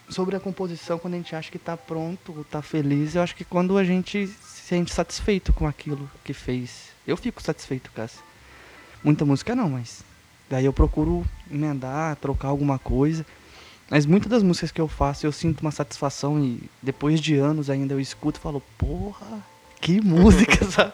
sobre 0.09 0.35
a 0.35 0.39
composição, 0.39 0.97
quando 0.97 1.15
a 1.15 1.17
gente 1.17 1.35
acha 1.35 1.51
que 1.51 1.59
tá 1.59 1.75
pronto, 1.75 2.45
tá 2.49 2.61
feliz, 2.61 3.13
eu 3.15 3.21
acho 3.21 3.35
que 3.35 3.43
quando 3.43 3.77
a 3.77 3.83
gente 3.83 4.25
se 4.27 4.61
sente 4.67 4.93
satisfeito 4.93 5.51
com 5.51 5.67
aquilo 5.67 6.09
que 6.23 6.33
fez. 6.33 6.87
Eu 7.05 7.17
fico 7.17 7.41
satisfeito, 7.41 7.91
Cássio. 7.91 8.21
Muita 9.03 9.25
música 9.25 9.53
não, 9.55 9.69
mas 9.69 10.01
daí 10.49 10.63
eu 10.65 10.71
procuro 10.73 11.25
emendar, 11.51 12.15
trocar 12.17 12.47
alguma 12.49 12.79
coisa. 12.79 13.25
Mas 13.89 14.05
muitas 14.05 14.29
das 14.29 14.43
músicas 14.43 14.71
que 14.71 14.81
eu 14.81 14.87
faço 14.87 15.25
eu 15.25 15.31
sinto 15.31 15.61
uma 15.61 15.71
satisfação 15.71 16.43
e 16.43 16.61
depois 16.81 17.19
de 17.21 17.35
anos 17.35 17.69
ainda 17.69 17.93
eu 17.93 17.99
escuto 17.99 18.39
e 18.39 18.43
falo, 18.43 18.61
porra, 18.77 19.41
que 19.79 19.99
música, 20.03 20.65
sabe? 20.65 20.93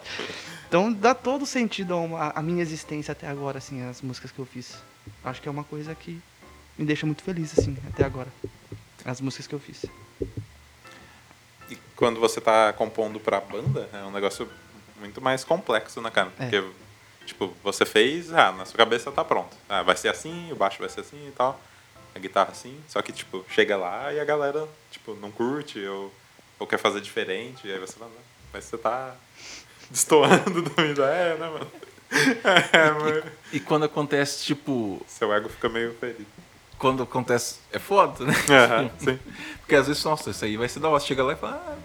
Então 0.68 0.92
dá 0.92 1.14
todo 1.14 1.46
sentido 1.46 1.94
a, 1.94 1.96
uma- 2.00 2.30
a 2.30 2.42
minha 2.42 2.62
existência 2.62 3.12
até 3.12 3.28
agora, 3.28 3.58
assim, 3.58 3.82
as 3.82 4.02
músicas 4.02 4.30
que 4.32 4.38
eu 4.40 4.46
fiz. 4.46 4.76
Acho 5.24 5.40
que 5.40 5.48
é 5.48 5.50
uma 5.50 5.64
coisa 5.64 5.94
que 5.94 6.20
me 6.78 6.84
deixa 6.84 7.06
muito 7.06 7.22
feliz, 7.22 7.56
assim, 7.58 7.76
até 7.88 8.04
agora. 8.04 8.28
As 9.04 9.20
músicas 9.20 9.46
que 9.46 9.54
eu 9.54 9.60
fiz. 9.60 9.84
E 11.70 11.76
quando 11.96 12.18
você 12.20 12.40
tá 12.40 12.72
compondo 12.72 13.20
pra 13.20 13.40
banda, 13.40 13.88
é 13.92 13.98
um 13.98 14.10
negócio 14.10 14.48
muito 14.98 15.20
mais 15.20 15.44
complexo, 15.44 16.00
né, 16.00 16.10
cara? 16.10 16.32
É. 16.38 16.48
Porque, 16.48 16.64
tipo, 17.26 17.54
você 17.62 17.84
fez, 17.84 18.32
ah, 18.32 18.52
na 18.52 18.64
sua 18.64 18.76
cabeça 18.78 19.12
tá 19.12 19.24
pronto. 19.24 19.56
Ah, 19.68 19.82
vai 19.82 19.96
ser 19.96 20.08
assim, 20.08 20.50
o 20.52 20.56
baixo 20.56 20.78
vai 20.80 20.88
ser 20.88 21.00
assim 21.00 21.28
e 21.28 21.32
tal, 21.32 21.60
a 22.14 22.18
guitarra 22.18 22.50
assim. 22.50 22.78
Só 22.88 23.02
que, 23.02 23.12
tipo, 23.12 23.44
chega 23.48 23.76
lá 23.76 24.12
e 24.12 24.20
a 24.20 24.24
galera, 24.24 24.66
tipo, 24.90 25.14
não 25.14 25.30
curte 25.30 25.84
ou, 25.86 26.12
ou 26.58 26.66
quer 26.66 26.78
fazer 26.78 27.00
diferente. 27.00 27.66
E 27.66 27.72
aí 27.72 27.78
você 27.78 27.94
fala, 27.94 28.10
"Não, 28.10 28.20
mas 28.52 28.64
você 28.64 28.78
tá 28.78 29.14
destoando 29.90 30.62
da 30.62 30.82
minha 30.82 30.92
ideia, 30.92 31.34
né, 31.36 31.48
mano? 31.48 31.70
É, 32.72 32.90
mano. 32.92 33.22
E 33.52 33.58
quando 33.58 33.84
acontece, 33.86 34.44
tipo, 34.44 35.04
Seu 35.08 35.32
ego 35.34 35.48
fica 35.48 35.68
meio 35.68 35.92
ferido. 35.94 36.26
Quando 36.84 37.02
acontece. 37.02 37.60
É 37.72 37.78
foda, 37.78 38.26
né? 38.26 38.34
Sim. 39.00 39.18
Porque 39.60 39.74
às 39.74 39.86
vezes, 39.86 40.04
nossa, 40.04 40.28
isso 40.28 40.44
aí 40.44 40.54
vai 40.58 40.68
ser 40.68 40.80
da 40.80 40.88
hora. 40.90 41.00
Você 41.00 41.06
chega 41.06 41.24
lá 41.24 41.32
e 41.32 41.36
fala, 41.36 41.78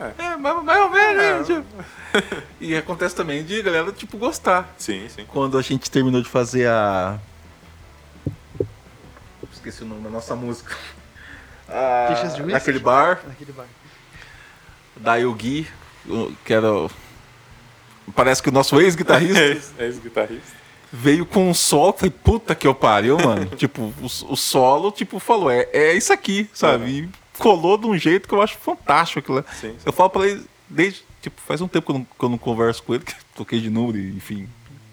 ah, 0.00 0.10
É, 0.18 0.36
mais, 0.38 0.62
mais 0.64 0.80
ou 0.80 0.88
menos, 0.88 1.22
É. 1.22 1.38
né? 1.38 1.44
Tipo. 1.44 2.42
E 2.58 2.74
acontece 2.74 3.14
também 3.14 3.44
de 3.44 3.60
galera, 3.60 3.92
tipo, 3.92 4.16
gostar. 4.16 4.72
Sim, 4.78 5.06
sim. 5.10 5.26
Quando 5.28 5.58
a 5.58 5.62
gente 5.62 5.90
terminou 5.90 6.22
de 6.22 6.30
fazer 6.30 6.66
a. 6.66 7.18
Esqueci 9.52 9.82
o 9.82 9.86
nome 9.86 10.02
da 10.02 10.08
nossa 10.08 10.34
música. 10.34 10.74
A... 11.68 12.14
Fichas 12.14 12.34
de 12.34 12.40
whisky? 12.42 12.52
Naquele 12.54 12.78
bar, 12.78 13.20
Naquele 13.26 13.52
bar. 13.52 13.66
da 14.96 15.16
Yugi, 15.16 15.66
o- 16.08 16.32
que 16.44 16.54
era. 16.54 16.72
o- 16.72 16.90
Parece 18.14 18.42
que 18.42 18.48
o 18.48 18.52
nosso 18.52 18.80
ex-guitarrista 18.80 19.40
É 19.78 19.86
é 20.92 20.96
veio 20.96 21.24
com 21.26 21.48
um 21.50 21.54
solo. 21.54 21.92
Falei, 21.92 22.10
puta 22.10 22.54
que 22.54 22.66
eu 22.66 22.74
pariu, 22.74 23.16
mano. 23.18 23.46
tipo, 23.56 23.82
o, 23.82 24.06
o 24.32 24.36
solo, 24.36 24.90
tipo, 24.92 25.18
falou, 25.18 25.50
é, 25.50 25.68
é 25.72 25.94
isso 25.94 26.12
aqui, 26.12 26.48
sabe? 26.52 26.84
E 26.90 27.08
colou 27.38 27.76
de 27.78 27.86
um 27.86 27.96
jeito 27.96 28.28
que 28.28 28.34
eu 28.34 28.42
acho 28.42 28.56
fantástico 28.58 29.18
aquilo 29.20 29.36
lá. 29.36 29.44
Sim, 29.60 29.70
sim. 29.70 29.76
Eu 29.86 29.92
falo 29.92 30.10
pra 30.10 30.26
ele, 30.26 30.44
desde, 30.68 31.02
tipo, 31.20 31.40
faz 31.40 31.60
um 31.60 31.68
tempo 31.68 31.86
que 31.86 31.92
eu 31.92 31.98
não, 31.98 32.04
que 32.04 32.24
eu 32.24 32.28
não 32.28 32.38
converso 32.38 32.82
com 32.82 32.94
ele, 32.94 33.04
que 33.04 33.14
toquei 33.34 33.60
de 33.60 33.70
número, 33.70 33.98
enfim, 33.98 34.48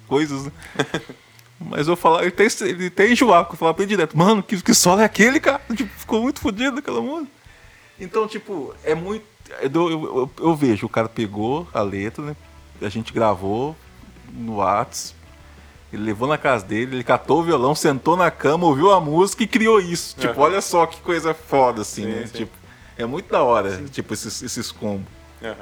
coisas, 0.08 0.46
né? 0.46 0.52
Mas 1.62 1.90
eu 1.90 1.98
falo, 1.98 2.22
ele 2.22 2.32
tem, 2.32 2.48
ele 2.62 2.90
tem 2.90 3.12
enjoado, 3.12 3.50
eu 3.52 3.58
falava 3.58 3.76
pra 3.76 3.84
ele 3.84 3.90
direto, 3.90 4.18
mano, 4.18 4.42
que, 4.42 4.62
que 4.62 4.74
solo 4.74 5.02
é 5.02 5.04
aquele, 5.06 5.42
cara? 5.42 5.62
Tipo, 5.76 5.90
ficou 5.98 6.22
muito 6.22 6.40
fodido 6.40 6.80
aquela 6.80 7.02
música. 7.02 7.30
Então, 8.00 8.26
tipo, 8.28 8.74
é 8.86 8.96
muito. 8.96 9.26
Eu, 9.62 9.70
eu, 9.74 9.90
eu- 9.90 10.32
eu 10.40 10.56
vejo, 10.56 10.86
o 10.86 10.90
cara 10.90 11.10
pegou 11.10 11.68
a 11.74 11.82
letra, 11.82 12.24
né? 12.24 12.36
A 12.82 12.88
gente 12.88 13.12
gravou 13.12 13.76
no 14.32 14.58
Whats. 14.58 15.14
Ele 15.92 16.04
levou 16.04 16.28
na 16.28 16.38
casa 16.38 16.66
dele, 16.66 16.98
ele 16.98 17.04
catou 17.04 17.40
o 17.40 17.44
violão, 17.44 17.74
sentou 17.74 18.16
na 18.16 18.30
cama, 18.30 18.66
ouviu 18.68 18.92
a 18.92 19.02
música 19.02 19.42
e 19.44 19.48
criou 19.48 19.80
isso. 19.80 20.16
Tipo, 20.18 20.34
Aham. 20.34 20.42
olha 20.42 20.62
só 20.62 20.86
que 20.86 21.02
coisa 21.02 21.34
foda, 21.34 21.82
assim, 21.82 22.04
Sim, 22.04 22.10
né? 22.12 22.28
sim. 22.28 22.38
Tipo, 22.40 22.52
é 22.98 23.06
muito 23.06 23.32
da 23.32 23.42
hora, 23.44 23.82
tipo, 23.92 24.14
esses, 24.14 24.42
esses 24.44 24.72
combos. 24.72 25.08
Aham. 25.44 25.56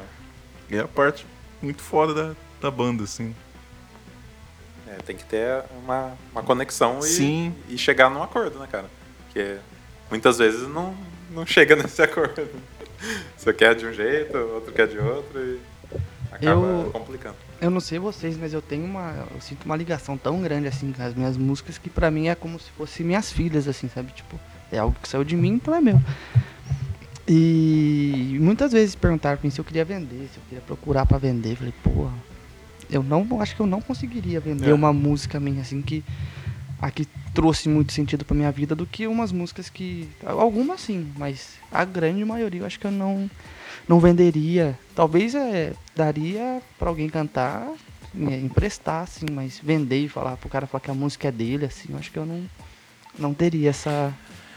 É 0.69 0.79
a 0.79 0.87
parte 0.87 1.25
muito 1.61 1.81
foda 1.81 2.13
da, 2.13 2.35
da 2.61 2.69
banda, 2.71 3.05
assim. 3.05 3.33
É, 4.87 4.95
tem 5.05 5.15
que 5.15 5.23
ter 5.23 5.63
uma, 5.83 6.13
uma 6.31 6.43
conexão 6.43 6.99
e, 6.99 7.03
Sim. 7.03 7.55
e 7.69 7.77
chegar 7.77 8.09
num 8.09 8.21
acordo, 8.23 8.59
né, 8.59 8.67
cara? 8.71 8.89
Porque 9.25 9.57
muitas 10.09 10.37
vezes 10.37 10.67
não, 10.67 10.95
não 11.31 11.45
chega 11.45 11.75
nesse 11.81 12.01
acordo. 12.01 12.47
Você 13.37 13.53
quer 13.53 13.75
de 13.75 13.85
um 13.85 13.93
jeito, 13.93 14.37
outro 14.37 14.73
quer 14.73 14.87
de 14.87 14.97
outro 14.97 15.39
e 15.39 15.59
acaba 16.31 16.65
Eu- 16.65 16.89
complicando. 16.91 17.35
Eu 17.59 17.69
não 17.71 17.79
sei 17.79 17.97
vocês, 17.97 18.37
mas 18.37 18.53
eu 18.53 18.61
tenho 18.61 18.85
uma. 18.85 19.27
Eu 19.33 19.41
sinto 19.41 19.65
uma 19.65 19.75
ligação 19.75 20.17
tão 20.17 20.41
grande 20.41 20.67
assim 20.67 20.91
com 20.91 21.01
as 21.01 21.13
minhas 21.15 21.35
músicas 21.37 21.77
que 21.77 21.89
pra 21.89 22.11
mim 22.11 22.27
é 22.27 22.35
como 22.35 22.59
se 22.59 22.69
fossem 22.71 23.05
minhas 23.05 23.31
filhas, 23.31 23.67
assim, 23.67 23.89
sabe? 23.89 24.11
Tipo, 24.13 24.39
é 24.71 24.77
algo 24.77 24.95
que 25.01 25.07
saiu 25.09 25.23
de 25.23 25.35
mim, 25.35 25.53
então 25.53 25.73
é 25.73 25.81
meu. 25.81 25.99
E 27.27 28.37
muitas 28.39 28.71
vezes 28.71 28.95
perguntaram 28.95 29.37
pra 29.37 29.43
mim 29.45 29.51
se 29.51 29.59
eu 29.59 29.65
queria 29.65 29.83
vender, 29.83 30.29
se 30.31 30.37
eu 30.37 30.43
queria 30.47 30.61
procurar 30.61 31.05
pra 31.05 31.17
vender. 31.17 31.51
Eu 31.51 31.55
falei, 31.57 31.73
porra, 31.83 32.13
eu 32.89 33.03
não 33.03 33.41
acho 33.41 33.55
que 33.55 33.61
eu 33.61 33.67
não 33.67 33.81
conseguiria 33.81 34.39
vender 34.39 34.69
É. 34.69 34.73
uma 34.73 34.93
música 34.93 35.39
minha 35.39 35.61
assim 35.61 35.81
que 35.81 36.03
a 36.81 36.89
que 36.91 37.05
trouxe 37.33 37.67
muito 37.67 37.91
sentido 37.91 38.23
pra 38.23 38.35
minha 38.35 38.51
vida 38.51 38.75
do 38.75 38.85
que 38.85 39.07
umas 39.07 39.31
músicas 39.31 39.67
que 39.69 40.07
algumas 40.25 40.79
sim, 40.81 41.07
mas 41.17 41.55
a 41.71 41.83
grande 41.83 42.23
maioria 42.23 42.61
eu 42.61 42.65
acho 42.65 42.79
que 42.79 42.85
eu 42.85 42.91
não 42.91 43.29
não 43.87 43.99
venderia. 43.99 44.77
Talvez 44.95 45.33
é, 45.35 45.73
daria 45.95 46.61
pra 46.77 46.89
alguém 46.89 47.09
cantar, 47.09 47.67
é, 48.29 48.35
emprestar 48.39 49.03
assim, 49.03 49.25
mas 49.31 49.59
vender 49.63 49.99
e 50.05 50.09
falar 50.09 50.37
pro 50.37 50.49
cara 50.49 50.67
falar 50.67 50.81
que 50.81 50.91
a 50.91 50.93
música 50.93 51.27
é 51.27 51.31
dele 51.31 51.65
assim, 51.65 51.89
eu 51.91 51.97
acho 51.97 52.11
que 52.11 52.17
eu 52.19 52.25
não 52.25 52.43
não 53.17 53.33
teria 53.33 53.69
essa 53.71 54.13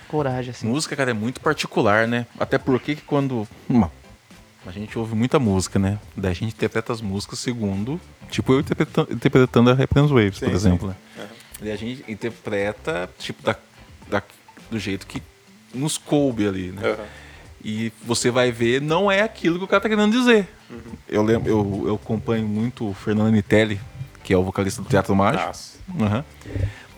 coragem 0.09 0.51
assim. 0.51 0.67
Música, 0.67 0.95
cara, 0.95 1.13
é 1.13 1.15
muito 1.15 1.41
particular, 1.41 2.07
né? 2.07 2.27
Até 2.39 2.59
porque 2.59 2.95
que 2.97 3.03
quando. 3.03 3.49
Uma, 3.69 3.91
a 4.67 4.71
gente 4.71 4.99
ouve 4.99 5.15
muita 5.15 5.39
música, 5.39 5.79
né? 5.79 5.99
Daí 6.15 6.33
a 6.33 6.35
gente 6.35 6.53
interpreta 6.55 6.93
as 6.93 7.01
músicas 7.01 7.39
segundo. 7.39 7.99
Tipo, 8.31 8.53
eu 8.53 8.61
interpretando, 8.61 9.13
interpretando 9.13 9.71
a 9.71 9.73
Happiness 9.73 10.11
Waves, 10.11 10.37
Sim, 10.39 10.47
por 10.47 10.55
exemplo, 10.55 10.89
né? 10.89 10.95
Aham. 11.19 11.29
E 11.63 11.71
a 11.71 11.77
gente 11.77 12.05
interpreta, 12.07 13.09
tipo, 13.19 13.43
da, 13.43 13.57
da- 14.11 14.23
do 14.71 14.79
jeito 14.79 15.07
que 15.07 15.23
nos 15.75 15.97
coube 15.97 16.47
ali, 16.47 16.71
né? 16.73 16.83
Aham. 16.87 17.05
E 17.63 17.93
você 18.05 18.31
vai 18.31 18.51
ver, 18.51 18.81
não 18.81 19.11
é 19.11 19.21
aquilo 19.21 19.59
que 19.59 19.65
o 19.65 19.69
cara 19.69 19.83
tá 19.83 19.89
querendo 19.89 20.13
dizer. 20.13 20.49
Eu 21.09 21.23
lembro, 21.23 21.51
eu, 21.51 21.85
eu 21.89 21.95
acompanho 21.97 22.47
muito 22.47 22.89
o 22.89 22.95
Fernando 22.95 23.33
Nitelli, 23.33 23.81
que 24.25 24.33
é 24.33 24.37
o 24.37 24.43
vocalista 24.43 24.81
do 24.81 24.89
Teatro 24.89 25.15
Mágico. 25.15 25.53
Aham. 26.01 26.25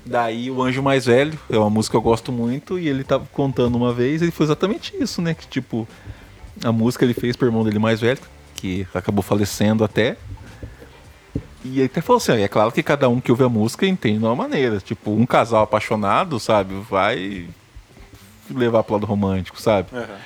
Daí 0.04 0.50
o 0.50 0.62
Anjo 0.62 0.82
Mais 0.82 1.06
Velho, 1.06 1.38
é 1.48 1.56
uma 1.56 1.70
música 1.70 1.92
que 1.92 1.96
eu 1.96 2.02
gosto 2.02 2.32
muito, 2.32 2.78
e 2.78 2.88
ele 2.88 3.04
tava 3.04 3.26
contando 3.32 3.76
uma 3.76 3.92
vez, 3.92 4.20
ele 4.20 4.30
foi 4.30 4.44
exatamente 4.46 4.94
isso, 5.00 5.22
né? 5.22 5.34
Que 5.34 5.46
tipo, 5.46 5.86
a 6.64 6.72
música 6.72 7.04
ele 7.04 7.14
fez 7.14 7.36
pro 7.36 7.46
irmão 7.46 7.64
dele 7.64 7.78
mais 7.78 8.00
velho, 8.00 8.20
que 8.54 8.86
acabou 8.94 9.22
falecendo 9.22 9.84
até. 9.84 10.16
E 11.64 11.78
ele 11.78 11.86
até 11.86 12.00
falou 12.00 12.18
assim, 12.18 12.32
é 12.40 12.48
claro 12.48 12.72
que 12.72 12.82
cada 12.82 13.08
um 13.08 13.20
que 13.20 13.30
ouve 13.30 13.44
a 13.44 13.48
música 13.48 13.86
entende 13.86 14.18
de 14.18 14.24
uma 14.24 14.34
maneira. 14.34 14.80
Tipo, 14.80 15.12
um 15.12 15.24
casal 15.24 15.62
apaixonado, 15.62 16.38
sabe, 16.40 16.74
vai 16.88 17.48
levar 18.50 18.82
pro 18.82 18.94
lado 18.94 19.06
romântico, 19.06 19.60
sabe? 19.60 19.88
Aham. 19.92 20.18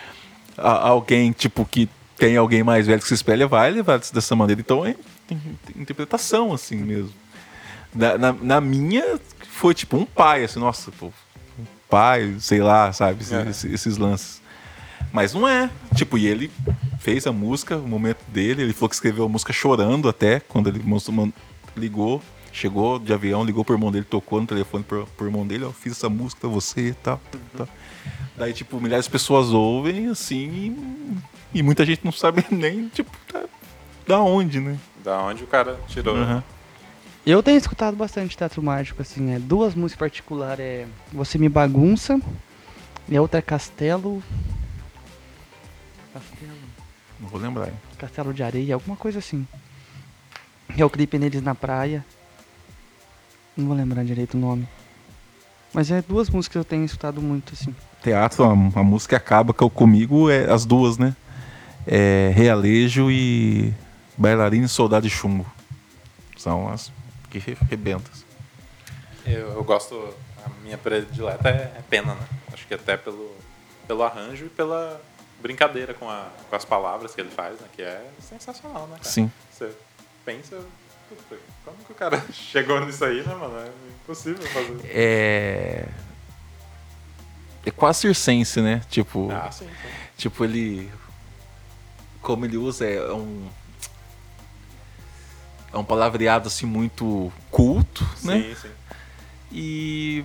A- 0.56 0.88
alguém, 0.88 1.32
tipo, 1.32 1.64
que 1.64 1.88
tem 2.18 2.36
alguém 2.36 2.62
mais 2.62 2.86
velho 2.86 3.00
que 3.00 3.08
se 3.08 3.14
espelha, 3.14 3.46
vai 3.46 3.70
levar 3.70 3.98
dessa 3.98 4.34
maneira. 4.36 4.60
Então 4.60 4.84
é 4.86 4.94
in- 5.30 5.40
interpretação, 5.76 6.52
assim 6.52 6.76
mesmo. 6.76 7.12
Na, 7.94 8.16
na, 8.18 8.32
na 8.32 8.60
minha, 8.60 9.18
foi 9.50 9.74
tipo 9.74 9.96
um 9.96 10.04
pai, 10.04 10.44
assim, 10.44 10.58
nossa, 10.58 10.90
pô, 10.92 11.06
um 11.58 11.64
pai, 11.88 12.34
sei 12.40 12.60
lá, 12.60 12.92
sabe, 12.92 13.22
esses, 13.22 13.32
É. 13.32 13.48
esses- 13.48 13.72
esses 13.72 13.96
lances. 13.96 14.42
Mas 15.12 15.32
não 15.32 15.46
é. 15.48 15.70
Tipo, 15.94 16.18
e 16.18 16.26
ele 16.26 16.50
fez 17.00 17.26
a 17.26 17.32
música, 17.32 17.76
o 17.76 17.86
momento 17.88 18.18
dele, 18.28 18.62
ele 18.62 18.72
falou 18.72 18.88
que 18.88 18.94
escreveu 18.94 19.24
a 19.24 19.28
música 19.28 19.52
chorando 19.52 20.08
até, 20.08 20.40
quando 20.40 20.68
ele 20.68 20.80
mostrou, 20.82 21.32
ligou, 21.76 22.22
chegou 22.52 22.98
de 22.98 23.12
avião, 23.12 23.44
ligou 23.44 23.64
pro 23.64 23.74
irmão 23.74 23.90
dele, 23.92 24.04
tocou 24.04 24.40
no 24.40 24.46
telefone 24.46 24.82
pro, 24.84 25.06
pro 25.16 25.26
irmão 25.26 25.46
dele, 25.46 25.64
ó, 25.64 25.70
fiz 25.70 25.92
essa 25.92 26.08
música 26.08 26.40
pra 26.40 26.50
você 26.50 26.88
e 26.88 26.94
tal, 26.94 27.20
tal. 27.56 27.68
Daí, 28.36 28.52
tipo, 28.52 28.80
milhares 28.80 29.06
de 29.06 29.10
pessoas 29.10 29.48
ouvem, 29.50 30.08
assim, 30.08 30.74
e, 31.52 31.58
e 31.58 31.62
muita 31.62 31.84
gente 31.86 32.04
não 32.04 32.12
sabe 32.12 32.44
nem, 32.52 32.88
tipo, 32.88 33.10
da, 33.32 33.44
da 34.06 34.20
onde, 34.20 34.60
né? 34.60 34.78
Da 35.02 35.20
onde 35.22 35.44
o 35.44 35.46
cara 35.46 35.78
tirou. 35.88 36.16
Aham. 36.16 36.42
Eu 37.24 37.42
tenho 37.42 37.58
escutado 37.58 37.96
bastante 37.96 38.36
teatro 38.36 38.62
mágico, 38.62 39.02
assim, 39.02 39.32
é 39.32 39.38
duas 39.38 39.74
músicas 39.74 39.98
particulares, 39.98 40.64
é 40.64 40.86
Você 41.12 41.38
Me 41.38 41.48
Bagunça 41.48 42.20
e 43.08 43.16
a 43.16 43.22
outra 43.22 43.38
é 43.38 43.42
Castelo. 43.42 44.22
Castelo. 46.12 46.52
Não 47.18 47.28
vou 47.28 47.40
lembrar. 47.40 47.68
hein? 47.68 47.74
Castelo 47.98 48.32
de 48.32 48.42
Areia, 48.42 48.74
alguma 48.74 48.96
coisa 48.96 49.18
assim. 49.18 49.46
É 50.76 50.84
o 50.84 50.90
clipe 50.90 51.18
neles 51.18 51.42
na 51.42 51.54
praia. 51.54 52.04
Não 53.56 53.66
vou 53.66 53.76
lembrar 53.76 54.04
direito 54.04 54.36
o 54.36 54.40
nome. 54.40 54.68
Mas 55.72 55.90
é 55.90 56.02
duas 56.02 56.28
músicas 56.30 56.52
que 56.52 56.58
eu 56.58 56.64
tenho 56.64 56.84
escutado 56.84 57.20
muito, 57.20 57.54
assim. 57.54 57.74
Teatro, 58.10 58.44
a, 58.44 58.50
a 58.52 58.84
música 58.84 59.16
acaba 59.16 59.52
que 59.52 59.62
eu- 59.62 59.68
comigo, 59.70 60.30
é 60.30 60.48
as 60.50 60.64
duas, 60.64 60.96
né? 60.96 61.16
É 61.84 62.30
Realejo 62.36 63.10
e 63.10 63.74
Bailarina 64.16 64.66
e 64.66 64.68
Soldado 64.68 65.08
de 65.08 65.10
Chumbo. 65.12 65.44
São 66.36 66.68
as 66.68 66.92
que 67.30 67.38
re- 67.40 67.56
rebentam. 67.68 68.12
Eu, 69.24 69.48
eu 69.54 69.64
gosto. 69.64 70.14
A 70.44 70.48
minha 70.62 70.78
predileta 70.78 71.48
é, 71.48 71.72
é 71.76 71.82
pena, 71.90 72.14
né? 72.14 72.20
Acho 72.52 72.64
que 72.68 72.74
até 72.74 72.96
pelo, 72.96 73.34
pelo 73.88 74.04
arranjo 74.04 74.46
e 74.46 74.48
pela 74.48 75.00
brincadeira 75.42 75.92
com, 75.92 76.08
a, 76.08 76.28
com 76.48 76.54
as 76.54 76.64
palavras 76.64 77.12
que 77.12 77.20
ele 77.20 77.30
faz, 77.30 77.58
né? 77.60 77.66
Que 77.74 77.82
é 77.82 78.06
sensacional, 78.20 78.82
né, 78.86 78.98
cara? 78.98 79.08
Sim. 79.08 79.30
Você 79.50 79.72
pensa. 80.24 80.56
Como 81.64 81.76
que 81.84 81.90
o 81.92 81.94
cara 81.96 82.22
chegou 82.32 82.78
nisso 82.86 83.04
aí, 83.04 83.26
né, 83.26 83.34
mano? 83.34 83.58
É 83.58 83.68
impossível 84.04 84.46
fazer. 84.46 84.78
É. 84.84 85.86
É 87.66 87.70
quase 87.72 87.98
circense, 88.00 88.60
né? 88.60 88.80
Tipo, 88.88 89.28
Ah, 89.32 89.50
sim, 89.50 89.66
sim. 89.66 89.88
tipo 90.16 90.44
ele. 90.44 90.88
Como 92.22 92.44
ele 92.44 92.56
usa 92.56 92.86
é 92.86 93.12
um. 93.12 93.48
É 95.72 95.76
um 95.76 95.84
palavreado 95.84 96.46
assim 96.46 96.64
muito 96.64 97.30
culto, 97.50 98.08
né? 98.22 98.40
Sim, 98.42 98.54
sim. 98.62 98.70
e 99.52 100.24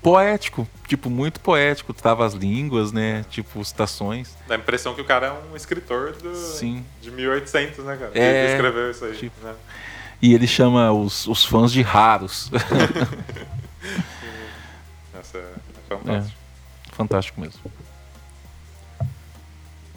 poético, 0.00 0.66
tipo, 0.88 1.10
muito 1.10 1.38
poético, 1.40 1.92
trava 1.92 2.24
as 2.24 2.32
línguas, 2.34 2.92
né? 2.92 3.24
Tipo, 3.28 3.64
citações. 3.64 4.34
Dá 4.48 4.54
a 4.54 4.58
impressão 4.58 4.94
que 4.94 5.00
o 5.00 5.04
cara 5.04 5.26
é 5.26 5.32
um 5.52 5.56
escritor 5.56 6.12
do, 6.12 6.34
Sim. 6.34 6.84
de 7.00 7.10
1800, 7.10 7.84
né, 7.84 7.96
cara? 7.96 8.10
É, 8.14 8.44
Ele 8.44 8.52
escreveu 8.52 8.90
isso 8.90 9.04
aí. 9.04 9.16
tipo- 9.16 9.44
né? 9.44 9.54
E 10.20 10.34
ele 10.34 10.46
chama 10.46 10.92
os, 10.92 11.26
os 11.26 11.44
fãs 11.44 11.72
de 11.72 11.82
raros. 11.82 12.48
Essa 16.00 16.10
é 16.10 16.12
fantástico. 16.12 16.38
Fantástico 16.92 17.40
mesmo. 17.40 17.60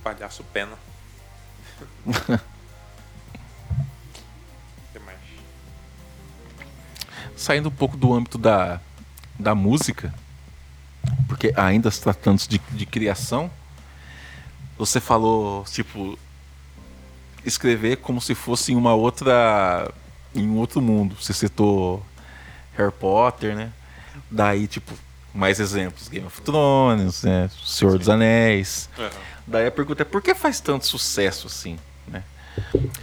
Palhaço 0.04 0.44
Pena. 0.46 0.78
que 4.94 5.00
mais? 5.00 5.18
Saindo 7.36 7.70
um 7.70 7.72
pouco 7.72 7.98
do 7.98 8.14
âmbito 8.14 8.38
da, 8.38 8.80
da 9.38 9.56
música, 9.56 10.14
porque 11.28 11.52
ainda 11.56 11.90
se 11.92 12.02
tratando 12.02 12.40
de, 12.48 12.60
de 12.72 12.86
criação, 12.86 13.50
Você 14.78 15.00
falou, 15.00 15.64
tipo, 15.66 16.18
escrever 17.46 17.98
como 17.98 18.20
se 18.22 18.36
fosse 18.36 18.74
em 18.74 18.76
uma 18.76 18.94
outra. 18.94 19.92
em 20.34 20.48
um 20.48 20.58
outro 20.58 20.82
mundo. 20.82 21.16
Você 21.16 21.34
citou 21.34 22.06
Harry 22.78 22.92
Potter, 22.92 23.56
né? 23.56 23.72
Daí, 24.30 24.68
tipo, 24.68 24.94
mais 25.36 25.60
exemplos. 25.60 26.08
Game 26.08 26.26
of 26.26 26.42
Thrones, 26.42 27.22
né? 27.24 27.50
Senhor 27.64 27.98
dos 28.00 28.10
Anéis. 28.10 28.90
Aham. 28.98 29.10
Daí 29.46 29.68
a 29.68 29.72
pergunta 29.72 30.02
é 30.02 30.06
por 30.06 30.22
que 30.24 30.34
faz 30.34 30.60
tanto 30.60 30.88
sucesso 30.88 31.46
assim, 31.48 31.78
né? 32.08 32.24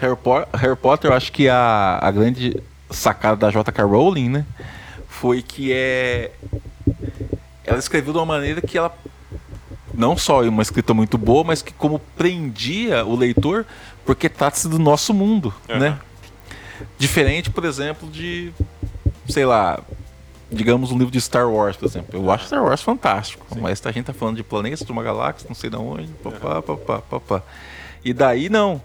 Harry, 0.00 0.16
Po- 0.16 0.46
Harry 0.54 0.74
Potter, 0.76 1.10
eu 1.10 1.14
acho 1.16 1.30
que 1.30 1.48
a, 1.48 1.98
a 2.02 2.10
grande 2.10 2.60
sacada 2.90 3.36
da 3.36 3.50
J.K. 3.50 3.84
Rowling, 3.84 4.28
né? 4.28 4.46
Foi 5.08 5.40
que 5.42 5.72
é. 5.72 6.32
Ela 7.64 7.78
escreveu 7.78 8.12
de 8.12 8.18
uma 8.18 8.26
maneira 8.26 8.60
que 8.60 8.76
ela. 8.76 8.92
Não 9.94 10.16
só 10.16 10.42
é 10.42 10.48
uma 10.48 10.62
escrita 10.62 10.94
muito 10.94 11.16
boa, 11.18 11.44
mas 11.44 11.60
que 11.62 11.72
como 11.72 11.98
prendia 12.16 13.04
o 13.04 13.14
leitor, 13.14 13.66
porque 14.06 14.26
trata-se 14.28 14.66
do 14.68 14.78
nosso 14.78 15.12
mundo, 15.14 15.54
Aham. 15.68 15.78
né? 15.78 15.98
Diferente, 16.98 17.50
por 17.50 17.64
exemplo, 17.64 18.10
de. 18.10 18.52
Sei 19.28 19.44
lá. 19.44 19.78
Digamos 20.52 20.92
um 20.92 20.98
livro 20.98 21.10
de 21.10 21.20
Star 21.20 21.50
Wars, 21.50 21.76
por 21.76 21.86
exemplo. 21.86 22.20
Eu 22.20 22.30
acho 22.30 22.46
Star 22.46 22.62
Wars 22.62 22.82
fantástico. 22.82 23.46
Mas 23.58 23.84
a 23.84 23.90
gente 23.90 24.04
tá 24.04 24.12
falando 24.12 24.36
de 24.36 24.42
planetas, 24.42 24.84
de 24.86 24.92
uma 24.92 25.02
galáxia, 25.02 25.48
não 25.48 25.54
sei 25.54 25.70
de 25.70 25.76
onde, 25.76 26.08
papá, 26.22 26.60
papá, 26.60 27.00
papá. 27.00 27.42
E 28.04 28.12
daí 28.12 28.48
não. 28.48 28.80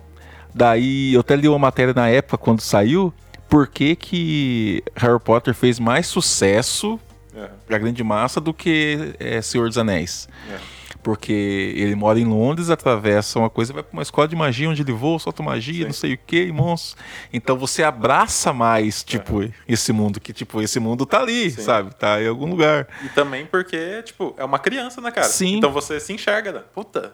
Daí 0.56 1.14
eu 1.14 1.20
até 1.20 1.36
li 1.36 1.48
uma 1.48 1.60
matéria 1.60 1.94
na 1.94 2.08
época 2.08 2.38
quando 2.38 2.62
saiu, 2.62 3.14
por 3.50 3.68
que, 3.68 3.96
que 3.96 4.84
Harry 4.96 5.20
Potter 5.20 5.54
fez 5.54 5.80
mais 5.80 6.08
sucesso 6.08 7.00
Aham. 7.36 7.50
pra 7.66 7.78
grande 7.78 8.04
massa 8.04 8.42
do 8.42 8.54
que 8.54 9.14
é, 9.20 9.42
Senhor 9.42 9.68
dos 9.68 9.78
Anéis. 9.78 10.28
É. 10.50 10.77
Porque 11.08 11.74
ele 11.78 11.96
mora 11.96 12.20
em 12.20 12.26
Londres, 12.26 12.70
atravessa 12.70 13.40
uma 13.40 13.50
coisa, 13.50 13.72
vai 13.72 13.82
pra 13.82 13.94
uma 13.94 14.02
escola 14.02 14.28
de 14.28 14.36
magia 14.36 14.70
onde 14.70 14.82
ele 14.82 14.92
voa, 14.92 15.18
solta 15.18 15.42
magia, 15.42 15.84
Sim. 15.84 15.86
não 15.86 15.94
sei 15.94 16.16
o 16.16 16.18
que, 16.18 16.52
monstros. 16.52 16.98
Então 17.32 17.58
você 17.58 17.82
abraça 17.82 18.52
mais, 18.52 19.06
tipo, 19.06 19.50
esse 19.66 19.94
mundo, 19.94 20.20
que 20.20 20.34
tipo, 20.34 20.62
esse 20.62 20.82
mundo 20.82 21.06
tá 21.06 21.22
ali, 21.22 21.46
É. 21.48 21.50
Sim. 21.52 21.62
sabe? 21.62 21.96
Tá 21.96 22.22
em 22.22 22.28
algum 22.28 22.46
lugar. 22.50 22.90
E 23.06 23.08
também 23.08 23.46
porque, 23.46 24.04
tipo, 24.04 24.36
é 24.38 24.44
uma 24.44 24.60
criança, 24.60 25.00
né, 25.00 25.10
cara? 25.10 25.28
Sim. 25.28 25.60
Então 25.60 25.72
você 25.72 25.98
se 25.98 26.12
enxerga, 26.12 26.52
né? 26.52 26.62
Puta, 26.76 27.14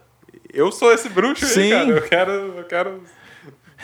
eu 0.52 0.72
sou 0.72 0.92
esse 0.92 1.08
bruxo 1.08 1.46
Sim. 1.46 1.62
aí, 1.62 1.70
cara. 1.72 1.90
Eu 1.92 2.02
quero, 2.02 2.32
eu 2.32 2.64
quero 2.64 3.04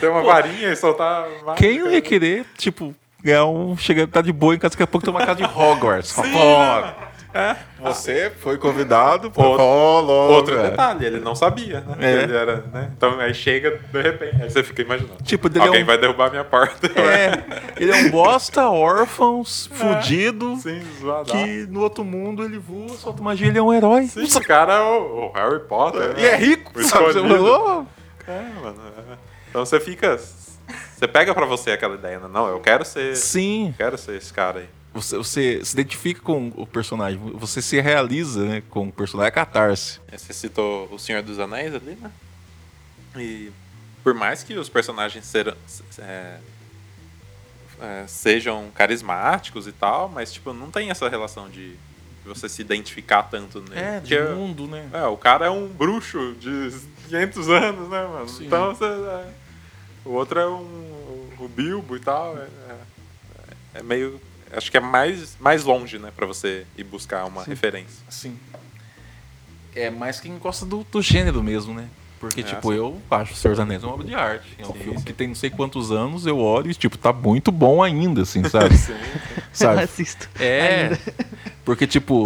ter 0.00 0.08
uma 0.08 0.24
varinha 0.24 0.72
e 0.72 0.74
soltar 0.74 1.22
mágica. 1.28 1.54
Quem 1.54 1.78
não 1.78 1.88
ia 1.88 2.00
querer, 2.02 2.44
tipo, 2.58 2.92
ganhar 3.22 3.44
um. 3.44 3.76
Chega, 3.76 4.08
tá 4.08 4.20
de 4.20 4.32
boa 4.32 4.56
em 4.56 4.58
casa, 4.58 4.72
daqui 4.72 4.82
a 4.82 4.88
pouco 4.88 5.04
tem 5.04 5.14
uma 5.14 5.24
casa 5.24 5.36
de 5.36 5.44
Hogwarts. 5.56 6.10
Sim, 6.10 6.22
Pô, 6.22 6.28
né? 6.28 6.94
É. 7.32 7.56
Você 7.80 8.30
foi 8.40 8.58
convidado 8.58 9.30
pra 9.30 9.44
Outro- 9.46 9.64
logo, 9.64 10.32
Outro 10.34 10.56
cara. 10.56 10.70
detalhe, 10.70 11.06
ele 11.06 11.20
não 11.20 11.34
sabia, 11.34 11.80
né? 11.80 11.96
É. 12.00 12.22
Ele 12.24 12.36
era, 12.36 12.56
né? 12.72 12.90
Então 12.96 13.18
aí 13.20 13.32
chega 13.32 13.78
de 13.92 14.02
repente, 14.02 14.42
aí 14.42 14.50
você 14.50 14.62
fica 14.64 14.82
imaginando. 14.82 15.22
Tipo, 15.22 15.48
é 15.56 15.60
Alguém 15.60 15.82
um- 15.82 15.86
vai 15.86 15.96
derrubar 15.98 16.30
minha 16.30 16.44
porta. 16.44 16.88
É, 17.00 17.72
ele 17.80 17.92
é 17.92 17.96
um 17.96 18.10
bosta, 18.10 18.68
órfãos, 18.68 19.68
fudido, 19.72 20.56
Sim, 20.56 20.82
que 21.26 21.66
no 21.70 21.80
outro 21.80 22.04
mundo 22.04 22.42
ele 22.44 22.58
voa, 22.58 22.90
solta 22.96 23.22
magia, 23.22 23.46
ele 23.48 23.58
é 23.58 23.62
um 23.62 23.72
herói. 23.72 24.06
Sim, 24.06 24.24
esse 24.24 24.40
cara 24.40 24.74
é 24.74 24.80
o, 24.80 25.26
o 25.28 25.32
Harry 25.32 25.60
Potter. 25.60 26.14
E 26.18 26.22
né? 26.22 26.28
é 26.32 26.36
rico, 26.36 26.72
O 26.78 26.82
sabe? 26.82 27.12
Você 27.12 27.20
falou? 27.20 27.86
É, 28.26 28.32
é. 28.32 29.16
Então 29.48 29.64
você 29.64 29.78
fica. 29.80 30.16
Você 30.16 31.08
pega 31.08 31.34
pra 31.34 31.46
você 31.46 31.70
aquela 31.72 31.94
ideia, 31.94 32.18
né? 32.20 32.28
Não, 32.32 32.46
eu 32.48 32.60
quero 32.60 32.84
ser. 32.84 33.16
Sim. 33.16 33.74
Quero 33.76 33.96
ser 33.98 34.16
esse 34.16 34.32
cara 34.32 34.60
aí. 34.60 34.68
Você, 34.92 35.16
você 35.16 35.64
se 35.64 35.72
identifica 35.74 36.20
com 36.20 36.52
o 36.56 36.66
personagem, 36.66 37.18
você 37.34 37.62
se 37.62 37.80
realiza 37.80 38.44
né, 38.44 38.62
com 38.70 38.88
o 38.88 38.92
personagem, 38.92 39.28
é 39.28 39.30
catarse. 39.30 40.00
Você 40.10 40.32
citou 40.32 40.88
o 40.92 40.98
Senhor 40.98 41.22
dos 41.22 41.38
Anéis 41.38 41.74
ali, 41.74 41.96
né? 42.00 42.10
E 43.16 43.52
por 44.02 44.14
mais 44.14 44.42
que 44.42 44.54
os 44.54 44.68
personagens 44.68 45.24
seram, 45.26 45.54
é, 45.98 46.38
é, 47.80 48.04
sejam 48.08 48.68
carismáticos 48.74 49.66
e 49.68 49.72
tal, 49.72 50.08
mas 50.08 50.32
tipo, 50.32 50.52
não 50.52 50.70
tem 50.70 50.90
essa 50.90 51.08
relação 51.08 51.48
de 51.48 51.76
você 52.24 52.48
se 52.48 52.60
identificar 52.60 53.22
tanto 53.24 53.60
nele. 53.60 53.80
É, 53.80 54.00
Porque, 54.00 54.20
de 54.20 54.34
mundo, 54.34 54.66
né? 54.66 54.88
é, 54.92 55.04
o 55.06 55.16
cara 55.16 55.46
é 55.46 55.50
um 55.50 55.68
bruxo 55.68 56.34
de 56.38 56.70
500 57.08 57.48
anos, 57.48 57.88
né, 57.88 58.06
mano? 58.06 58.28
Sim. 58.28 58.46
Então 58.46 58.74
você. 58.74 58.84
é, 58.84 59.28
o 60.04 60.10
outro 60.10 60.38
é 60.40 60.48
um. 60.48 61.30
O 61.38 61.48
Bilbo 61.48 61.96
e 61.96 62.00
tal. 62.00 62.36
É, 62.36 62.42
é- 62.42 63.78
é 63.78 63.82
meio. 63.82 64.20
Acho 64.52 64.70
que 64.70 64.76
é 64.76 64.80
mais, 64.80 65.36
mais 65.38 65.64
longe, 65.64 65.98
né, 65.98 66.10
pra 66.14 66.26
você 66.26 66.66
ir 66.76 66.84
buscar 66.84 67.24
uma 67.26 67.44
Sim. 67.44 67.50
referência. 67.50 68.04
Sim. 68.08 68.36
É 69.74 69.88
mais 69.90 70.18
quem 70.20 70.36
gosta 70.38 70.66
do, 70.66 70.84
do 70.90 71.00
gênero 71.00 71.42
mesmo, 71.42 71.72
né? 71.72 71.86
Porque, 72.18 72.40
É, 72.40 72.44
tipo, 72.44 72.70
sim. 72.70 72.76
eu 72.76 73.00
acho 73.10 73.34
Senhor 73.34 73.52
dos 73.54 73.60
Anéis 73.60 73.82
uma 73.84 73.94
obra 73.94 74.06
de 74.06 74.14
arte. 74.14 74.46
É 74.58 74.66
um 74.66 74.72
Sim, 74.72 74.78
filme 74.80 74.98
sim. 74.98 75.04
que 75.04 75.12
tem 75.12 75.28
não 75.28 75.34
sei 75.34 75.48
quantos 75.48 75.90
anos, 75.90 76.26
eu 76.26 76.38
olho 76.38 76.70
e, 76.70 76.74
tipo, 76.74 76.98
tá 76.98 77.12
muito 77.12 77.50
bom 77.52 77.82
ainda, 77.82 78.22
assim, 78.22 78.42
sabe? 78.46 78.76
Sim, 78.76 78.92
sim. 78.94 79.32
sabe? 79.52 79.82
Assisto. 79.84 80.28
É. 80.38 80.82
Ainda. 80.82 80.98
Porque, 81.64 81.86
tipo. 81.86 82.24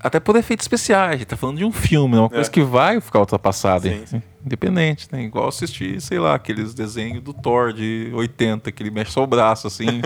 Até 0.00 0.20
por 0.20 0.36
efeitos 0.36 0.64
especiais, 0.64 1.14
a 1.14 1.16
gente 1.16 1.26
tá 1.26 1.36
falando 1.36 1.58
de 1.58 1.64
um 1.64 1.72
filme, 1.72 2.16
é 2.16 2.20
uma 2.20 2.28
coisa 2.28 2.48
É. 2.48 2.52
que 2.52 2.62
vai 2.62 3.00
ficar 3.00 3.20
ultrapassada. 3.20 3.88
Sim, 3.88 4.04
sim. 4.06 4.22
Independente, 4.46 5.08
né? 5.10 5.24
Igual 5.24 5.48
assistir, 5.48 6.00
sei 6.00 6.20
lá, 6.20 6.36
aqueles 6.36 6.72
desenhos 6.72 7.20
do 7.20 7.32
Thor 7.32 7.72
de 7.72 8.12
80, 8.14 8.70
que 8.70 8.80
ele 8.80 8.92
mexe 8.92 9.10
só 9.10 9.24
o 9.24 9.26
braço 9.26 9.66
assim. 9.66 10.00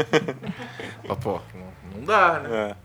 Pô, 1.20 1.38
não, 1.94 2.04
dá, 2.06 2.40
né? 2.40 2.48
É. 2.70 2.76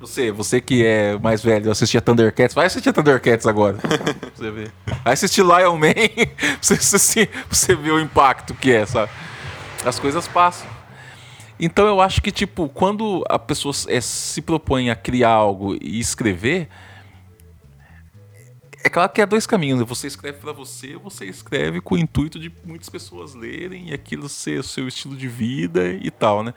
Você, 0.00 0.32
você 0.32 0.58
que 0.58 0.84
é 0.84 1.18
mais 1.18 1.42
velho, 1.42 1.70
assistia 1.70 2.00
Thundercats, 2.00 2.54
vai 2.54 2.64
assistir 2.64 2.94
Thundercats 2.94 3.46
agora. 3.46 3.76
você 4.34 4.50
ver. 4.50 4.72
Vai 5.04 5.12
assistir 5.12 5.42
Lion 5.42 5.76
Man, 5.76 5.92
você, 6.62 6.76
você, 6.76 7.28
você 7.50 7.74
vê 7.74 7.90
o 7.90 8.00
impacto 8.00 8.54
que 8.54 8.72
é, 8.72 8.86
sabe? 8.86 9.12
As 9.84 9.98
coisas 9.98 10.26
passam. 10.26 10.66
Então 11.60 11.86
eu 11.86 12.00
acho 12.00 12.22
que, 12.22 12.30
tipo, 12.30 12.70
quando 12.70 13.22
a 13.28 13.38
pessoa 13.38 13.74
é, 13.88 14.00
se 14.00 14.40
propõe 14.40 14.88
a 14.88 14.96
criar 14.96 15.30
algo 15.30 15.76
e 15.80 16.00
escrever, 16.00 16.68
claro 18.96 19.12
que 19.12 19.20
há 19.20 19.26
dois 19.26 19.46
caminhos. 19.46 19.78
né? 19.78 19.84
Você 19.84 20.06
escreve 20.06 20.38
pra 20.38 20.52
você, 20.52 20.96
você 20.96 21.26
escreve 21.26 21.82
com 21.82 21.96
o 21.96 21.98
intuito 21.98 22.38
de 22.38 22.50
muitas 22.64 22.88
pessoas 22.88 23.34
lerem 23.34 23.90
e 23.90 23.92
aquilo 23.92 24.26
ser 24.26 24.60
o 24.60 24.62
seu 24.62 24.88
estilo 24.88 25.14
de 25.14 25.28
vida 25.28 25.86
e 25.92 26.10
tal, 26.10 26.42
né? 26.42 26.54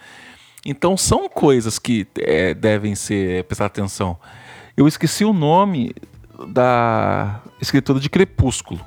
Então 0.66 0.96
são 0.96 1.28
coisas 1.28 1.78
que 1.78 2.08
é, 2.18 2.54
devem 2.54 2.96
ser 2.96 3.44
prestar 3.44 3.66
atenção. 3.66 4.18
Eu 4.78 4.88
esqueci 4.88 5.26
o 5.26 5.34
nome 5.34 5.94
da 6.48 7.42
escritora 7.60 8.00
de 8.00 8.10
Crepúsculo. 8.10 8.80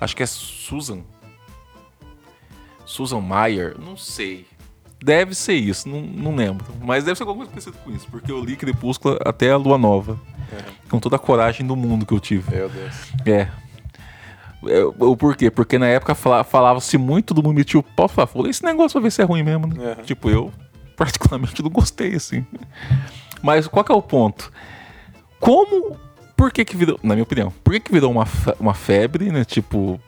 Acho 0.00 0.16
que 0.16 0.22
é 0.22 0.26
Susan. 0.26 1.02
Susan 2.86 3.20
Meyer, 3.20 3.78
não 3.78 3.98
sei. 3.98 4.46
Deve 5.04 5.34
ser 5.34 5.52
isso, 5.54 5.86
não, 5.86 6.00
não 6.00 6.34
lembro. 6.34 6.64
Mas 6.80 7.04
deve 7.04 7.16
ser 7.16 7.24
alguma 7.24 7.44
coisa 7.46 7.50
parecida 7.50 7.76
com 7.84 7.90
isso, 7.94 8.06
porque 8.10 8.32
eu 8.32 8.42
li 8.42 8.56
Crepúsculo 8.56 9.18
até 9.22 9.50
a 9.50 9.56
Lua 9.58 9.76
Nova. 9.76 10.18
Com 10.88 10.98
toda 10.98 11.16
a 11.16 11.18
coragem 11.18 11.66
do 11.66 11.76
mundo 11.76 12.06
que 12.06 12.14
eu 12.14 12.20
tive. 12.20 12.50
Meu 12.54 12.68
Deus. 12.70 12.94
É. 13.26 13.48
É, 14.66 14.82
O 14.98 15.14
porquê? 15.14 15.50
Porque 15.50 15.78
na 15.78 15.86
época 15.88 16.14
fala- 16.14 16.42
falava-se 16.42 16.96
muito 16.96 17.34
do 17.34 17.42
Mumitiu 17.42 17.82
Pop. 17.82 18.10
Falei, 18.26 18.50
esse 18.50 18.64
negócio 18.64 18.98
vai 18.98 19.02
ver 19.02 19.10
se 19.10 19.20
é 19.20 19.24
ruim 19.26 19.42
mesmo, 19.42 19.66
né? 19.66 19.96
Uhum. 19.98 20.02
Tipo, 20.04 20.30
eu 20.30 20.50
particularmente 20.96 21.62
não 21.62 21.68
gostei, 21.70 22.14
assim. 22.14 22.46
Mas 23.42 23.66
qual 23.68 23.84
que 23.84 23.92
é 23.92 23.94
o 23.94 24.00
ponto? 24.00 24.50
Como. 25.38 25.98
Por 26.34 26.50
que 26.50 26.64
que 26.64 26.76
virou. 26.76 26.98
Na 27.02 27.14
minha 27.14 27.24
opinião, 27.24 27.52
por 27.62 27.74
que 27.74 27.80
que 27.80 27.92
virou 27.92 28.10
uma, 28.10 28.26
uma 28.58 28.72
febre, 28.74 29.30
né? 29.30 29.44
Tipo, 29.44 30.00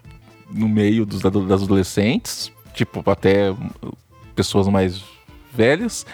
no 0.50 0.66
meio 0.68 1.04
dos, 1.04 1.20
das 1.20 1.62
adolescentes, 1.62 2.50
tipo, 2.72 3.02
até 3.10 3.54
pessoas 4.36 4.68
mais 4.68 5.02
velhas, 5.52 6.06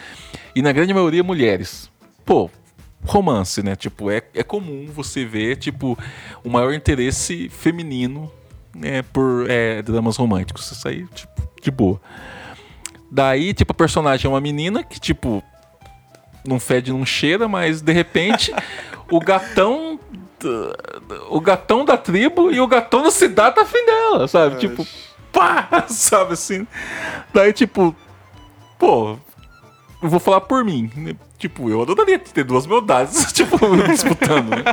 e 0.55 0.63
na 0.63 0.73
grande 0.73 0.95
maioria 0.95 1.23
mulheres. 1.23 1.91
Pô, 2.25 2.49
romance, 3.05 3.63
né? 3.63 3.75
Tipo, 3.75 4.11
é, 4.11 4.23
é 4.35 4.43
comum 4.43 4.87
você 4.87 5.25
ver, 5.25 5.57
tipo, 5.57 5.99
o 6.45 6.49
maior 6.49 6.73
interesse 6.73 7.49
feminino 7.49 8.31
né, 8.75 9.03
por 9.03 9.51
é, 9.51 9.83
dramas 9.83 10.17
românticos. 10.17 10.71
Isso 10.71 10.87
aí, 10.87 11.05
tipo, 11.09 11.43
de 11.61 11.71
boa. 11.71 12.01
Daí, 13.11 13.53
tipo, 13.53 13.73
a 13.73 13.75
personagem 13.75 14.27
é 14.27 14.31
uma 14.31 14.41
menina 14.41 14.83
que, 14.83 14.99
tipo, 14.99 15.43
não 16.47 16.59
fede, 16.59 16.93
não 16.93 17.05
cheira, 17.05 17.47
mas 17.49 17.83
de 17.83 17.93
repente 17.93 18.55
o 19.11 19.21
gatão. 19.21 19.99
O 21.31 21.41
gatão 21.41 21.85
da 21.85 21.97
tribo 21.97 22.51
e 22.51 22.61
o 22.61 22.67
gatão 22.67 23.01
da 23.01 23.13
cidade 23.13 23.55
tá 23.55 23.63
afim 23.63 23.87
dela, 23.87 24.27
sabe? 24.27 24.59
Tipo, 24.59 24.85
pá! 25.33 25.87
Sabe 25.89 26.33
assim? 26.33 26.67
Daí, 27.33 27.53
tipo, 27.53 27.95
pô, 28.83 29.17
eu 30.03 30.09
vou 30.09 30.19
falar 30.19 30.41
por 30.41 30.65
mim. 30.65 30.91
né? 30.97 31.15
Tipo, 31.39 31.71
eu 31.71 31.83
adoraria 31.83 32.19
ter 32.19 32.43
duas 32.43 32.67
beldades, 32.67 33.27
tipo, 33.33 33.57
disputando, 33.87 34.51
né? 34.51 34.65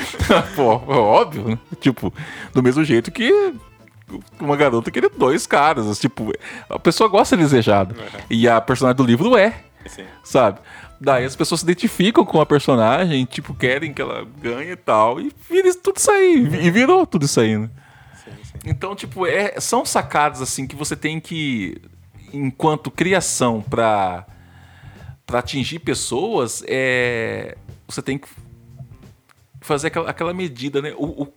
Pô, 0.56 0.72
é 0.88 0.96
óbvio, 0.96 1.48
né? 1.48 1.58
Tipo, 1.78 2.12
do 2.54 2.62
mesmo 2.62 2.82
jeito 2.84 3.10
que 3.10 3.54
uma 4.40 4.56
garota 4.56 4.90
queria 4.90 5.10
dois 5.10 5.46
caras. 5.46 5.98
Tipo, 5.98 6.32
a 6.70 6.78
pessoa 6.78 7.08
gosta 7.08 7.36
de 7.36 7.42
desejado. 7.42 7.94
E 8.30 8.48
a 8.48 8.60
personagem 8.60 8.96
do 8.96 9.04
livro 9.04 9.36
é, 9.36 9.62
Sim. 9.86 10.04
sabe? 10.24 10.58
Daí 10.98 11.24
as 11.24 11.36
pessoas 11.36 11.60
se 11.60 11.66
identificam 11.66 12.24
com 12.24 12.40
a 12.40 12.46
personagem, 12.46 13.24
tipo, 13.26 13.54
querem 13.54 13.92
que 13.92 14.00
ela 14.00 14.26
ganhe 14.42 14.72
e 14.72 14.76
tal. 14.76 15.20
E 15.20 15.32
vira 15.48 15.74
tudo 15.74 15.98
isso 15.98 16.10
aí. 16.10 16.36
E 16.62 16.70
virou 16.70 17.06
tudo 17.06 17.26
isso 17.26 17.40
aí, 17.40 17.58
né? 17.58 17.68
Então, 18.64 18.94
tipo, 18.94 19.26
é, 19.26 19.58
são 19.58 19.84
sacadas 19.84 20.42
assim 20.42 20.66
que 20.66 20.76
você 20.76 20.94
tem 20.94 21.18
que, 21.18 21.80
enquanto 22.32 22.90
criação 22.90 23.60
pra, 23.62 24.26
pra 25.26 25.38
atingir 25.40 25.78
pessoas, 25.80 26.62
é, 26.66 27.56
você 27.88 28.02
tem 28.02 28.18
que 28.18 28.28
fazer 29.60 29.88
aquela, 29.88 30.10
aquela 30.10 30.34
medida, 30.34 30.80
né? 30.82 30.94
O, 30.96 31.22
o, 31.24 31.32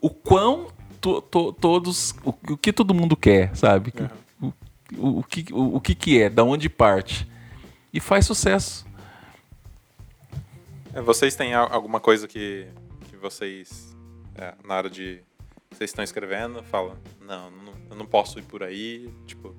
o 0.00 0.10
quão 0.10 0.68
to- 1.00 1.20
to- 1.22 1.52
todos. 1.52 2.14
O, 2.24 2.30
o 2.52 2.56
que 2.56 2.72
todo 2.72 2.94
mundo 2.94 3.16
quer, 3.16 3.54
sabe? 3.56 3.92
O, 4.40 4.46
o, 4.96 5.18
o 5.18 5.22
que, 5.24 5.46
o, 5.52 5.76
o 5.76 5.80
que 5.80 5.94
que 5.94 6.20
é, 6.22 6.28
da 6.30 6.44
onde 6.44 6.68
parte. 6.68 7.26
E 7.92 8.00
faz 8.00 8.24
sucesso. 8.26 8.86
É, 10.94 11.00
Vocês 11.00 11.34
têm 11.36 11.54
al- 11.54 11.72
alguma 11.72 12.00
coisa 12.00 12.26
que, 12.28 12.66
que 13.10 13.16
vocês, 13.16 13.94
é, 14.34 14.54
na 14.64 14.76
hora 14.76 14.90
de. 14.90 15.20
Vocês 15.70 15.90
estão 15.90 16.04
escrevendo, 16.04 16.62
falam, 16.64 16.96
não, 17.20 17.50
não, 17.50 17.72
eu 17.90 17.96
não 17.96 18.04
posso 18.06 18.38
ir 18.38 18.42
por 18.42 18.62
aí. 18.62 19.10
Tipo, 19.26 19.54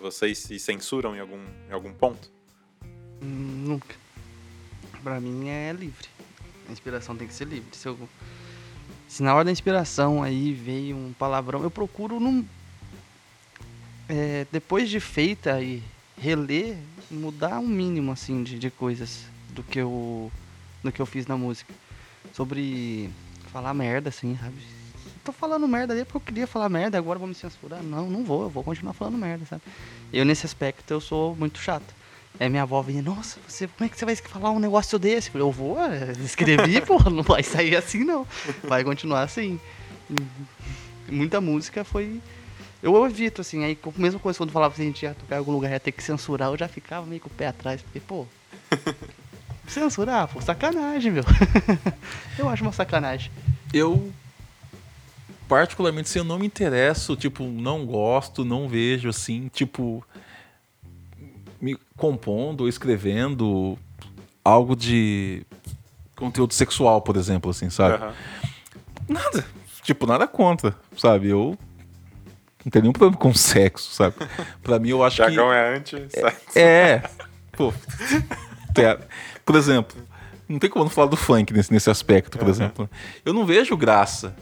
vocês 0.00 0.38
se 0.38 0.58
censuram 0.58 1.14
em 1.14 1.20
algum, 1.20 1.40
em 1.68 1.72
algum 1.72 1.92
ponto? 1.92 2.30
Nunca. 3.20 3.94
Pra 5.02 5.20
mim 5.20 5.48
é 5.48 5.72
livre. 5.72 6.08
A 6.68 6.72
inspiração 6.72 7.16
tem 7.16 7.26
que 7.26 7.34
ser 7.34 7.46
livre. 7.46 7.76
Se, 7.76 7.86
eu- 7.88 8.08
se 9.08 9.22
na 9.22 9.34
hora 9.34 9.44
da 9.44 9.50
inspiração 9.50 10.22
aí 10.22 10.52
veio 10.52 10.96
um 10.96 11.12
palavrão, 11.18 11.62
eu 11.62 11.70
procuro 11.70 12.18
não. 12.20 12.44
é, 14.08 14.46
depois 14.50 14.88
de 14.90 15.00
feita 15.00 15.60
e 15.60 15.82
reler, 16.18 16.76
mudar 17.10 17.58
um 17.58 17.66
mínimo 17.66 18.12
assim 18.12 18.42
de, 18.42 18.58
de 18.58 18.70
coisas 18.70 19.24
do 19.50 19.62
que 19.62 19.78
eu 19.80 20.30
do 20.82 20.90
que 20.92 21.00
eu 21.00 21.06
fiz 21.06 21.26
na 21.26 21.36
música. 21.36 21.72
Sobre 22.32 23.10
falar 23.52 23.74
merda, 23.74 24.08
assim, 24.10 24.36
sabe? 24.40 24.56
Tô 25.30 25.34
falando 25.34 25.68
merda 25.68 25.94
ali 25.94 26.04
porque 26.04 26.16
eu 26.16 26.20
queria 26.20 26.46
falar 26.46 26.68
merda, 26.68 26.98
agora 26.98 27.16
vou 27.16 27.28
me 27.28 27.36
censurar. 27.36 27.80
Não, 27.84 28.10
não 28.10 28.24
vou, 28.24 28.42
eu 28.42 28.48
vou 28.48 28.64
continuar 28.64 28.94
falando 28.94 29.16
merda, 29.16 29.44
sabe? 29.46 29.62
Eu 30.12 30.24
nesse 30.24 30.44
aspecto 30.44 30.90
eu 30.92 31.00
sou 31.00 31.36
muito 31.36 31.60
chato. 31.60 31.94
Aí 32.40 32.48
minha 32.48 32.64
avó 32.64 32.82
vinha, 32.82 33.00
nossa, 33.00 33.38
você, 33.46 33.68
como 33.68 33.86
é 33.86 33.88
que 33.88 33.96
você 33.96 34.04
vai 34.04 34.16
falar 34.16 34.50
um 34.50 34.58
negócio 34.58 34.98
desse? 34.98 35.28
Eu 35.28 35.32
falei, 35.32 35.46
eu 35.46 35.52
vou, 35.52 35.80
é, 35.80 36.10
escrevi, 36.24 36.80
pô, 36.82 36.98
não 37.08 37.22
vai 37.22 37.44
sair 37.44 37.76
assim 37.76 38.02
não. 38.02 38.26
Vai 38.64 38.82
continuar 38.82 39.22
assim. 39.22 39.60
E 41.08 41.14
Muita 41.14 41.40
música 41.40 41.84
foi. 41.84 42.20
Eu 42.82 43.06
evito, 43.06 43.40
assim, 43.40 43.62
aí 43.62 43.78
a 43.80 44.00
mesma 44.00 44.18
coisa 44.18 44.36
quando 44.36 44.50
falava 44.50 44.74
que 44.74 44.82
a 44.82 44.84
gente 44.84 45.04
ia 45.04 45.14
tocar 45.14 45.36
em 45.36 45.38
algum 45.38 45.52
lugar 45.52 45.70
ia 45.70 45.78
ter 45.78 45.92
que 45.92 46.02
censurar, 46.02 46.48
eu 46.48 46.58
já 46.58 46.66
ficava 46.66 47.06
meio 47.06 47.20
com 47.20 47.28
o 47.28 47.32
pé 47.32 47.46
atrás, 47.46 47.80
porque, 47.82 48.00
pô. 48.00 48.26
Censurar, 49.68 50.26
pô, 50.26 50.40
sacanagem, 50.40 51.12
meu. 51.12 51.22
eu 52.36 52.48
acho 52.48 52.64
uma 52.64 52.72
sacanagem. 52.72 53.30
Eu, 53.72 54.12
particularmente, 55.50 56.08
se 56.08 56.16
eu 56.16 56.22
não 56.24 56.38
me 56.38 56.46
interesso, 56.46 57.16
tipo, 57.16 57.42
não 57.44 57.84
gosto, 57.84 58.44
não 58.44 58.68
vejo, 58.68 59.08
assim, 59.08 59.48
tipo, 59.52 60.02
me 61.60 61.76
compondo 61.96 62.60
ou 62.62 62.68
escrevendo 62.68 63.76
algo 64.44 64.76
de 64.76 65.44
conteúdo 66.14 66.54
sexual, 66.54 67.02
por 67.02 67.16
exemplo, 67.16 67.50
assim, 67.50 67.68
sabe? 67.68 67.96
Aham. 67.96 68.14
Nada. 69.08 69.44
Tipo, 69.82 70.06
nada 70.06 70.28
contra, 70.28 70.76
sabe? 70.96 71.28
Eu 71.28 71.58
não 72.64 72.70
tenho 72.70 72.82
nenhum 72.84 72.92
problema 72.92 73.20
com 73.20 73.34
sexo, 73.34 73.90
sabe? 73.92 74.14
Pra 74.62 74.78
mim, 74.78 74.90
eu 74.90 75.02
acho 75.02 75.16
que... 75.16 75.40
É 75.40 75.76
anti 75.76 75.96
sexo. 76.10 76.58
É. 76.58 77.02
Pô. 77.52 77.74
Por 79.44 79.56
exemplo, 79.56 80.00
não 80.48 80.60
tem 80.60 80.70
como 80.70 80.84
não 80.84 80.90
falar 80.90 81.08
do 81.08 81.16
funk 81.16 81.52
nesse, 81.52 81.72
nesse 81.72 81.90
aspecto, 81.90 82.38
por 82.38 82.44
Uhum. 82.44 82.50
exemplo. 82.50 82.90
Eu 83.24 83.32
não 83.32 83.44
vejo 83.44 83.76
graça. 83.76 84.36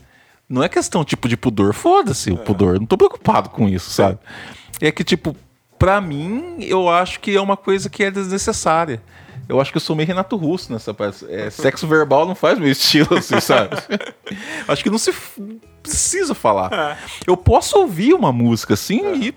Não 0.49 0.63
é 0.63 0.69
questão 0.69 1.05
tipo 1.05 1.29
de 1.29 1.37
pudor, 1.37 1.75
foda-se 1.75 2.31
o 2.31 2.39
pudor. 2.39 2.79
Não 2.79 2.87
tô 2.87 2.97
preocupado 2.97 3.51
com 3.51 3.69
isso, 3.69 3.91
sabe? 3.91 4.19
É 4.81 4.91
que, 4.91 5.05
tipo, 5.05 5.37
pra 5.79 6.01
mim, 6.01 6.57
eu 6.61 6.89
acho 6.89 7.21
que 7.21 7.37
é 7.37 7.41
uma 7.41 7.57
coisa 7.57 7.91
que 7.91 8.03
é 8.03 8.11
desnecessária. 8.11 9.03
Eu 9.49 9.61
acho 9.61 9.71
que 9.71 9.77
eu 9.79 9.81
sou 9.81 9.97
meio 9.97 10.07
Renato 10.07 10.37
Russo 10.37 10.73
nessa 10.73 10.93
parte. 10.93 11.25
É, 11.29 11.49
sexo 11.49 11.87
verbal 11.87 12.27
não 12.27 12.35
faz 12.35 12.59
meu 12.59 12.71
estilo, 12.71 13.17
assim, 13.17 13.41
sabe? 13.41 13.77
acho 14.67 14.83
que 14.83 14.91
não 14.91 14.99
se 14.99 15.13
precisa 15.83 16.35
falar. 16.35 16.99
Eu 17.27 17.37
posso 17.37 17.79
ouvir 17.79 18.13
uma 18.13 18.31
música 18.33 18.75
assim 18.75 19.01
e 19.23 19.35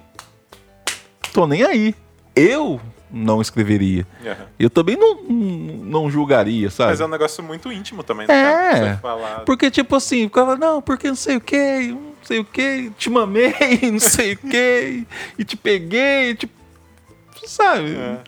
tô 1.33 1.47
nem 1.47 1.63
aí. 1.63 1.95
Eu 2.35 2.79
não 3.11 3.41
escreveria. 3.41 4.05
Aham. 4.25 4.47
Eu 4.59 4.69
também 4.69 4.95
não, 4.95 5.23
não 5.23 6.09
julgaria, 6.09 6.69
sabe? 6.69 6.91
Mas 6.91 7.01
é 7.01 7.05
um 7.05 7.09
negócio 7.09 7.43
muito 7.43 7.71
íntimo 7.71 8.03
também, 8.03 8.27
né? 8.27 8.93
É. 8.93 8.97
falar... 8.97 9.41
Porque, 9.41 9.69
tipo 9.69 9.95
assim, 9.95 10.25
o 10.25 10.29
cara, 10.29 10.55
não, 10.55 10.81
porque 10.81 11.07
não 11.07 11.15
sei 11.15 11.37
o 11.37 11.41
que, 11.41 11.87
não 11.89 12.13
sei 12.23 12.39
o 12.39 12.45
que, 12.45 12.91
te 12.97 13.09
mamei, 13.09 13.53
não 13.91 13.99
sei 13.99 14.33
o 14.33 14.37
que, 14.37 15.05
e 15.37 15.43
te 15.43 15.57
peguei, 15.57 16.35
tipo. 16.35 16.53
Sabe? 17.45 17.95
É. 17.95 18.19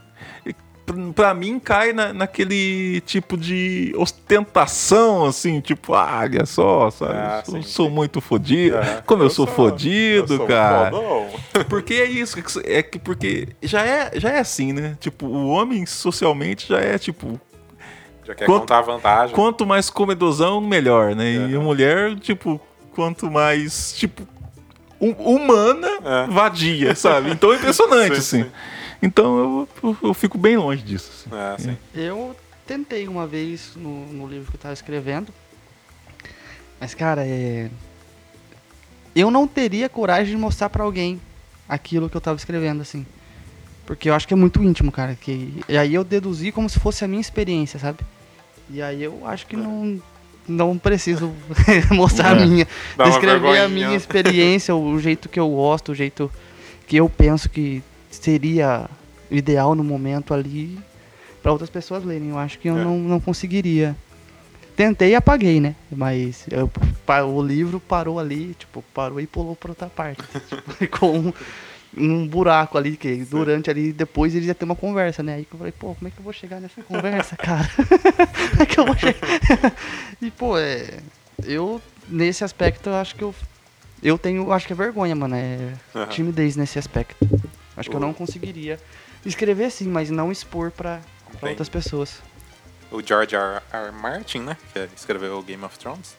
Pra- 0.86 0.96
Pra 1.16 1.34
mim 1.34 1.60
cai 1.60 1.94
na, 1.94 2.12
naquele 2.14 3.00
tipo 3.02 3.38
de 3.38 3.94
ostentação, 3.98 5.26
assim, 5.26 5.62
tipo, 5.62 5.94
ah, 5.94 6.20
olha 6.24 6.46
só, 6.46 6.90
sabe? 6.92 7.14
Ah, 7.16 7.42
eu 7.42 7.46
sou, 7.52 7.56
sim, 7.56 7.68
sou 7.70 7.88
sim. 7.88 7.94
muito 7.94 8.20
fodido. 8.22 8.78
É. 8.78 9.02
Como 9.06 9.24
eu, 9.24 9.30
sou, 9.30 9.48
fodido, 9.48 10.34
eu 10.34 10.38
sou 10.38 10.48
cara. 10.48 10.92
fodão. 10.92 11.28
Porque 11.70 11.94
é 11.96 12.06
isso, 12.06 12.38
é 12.66 12.84
que 12.84 13.00
porque 13.00 13.48
já 13.62 13.86
é, 13.86 14.12
já 14.16 14.30
é 14.32 14.40
assim, 14.40 14.74
né? 14.74 14.98
Tipo, 15.00 15.26
o 15.26 15.48
homem 15.48 15.86
socialmente 15.86 16.68
já 16.68 16.80
é 16.80 16.98
tipo, 16.98 17.40
Já 18.26 18.36
quer 18.36 18.46
Quanto- 18.46 18.62
contar 18.62 18.80
a 18.80 18.82
vantagem. 18.82 19.36
quanto 19.36 19.66
mais 19.66 19.90
comedozão, 19.90 20.60
melhor, 20.62 21.16
né? 21.16 21.50
E 21.50 21.56
a 21.56 21.60
mulher, 21.60 22.16
tipo, 22.20 22.60
quanto 22.94 23.30
mais, 23.32 23.94
tipo, 23.94 24.28
humana, 25.12 25.88
É. 26.04 26.28
vadia, 26.28 26.96
sabe? 26.96 27.32
Então 27.32 27.52
é 27.54 27.58
impressionante, 27.58 28.16
Sim, 28.22 28.42
assim. 28.42 28.44
sim. 28.44 28.52
Então 29.02 29.68
eu, 29.84 29.96
eu, 30.02 30.14
fico 30.14 30.38
bem 30.38 30.56
longe 30.58 30.82
disso. 30.82 31.28
assim. 31.32 31.70
É, 31.70 31.72
sim. 31.72 31.78
Eu 31.94 32.36
tentei 32.66 33.08
uma 33.08 33.28
vez 33.28 33.72
no, 33.76 34.06
no 34.08 34.28
livro 34.28 34.50
que 34.50 34.56
eu 34.56 34.62
tava 34.62 34.74
escrevendo. 34.74 35.34
Mas, 36.80 36.94
cara, 36.94 37.26
é. 37.26 37.70
Eu 39.16 39.30
não 39.30 39.48
teria 39.48 39.88
coragem 39.90 40.36
de 40.36 40.42
mostrar 40.42 40.70
pra 40.70 40.84
alguém 40.84 41.22
aquilo 41.68 42.10
que 42.10 42.16
eu 42.18 42.22
tava 42.22 42.38
escrevendo, 42.38 42.82
assim. 42.82 43.06
Porque 43.86 44.10
eu 44.10 44.14
acho 44.14 44.28
que 44.28 44.34
é 44.34 44.38
muito 44.38 44.64
íntimo, 44.64 44.92
cara. 44.92 45.16
Que... 45.16 45.54
E 45.68 45.78
aí 45.78 45.94
eu 45.94 46.04
deduzi 46.04 46.52
como 46.52 46.70
se 46.70 46.80
fosse 46.80 47.04
a 47.04 47.08
minha 47.08 47.22
experiência, 47.22 47.78
sabe? 47.80 48.00
E 48.70 48.82
aí 48.82 49.04
eu 49.04 49.22
acho 49.28 49.46
que 49.46 49.56
não. 49.58 50.02
Não 50.48 50.78
preciso 50.78 51.32
mostrar 51.92 52.38
a 52.38 52.42
É. 52.42 52.46
minha. 52.46 52.68
Dá 52.98 53.06
Descrever 53.06 53.60
a 53.62 53.70
minha 53.70 53.96
experiência, 53.96 54.76
o 54.76 55.00
jeito 55.00 55.30
que 55.30 55.40
eu 55.40 55.50
gosto, 55.50 55.92
o 55.94 55.96
jeito 55.96 56.30
que 56.88 56.98
eu 56.98 57.08
penso 57.10 57.50
que 57.50 57.82
seria 58.12 58.90
ideal 59.32 59.74
no 59.74 59.84
momento 59.84 60.34
ali 60.34 60.78
para 61.42 61.52
outras 61.52 61.70
pessoas 61.70 62.04
lerem. 62.04 62.30
Eu 62.30 62.38
acho 62.38 62.60
que 62.60 62.68
eu 62.70 62.78
É. 62.78 62.84
não, 62.84 62.98
não 62.98 63.20
conseguiria. 63.20 63.96
Tentei 64.76 65.12
e 65.12 65.16
apaguei, 65.16 65.60
né? 65.60 65.76
Mas 65.92 66.46
eu- 66.50 66.70
o 67.28 67.42
livro 67.44 67.80
parou 67.80 68.20
ali, 68.20 68.56
tipo, 68.58 68.84
parou 68.94 69.20
e 69.22 69.28
pulou 69.28 69.56
pra 69.56 69.70
outra 69.72 69.88
parte. 69.88 70.24
tipo, 70.50 70.72
ficou 70.74 71.34
um, 71.98 72.28
buraco 72.28 72.78
ali, 72.78 72.98
que 72.98 73.24
durante 73.26 73.70
ali, 73.70 73.94
depois 73.94 74.34
eles 74.34 74.48
iam 74.48 74.56
ter 74.56 74.66
uma 74.66 74.76
conversa, 74.76 75.22
né? 75.22 75.36
Aí 75.36 75.48
eu 75.52 75.58
falei, 75.58 75.72
pô, 75.72 75.96
como 75.96 76.08
é 76.08 76.12
que 76.12 76.20
eu 76.20 76.24
vou 76.24 76.34
chegar 76.34 76.60
nessa 76.60 76.82
conversa, 76.84 77.36
cara? 77.36 77.70
como 78.52 78.62
é 78.62 78.66
que 78.66 78.80
eu 78.80 78.86
vou 78.86 78.98
chegar? 78.98 79.74
e, 80.22 80.32
pô, 80.32 80.58
é. 80.58 81.00
Eu, 81.44 81.82
nesse 82.08 82.44
aspecto, 82.44 82.90
eu 82.90 82.96
acho 82.96 83.16
que 83.16 83.24
eu. 83.24 83.34
Eu 84.02 84.18
tenho, 84.18 84.52
acho 84.52 84.68
que 84.68 84.74
é 84.74 84.76
vergonha, 84.76 85.16
mano. 85.16 85.36
É 85.36 85.74
Aham. 85.96 86.08
timidez 86.08 86.56
nesse 86.56 86.78
aspecto. 86.78 87.18
Acho 87.76 87.90
que 87.90 87.96
eu 87.96 88.00
não 88.00 88.14
conseguiria 88.14 88.80
escrever 89.26 89.72
sim, 89.72 89.88
mas 89.88 90.10
não 90.10 90.32
expor 90.32 90.72
Bem. 91.42 91.52
outras 91.52 91.70
pessoas. 91.70 92.22
O 92.92 93.02
George 93.02 93.36
R. 93.36 93.62
R. 93.72 93.92
Martin, 93.92 94.40
né? 94.40 94.58
Que 94.72 94.88
escreveu 94.96 95.40
o 95.40 95.42
Game 95.42 95.64
of 95.64 95.80
Thrones. 95.80 96.16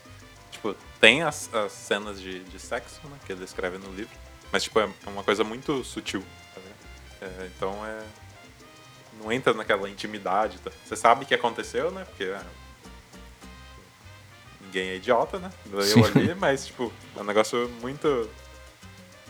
Tipo, 0.51 0.75
tem 1.01 1.23
as, 1.23 1.53
as 1.55 1.73
cenas 1.73 2.21
de, 2.21 2.41
de 2.41 2.59
sexo, 2.59 3.01
né? 3.05 3.17
Que 3.27 3.33
ele 3.33 3.45
escreve 3.45 3.79
no 3.79 3.93
livro. 3.93 4.24
Mas, 4.55 4.63
tipo, 4.63 4.79
é 4.79 4.89
uma 5.09 5.25
coisa 5.25 5.43
muito 5.43 5.83
sutil. 5.83 6.23
tá? 6.55 6.61
É, 7.23 7.51
então, 7.57 7.85
é... 7.85 8.05
Não 9.21 9.33
entra 9.33 9.53
naquela 9.53 9.91
intimidade. 9.91 10.59
Tá? 10.59 10.71
Você 10.85 10.95
sabe 10.95 11.25
o 11.25 11.27
que 11.27 11.35
aconteceu, 11.35 11.91
né? 11.91 12.05
Porque... 12.05 12.33
ah, 12.33 12.47
ninguém 14.61 14.91
é 14.91 14.95
idiota, 14.95 15.41
né? 15.41 15.51
Eu 15.73 15.83
Sim. 15.83 16.05
ali, 16.05 16.35
mas, 16.37 16.67
tipo, 16.67 16.93
é 17.17 17.21
um 17.21 17.25
negócio 17.25 17.69
muito... 17.81 18.31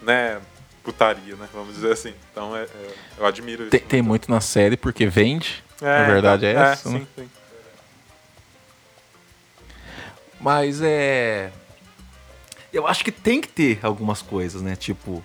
Né? 0.02 0.42
Putaria, 0.82 1.36
né? 1.36 1.48
Vamos 1.54 1.74
dizer 1.74 1.92
assim. 1.92 2.14
Então, 2.30 2.54
é, 2.54 2.64
é- 2.64 2.94
eu 3.16 3.24
admiro 3.24 3.62
isso. 3.62 3.70
Tem, 3.70 3.80
tem 3.80 4.02
muito 4.02 4.30
na 4.30 4.42
série 4.42 4.76
porque 4.76 5.06
vende. 5.06 5.64
É, 5.80 6.00
na 6.00 6.06
verdade 6.06 6.44
então, 6.44 6.62
é 6.62 6.66
essa. 6.70 6.90
né? 6.90 6.98
sim, 6.98 7.06
sim. 7.16 7.30
Mas 10.38 10.82
é. 10.82 11.50
Eu 12.74 12.88
acho 12.88 13.04
que 13.04 13.12
tem 13.12 13.40
que 13.40 13.46
ter 13.48 13.78
algumas 13.82 14.20
coisas, 14.20 14.60
né? 14.60 14.74
Tipo. 14.74 15.22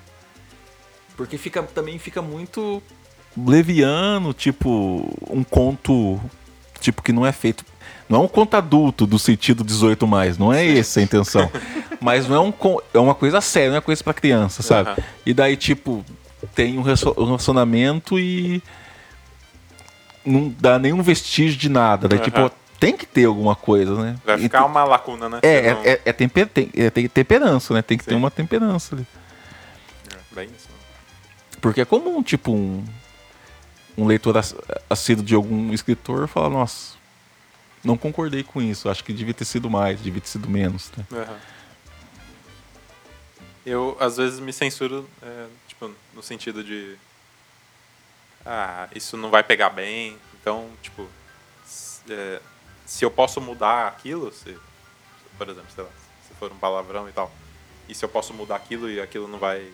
Porque 1.17 1.37
fica, 1.37 1.63
também 1.63 1.97
fica 1.97 2.21
muito 2.21 2.81
leviano, 3.35 4.33
tipo, 4.33 5.11
um 5.29 5.43
conto 5.43 6.19
tipo 6.79 7.01
que 7.01 7.11
não 7.11 7.25
é 7.25 7.31
feito. 7.31 7.65
Não 8.07 8.21
é 8.21 8.23
um 8.23 8.27
conto 8.27 8.55
adulto 8.55 9.05
do 9.05 9.19
sentido 9.19 9.63
18 9.63 10.07
mais, 10.07 10.37
não 10.37 10.53
é 10.53 10.65
essa 10.77 10.99
a 10.99 11.03
intenção. 11.03 11.51
Mas 11.99 12.27
não 12.27 12.35
é 12.35 12.39
um 12.39 12.53
é 12.93 12.99
uma 12.99 13.13
coisa 13.13 13.41
séria, 13.41 13.71
não 13.71 13.77
é 13.77 13.81
coisa 13.81 14.03
pra 14.03 14.13
criança, 14.13 14.63
sabe? 14.63 14.91
Aham. 14.91 15.03
E 15.25 15.33
daí, 15.33 15.57
tipo, 15.57 16.05
tem 16.55 16.77
um 16.77 16.81
relacionamento 16.81 18.17
e 18.17 18.63
não 20.25 20.53
dá 20.59 20.79
nenhum 20.79 21.01
vestígio 21.01 21.57
de 21.57 21.67
nada. 21.67 22.07
Daí, 22.07 22.19
Aham. 22.19 22.25
tipo, 22.25 22.51
tem 22.79 22.95
que 22.95 23.05
ter 23.05 23.25
alguma 23.25 23.55
coisa, 23.55 23.93
né? 24.01 24.17
Vai 24.23 24.37
E 24.37 24.41
ficar 24.43 24.65
uma 24.65 24.83
lacuna, 24.83 25.27
né? 25.29 25.39
é, 25.43 25.61
Você 25.61 25.73
não- 25.73 25.81
é, 25.83 25.89
é, 25.91 26.01
é, 26.05 26.13
temper, 26.13 26.47
tem, 26.47 26.69
é 26.75 26.89
tem 26.89 27.07
temperança, 27.09 27.73
né? 27.73 27.81
Tem 27.81 27.97
que 27.97 28.03
ter 28.05 28.11
Sim. 28.11 28.17
uma 28.17 28.31
temperança 28.31 28.95
ali. 28.95 29.05
é 30.11 30.35
bem 30.35 30.49
isso. 30.55 30.69
Porque 31.61 31.81
é 31.81 31.85
comum, 31.85 32.23
tipo, 32.23 32.51
um, 32.53 32.85
um 33.97 34.05
leitor 34.07 34.37
ass- 34.37 34.55
assíduo 34.89 35.25
de 35.25 35.35
algum 35.35 35.73
escritor 35.73 36.27
falar, 36.27 36.49
nossa, 36.49 36.93
não 37.83 37.97
concordei 37.97 38.43
com 38.43 38.61
isso, 38.61 38.89
acho 38.89 39.03
que 39.03 39.11
devia 39.11 39.33
ter 39.33 39.45
sido 39.45 39.69
mais, 39.69 40.01
devia 40.01 40.21
ter 40.21 40.27
sido 40.29 40.49
menos. 40.49 40.89
Né? 40.97 41.05
Aham. 41.11 41.37
Eu, 43.65 43.95
às 43.99 44.17
vezes, 44.17 44.39
me 44.39 44.53
censuro, 44.53 45.07
é, 45.21 45.45
tipo, 45.67 45.91
no 46.13 46.23
sentido 46.23 46.63
de... 46.63 46.95
Ah, 48.45 48.87
isso 48.95 49.17
não 49.17 49.29
vai 49.29 49.43
pegar 49.43 49.69
bem. 49.69 50.17
Então, 50.39 50.69
tipo, 50.81 51.07
é, 52.09 52.39
se 52.89 53.05
eu 53.05 53.11
posso 53.11 53.39
mudar 53.39 53.87
aquilo, 53.87 54.33
se, 54.33 54.57
por 55.37 55.47
exemplo, 55.47 55.69
sei 55.75 55.83
lá, 55.83 55.91
se 56.27 56.33
for 56.33 56.51
um 56.51 56.57
palavrão 56.57 57.07
e 57.07 57.11
tal, 57.11 57.31
e 57.87 57.93
se 57.93 58.03
eu 58.03 58.09
posso 58.09 58.33
mudar 58.33 58.55
aquilo 58.55 58.89
e 58.89 58.99
aquilo 58.99 59.27
não 59.27 59.37
vai 59.37 59.59
é, 59.59 59.71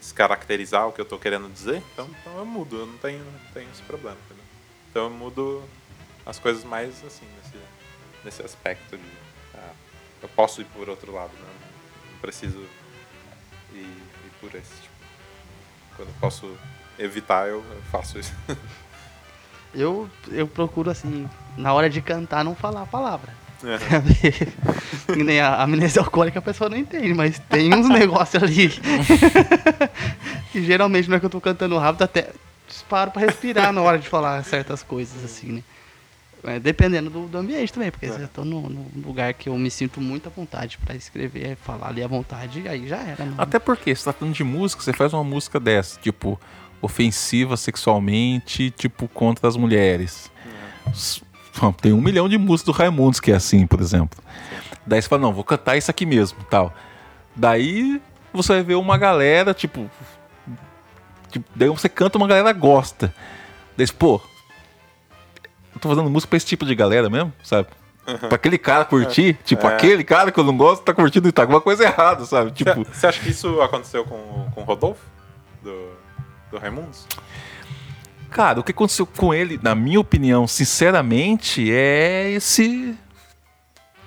descaracterizar 0.00 0.88
o 0.88 0.92
que 0.92 1.00
eu 1.00 1.04
tô 1.04 1.20
querendo 1.20 1.48
dizer, 1.52 1.80
então, 1.92 2.10
então 2.20 2.36
eu 2.38 2.44
mudo, 2.44 2.80
eu 2.80 2.86
não 2.86 2.98
tenho, 2.98 3.24
não 3.24 3.52
tenho 3.54 3.70
esse 3.70 3.82
problema, 3.82 4.16
entendeu? 4.24 4.44
Então 4.90 5.04
eu 5.04 5.10
mudo 5.10 5.62
as 6.26 6.36
coisas 6.40 6.64
mais 6.64 7.04
assim, 7.04 7.26
nesse, 7.36 7.64
nesse 8.24 8.42
aspecto 8.42 8.98
de. 8.98 9.12
ah, 9.54 9.72
eu 10.22 10.28
posso 10.30 10.60
ir 10.60 10.64
por 10.64 10.88
outro 10.88 11.12
lado, 11.14 11.32
né? 11.32 11.54
Não 12.10 12.18
preciso 12.18 12.58
ir, 13.72 13.76
ir 13.76 14.32
por 14.40 14.52
esse. 14.52 14.74
Tipo, 14.82 14.94
quando 15.94 16.08
eu 16.08 16.14
posso 16.20 16.58
evitar, 16.98 17.46
eu, 17.46 17.64
eu 17.64 17.82
faço 17.92 18.18
isso. 18.18 18.34
Eu, 19.76 20.08
eu 20.32 20.46
procuro, 20.46 20.90
assim, 20.90 21.28
na 21.56 21.72
hora 21.72 21.90
de 21.90 22.00
cantar, 22.00 22.42
não 22.42 22.54
falar 22.54 22.82
a 22.82 22.86
palavra. 22.86 23.32
É. 23.62 23.76
Que 25.12 25.22
nem 25.22 25.40
a 25.40 25.62
amnésia 25.62 26.02
alcoólica 26.02 26.40
a 26.40 26.42
pessoa 26.42 26.68
não 26.68 26.76
entende, 26.76 27.14
mas 27.14 27.38
tem 27.48 27.72
uns 27.72 27.88
negócios 27.88 28.42
ali. 28.42 28.68
que 30.50 30.62
geralmente 30.66 31.08
não 31.08 31.16
é 31.16 31.20
que 31.20 31.26
eu 31.26 31.30
tô 31.30 31.40
cantando 31.40 31.78
rápido, 31.78 32.02
até 32.02 32.30
disparo 32.66 33.12
pra 33.12 33.22
respirar 33.22 33.72
na 33.72 33.80
hora 33.82 33.98
de 33.98 34.08
falar 34.08 34.42
certas 34.44 34.82
coisas, 34.82 35.24
assim, 35.24 35.52
né? 35.52 35.62
É, 36.44 36.60
dependendo 36.60 37.08
do, 37.10 37.26
do 37.26 37.38
ambiente 37.38 37.72
também, 37.72 37.90
porque 37.90 38.08
se 38.10 38.20
eu 38.20 38.28
tô 38.28 38.44
num 38.44 38.68
num 38.68 39.02
lugar 39.04 39.32
que 39.34 39.48
eu 39.48 39.58
me 39.58 39.70
sinto 39.70 40.00
muito 40.00 40.28
à 40.28 40.30
vontade 40.30 40.78
pra 40.78 40.94
escrever, 40.94 41.56
falar 41.56 41.88
ali 41.88 42.02
à 42.02 42.06
vontade, 42.06 42.68
aí 42.68 42.86
já 42.86 42.98
era. 42.98 43.24
Não, 43.24 43.34
Até 43.38 43.58
porque, 43.58 43.94
se 43.94 44.04
tá 44.04 44.12
tratando 44.12 44.32
de 44.34 44.44
música, 44.44 44.82
você 44.82 44.92
faz 44.92 45.12
uma 45.12 45.24
música 45.24 45.58
dessa, 45.58 45.98
tipo, 46.00 46.38
ofensiva 46.82 47.56
sexualmente, 47.56 48.70
tipo, 48.70 49.08
contra 49.08 49.48
as 49.48 49.56
mulheres. 49.56 50.30
S- 50.88 51.22
Tem 51.80 51.92
um 51.92 52.00
milhão 52.00 52.28
de 52.28 52.36
músicas 52.38 52.74
do 52.74 52.78
Raimundos 52.78 53.18
que 53.20 53.32
é 53.32 53.34
assim, 53.36 53.66
por 53.66 53.80
exemplo. 53.80 54.22
Daí 54.86 55.00
você 55.02 55.08
fala, 55.08 55.22
não, 55.22 55.32
vou 55.32 55.42
cantar 55.44 55.76
isso 55.76 55.90
aqui 55.90 56.04
mesmo, 56.06 56.38
tal. 56.50 56.72
Daí 57.34 58.00
você 58.32 58.52
vai 58.54 58.62
ver 58.62 58.74
uma 58.74 58.96
galera, 58.98 59.52
tipo, 59.54 59.90
tipo, 61.30 61.44
daí 61.54 61.68
você 61.68 61.88
canta 61.88 62.18
uma 62.18 62.26
galera 62.28 62.52
gosta. 62.52 63.12
Daí, 63.76 63.86
você, 63.86 63.92
pô, 63.92 64.20
eu 65.74 65.80
tô 65.80 65.88
fazendo 65.88 66.08
música 66.10 66.30
pra 66.30 66.36
esse 66.36 66.46
tipo 66.46 66.64
de 66.64 66.74
galera 66.74 67.08
mesmo, 67.10 67.32
sabe? 67.42 67.68
Pra 68.20 68.36
aquele 68.36 68.56
cara 68.56 68.84
curtir, 68.84 69.36
tipo, 69.44 69.66
É. 69.66 69.74
aquele 69.74 70.04
cara 70.04 70.30
que 70.30 70.38
eu 70.38 70.44
não 70.44 70.56
gosto 70.56 70.82
tá 70.84 70.94
curtindo 70.94 71.26
e 71.28 71.32
tá 71.32 71.44
com 71.44 71.52
uma 71.52 71.60
coisa 71.60 71.82
errada, 71.84 72.24
sabe? 72.24 72.52
Tipo, 72.52 72.84
Você 72.84 73.06
acha 73.06 73.20
que 73.20 73.30
isso 73.30 73.60
aconteceu 73.60 74.04
com, 74.04 74.48
com 74.54 74.60
o 74.60 74.64
Rodolfo? 74.64 75.02
Do, 75.62 75.95
do 76.56 76.62
Raimundos? 76.62 77.06
Cara, 78.30 78.60
o 78.60 78.64
que 78.64 78.72
aconteceu 78.72 79.06
com 79.06 79.32
ele, 79.32 79.58
na 79.62 79.74
minha 79.74 80.00
opinião, 80.00 80.46
sinceramente, 80.46 81.70
é 81.70 82.32
esse. 82.32 82.94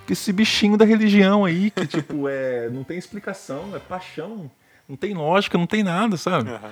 Esse 0.09 0.33
bichinho 0.33 0.75
da 0.75 0.85
religião 0.85 1.45
aí, 1.45 1.69
que, 1.69 1.85
tipo, 1.87 2.27
é. 2.27 2.69
Não 2.69 2.83
tem 2.83 2.97
explicação, 2.97 3.75
é 3.75 3.79
paixão. 3.79 4.49
Não 4.87 4.95
tem 4.95 5.13
lógica, 5.13 5.57
não 5.57 5.67
tem 5.67 5.83
nada, 5.83 6.17
sabe? 6.17 6.49
Aham. 6.49 6.71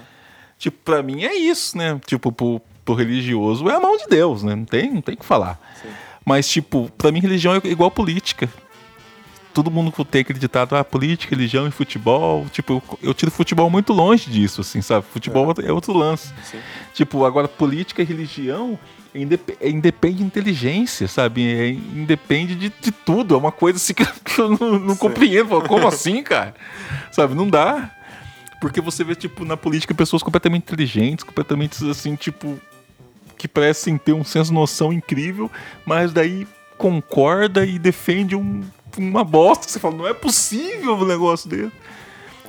Tipo, 0.57 0.77
pra 0.83 1.03
mim 1.03 1.23
é 1.23 1.35
isso, 1.35 1.77
né? 1.77 1.99
Tipo, 2.05 2.31
pro, 2.31 2.59
pro 2.83 2.95
religioso 2.95 3.69
é 3.69 3.75
a 3.75 3.79
mão 3.79 3.95
de 3.95 4.07
Deus, 4.07 4.41
né? 4.41 4.55
Não 4.55 4.65
tem, 4.65 4.91
não 4.91 5.01
tem 5.01 5.13
o 5.13 5.17
que 5.17 5.25
falar. 5.25 5.59
Sim. 5.79 5.89
Mas, 6.25 6.49
tipo, 6.49 6.91
pra 6.97 7.11
mim 7.11 7.19
religião 7.19 7.53
é 7.53 7.67
igual 7.67 7.91
política. 7.91 8.49
Todo 9.57 9.71
mundo 9.71 9.91
tem 10.05 10.21
aquele 10.21 10.37
ditado, 10.37 10.75
ah, 10.75 10.83
política, 10.83 11.35
religião 11.35 11.67
e 11.67 11.71
futebol. 11.71 12.45
Tipo, 12.51 12.73
eu, 12.73 12.99
eu 13.09 13.13
tiro 13.15 13.31
futebol 13.31 13.69
muito 13.71 13.91
longe 13.91 14.29
disso, 14.29 14.61
assim, 14.61 14.83
sabe? 14.83 15.03
Futebol 15.11 15.51
é 15.65 15.71
outro 15.71 15.93
lance. 15.97 16.31
Sim. 16.43 16.59
Tipo, 16.93 17.25
agora 17.25 17.47
política 17.47 18.03
e 18.03 18.05
religião 18.05 18.77
é 19.15 19.19
indep- 19.19 19.57
é 19.59 19.67
independe 19.67 20.17
de 20.17 20.23
inteligência, 20.23 21.07
sabe? 21.07 21.43
É, 21.51 21.69
independe 21.69 22.53
de, 22.53 22.71
de 22.79 22.91
tudo. 22.91 23.33
É 23.33 23.37
uma 23.39 23.51
coisa 23.51 23.77
assim 23.77 23.95
que 23.95 24.03
eu- 24.03 24.49
não, 24.59 24.77
não 24.77 24.95
compreendo. 24.95 25.59
Como 25.63 25.87
assim, 25.89 26.21
cara? 26.21 26.53
Sabe? 27.11 27.33
Não 27.33 27.49
dá. 27.49 27.89
Porque 28.61 28.79
você 28.79 29.03
vê, 29.03 29.15
tipo, 29.15 29.43
na 29.43 29.57
política 29.57 29.91
pessoas 29.95 30.21
completamente 30.21 30.61
inteligentes, 30.63 31.23
completamente 31.23 31.83
assim, 31.89 32.15
tipo, 32.15 32.59
que 33.39 33.47
parecem 33.47 33.97
ter 33.97 34.13
um 34.13 34.23
senso 34.23 34.49
de 34.51 34.53
noção 34.55 34.93
incrível, 34.93 35.49
mas 35.83 36.13
daí 36.13 36.47
concorda 36.77 37.65
e 37.65 37.79
defende 37.79 38.35
um- 38.35 38.63
uma 38.97 39.23
bosta. 39.23 39.67
Você 39.67 39.79
fala, 39.79 39.95
não 39.95 40.07
é 40.07 40.13
possível 40.13 40.95
um 40.95 41.05
negócio 41.05 41.49
desse. 41.49 41.71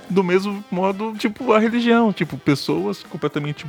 Do 0.08 0.24
mesmo 0.24 0.64
modo, 0.70 1.14
tipo, 1.18 1.52
a 1.52 1.58
religião. 1.58 2.12
Tipo, 2.12 2.38
pessoas 2.38 3.02
completamente 3.02 3.66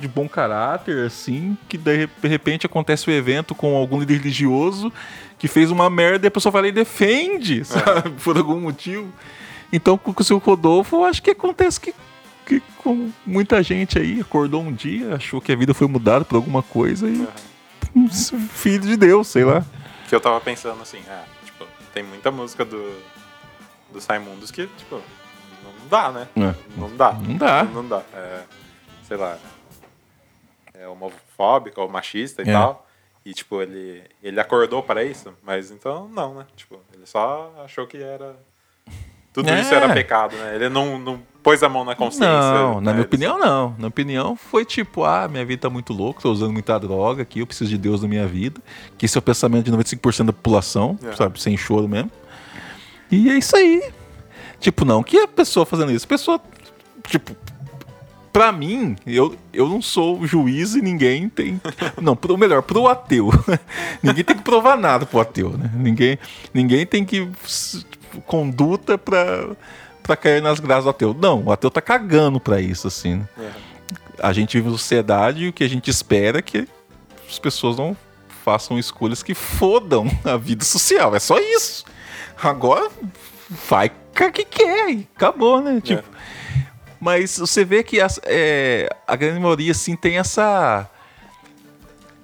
de 0.00 0.08
bom 0.08 0.28
caráter, 0.28 1.06
assim, 1.06 1.56
que 1.68 1.78
de 1.78 2.08
repente 2.22 2.66
acontece 2.66 3.08
o 3.08 3.12
evento 3.12 3.54
com 3.54 3.76
algum 3.76 4.00
líder 4.00 4.18
religioso 4.18 4.92
que 5.38 5.46
fez 5.48 5.70
uma 5.70 5.88
merda 5.88 6.26
e 6.26 6.28
a 6.28 6.30
pessoa 6.30 6.52
vai 6.52 6.62
lá 6.62 6.68
e 6.68 6.72
defende, 6.72 7.64
sabe? 7.64 8.10
Por 8.22 8.36
algum 8.36 8.60
motivo. 8.60 9.08
Então, 9.72 9.96
com 9.96 10.14
o 10.16 10.24
seu 10.24 10.38
Rodolfo, 10.38 10.96
eu 10.96 11.04
acho 11.04 11.22
que 11.22 11.30
acontece 11.30 11.80
que, 11.80 11.94
que 12.46 12.62
com 12.78 13.10
muita 13.24 13.62
gente 13.62 13.98
aí 13.98 14.20
acordou 14.20 14.62
um 14.62 14.72
dia, 14.72 15.14
achou 15.14 15.40
que 15.40 15.50
a 15.50 15.56
vida 15.56 15.72
foi 15.72 15.86
mudada 15.86 16.24
por 16.24 16.36
alguma 16.36 16.62
coisa 16.62 17.08
e. 17.08 17.26
um 17.94 18.08
Filho 18.08 18.86
de 18.86 18.96
Deus, 18.96 19.28
sei 19.28 19.44
lá. 19.44 19.64
Que 20.12 20.16
eu 20.16 20.20
tava 20.20 20.38
pensando 20.42 20.82
assim, 20.82 21.02
ah, 21.08 21.24
tipo, 21.42 21.66
tem 21.94 22.02
muita 22.02 22.30
música 22.30 22.66
do, 22.66 23.02
do 23.90 23.98
Raimundos 24.06 24.50
que, 24.50 24.66
tipo, 24.66 24.96
não 25.64 25.88
dá, 25.88 26.12
né? 26.12 26.28
É. 26.36 26.54
Não 26.78 26.94
dá. 26.94 27.14
Não 27.14 27.36
dá. 27.38 27.64
Não 27.64 27.88
dá. 27.88 28.02
É, 28.12 28.42
sei 29.04 29.16
lá, 29.16 29.38
é 30.74 30.86
homofóbico 30.86 31.80
ou 31.80 31.88
machista 31.88 32.42
e 32.42 32.50
É. 32.50 32.52
tal. 32.52 32.86
E, 33.24 33.32
tipo, 33.32 33.62
ele, 33.62 34.04
ele 34.22 34.38
acordou 34.38 34.82
para 34.82 35.02
isso, 35.02 35.32
mas 35.42 35.70
então 35.70 36.06
não, 36.08 36.34
né? 36.34 36.46
Tipo, 36.56 36.78
ele 36.92 37.06
só 37.06 37.50
achou 37.64 37.86
que 37.86 37.96
era. 37.96 38.36
Tudo 39.32 39.48
É. 39.48 39.62
isso 39.62 39.72
era 39.74 39.94
pecado, 39.94 40.36
né? 40.36 40.54
Ele 40.56 40.68
não, 40.68 40.98
não 40.98 41.22
pôs 41.42 41.62
a 41.62 41.68
mão 41.68 41.84
na 41.84 41.94
consciência. 41.94 42.28
Não, 42.28 42.74
na 42.74 42.80
né? 42.80 42.80
minha 42.80 42.94
Ele 42.94 43.02
opinião, 43.02 43.38
não. 43.38 43.70
Na 43.70 43.76
minha 43.76 43.88
opinião, 43.88 44.36
foi 44.36 44.64
tipo, 44.64 45.04
ah, 45.04 45.28
minha 45.28 45.44
vida 45.44 45.62
tá 45.62 45.70
muito 45.70 45.92
louca, 45.92 46.20
tô 46.22 46.30
usando 46.30 46.52
muita 46.52 46.78
droga 46.78 47.22
aqui, 47.22 47.40
eu 47.40 47.46
preciso 47.46 47.70
de 47.70 47.78
Deus 47.78 48.02
na 48.02 48.08
minha 48.08 48.26
vida. 48.26 48.60
Que 48.96 49.06
esse 49.06 49.16
é 49.16 49.20
o 49.20 49.22
pensamento 49.22 49.64
de 49.64 49.72
95% 49.72 50.26
da 50.26 50.32
população, 50.32 50.98
É. 51.02 51.12
sabe? 51.16 51.40
Sem 51.40 51.56
choro 51.56 51.88
mesmo. 51.88 52.10
E 53.10 53.28
é 53.30 53.38
isso 53.38 53.56
aí. 53.56 53.82
Tipo, 54.60 54.84
não 54.84 55.02
que 55.02 55.18
a 55.18 55.28
pessoa 55.28 55.66
fazendo 55.66 55.90
isso, 55.92 56.04
a 56.04 56.08
pessoa, 56.08 56.40
tipo, 57.08 57.36
pra 58.32 58.52
mim, 58.52 58.96
eu, 59.04 59.36
eu 59.52 59.68
não 59.68 59.82
sou 59.82 60.24
juiz 60.26 60.74
e 60.74 60.80
ninguém 60.80 61.28
tem. 61.28 61.60
Não, 62.00 62.16
pro, 62.16 62.38
melhor, 62.38 62.62
pro 62.62 62.86
ateu. 62.86 63.30
ninguém 64.02 64.24
tem 64.24 64.36
que 64.36 64.42
provar 64.42 64.76
nada 64.78 65.04
pro 65.04 65.20
ateu, 65.20 65.50
né? 65.50 65.70
Ninguém, 65.74 66.18
ninguém 66.54 66.86
tem 66.86 67.04
que. 67.04 67.26
tipo, 67.26 68.20
conduta 68.22 68.96
pra, 68.96 69.50
pra 70.02 70.16
cair 70.16 70.42
nas 70.42 70.58
graças 70.60 70.84
do 70.84 70.90
ateu. 70.90 71.14
Não, 71.18 71.42
o 71.44 71.52
ateu 71.52 71.70
tá 71.70 71.80
cagando 71.80 72.40
pra 72.40 72.60
isso, 72.60 72.86
assim. 72.88 73.16
né? 73.16 73.28
É. 73.38 73.50
A 74.20 74.32
gente 74.32 74.56
vive 74.56 74.68
uma 74.68 74.76
sociedade 74.78 75.44
e 75.44 75.48
o 75.48 75.52
que 75.52 75.64
a 75.64 75.68
gente 75.68 75.90
espera 75.90 76.38
é 76.38 76.42
que 76.42 76.68
as 77.28 77.38
pessoas 77.38 77.76
não 77.76 77.96
façam 78.44 78.78
escolhas 78.78 79.22
que 79.22 79.34
fodam 79.34 80.06
a 80.24 80.36
vida 80.36 80.64
social. 80.64 81.14
É 81.14 81.18
só 81.18 81.38
isso. 81.38 81.84
Agora 82.42 82.90
vai 83.68 83.90
que 84.14 84.44
quer 84.44 84.90
e 84.90 85.08
acabou, 85.16 85.60
né? 85.60 85.80
Tipo, 85.82 86.04
mas 87.00 87.38
você 87.38 87.64
vê 87.64 87.82
que 87.82 88.00
as- 88.00 88.20
é, 88.24 88.88
a 89.06 89.16
grande 89.16 89.40
maioria 89.40 89.72
assim, 89.72 89.96
tem 89.96 90.18
essa. 90.18 90.88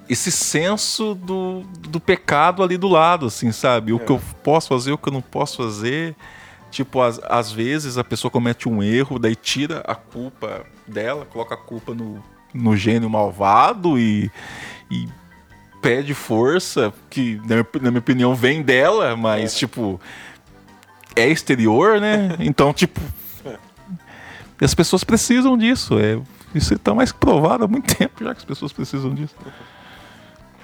Esse 0.09 0.31
senso 0.33 1.15
do, 1.15 1.61
do 1.81 2.01
pecado 2.01 2.63
ali 2.63 2.79
do 2.79 2.89
lado, 2.89 3.27
assim, 3.27 3.53
sabe? 3.53 3.93
O 3.93 3.97
É. 3.97 3.99
que 3.99 4.11
eu 4.13 4.21
posso 4.43 4.69
fazer, 4.69 4.93
o 4.93 4.97
que 4.99 5.09
eu 5.09 5.13
não 5.13 5.21
posso 5.21 5.57
fazer. 5.59 6.15
Tipo, 6.79 7.03
às, 7.03 7.19
às 7.25 7.51
vezes 7.51 7.99
a 7.99 8.05
pessoa 8.05 8.31
comete 8.31 8.69
um 8.69 8.81
erro, 8.81 9.19
daí 9.19 9.35
tira 9.35 9.83
a 9.85 9.97
culpa 9.97 10.65
dela, 10.87 11.25
coloca 11.25 11.57
a 11.57 11.59
culpa 11.59 11.93
no, 11.93 12.23
no 12.55 12.77
gênio 12.77 13.11
malvado 13.11 13.99
e, 13.99 14.31
e 14.89 15.09
pede 15.83 16.15
força, 16.15 16.95
que 17.11 17.35
na 17.49 17.57
minha, 17.57 17.67
na 17.83 17.91
minha 17.91 17.99
opinião 17.99 18.33
vem 18.33 18.63
dela, 18.63 19.17
mas 19.17 19.57
tipo. 19.57 20.01
É 21.17 21.27
exterior, 21.27 22.01
né? 22.01 22.37
Então, 22.39 22.73
tipo. 22.73 23.01
As 24.63 24.73
pessoas 24.73 25.03
precisam 25.03 25.59
disso. 25.59 25.99
É, 25.99 26.21
isso 26.55 26.75
está 26.75 26.95
mais 26.95 27.11
que 27.11 27.19
provado 27.19 27.65
há 27.65 27.67
muito 27.67 27.93
tempo 27.93 28.23
já 28.23 28.33
que 28.33 28.39
as 28.39 28.45
pessoas 28.45 28.73
precisam 28.73 29.13
disso. 29.13 29.35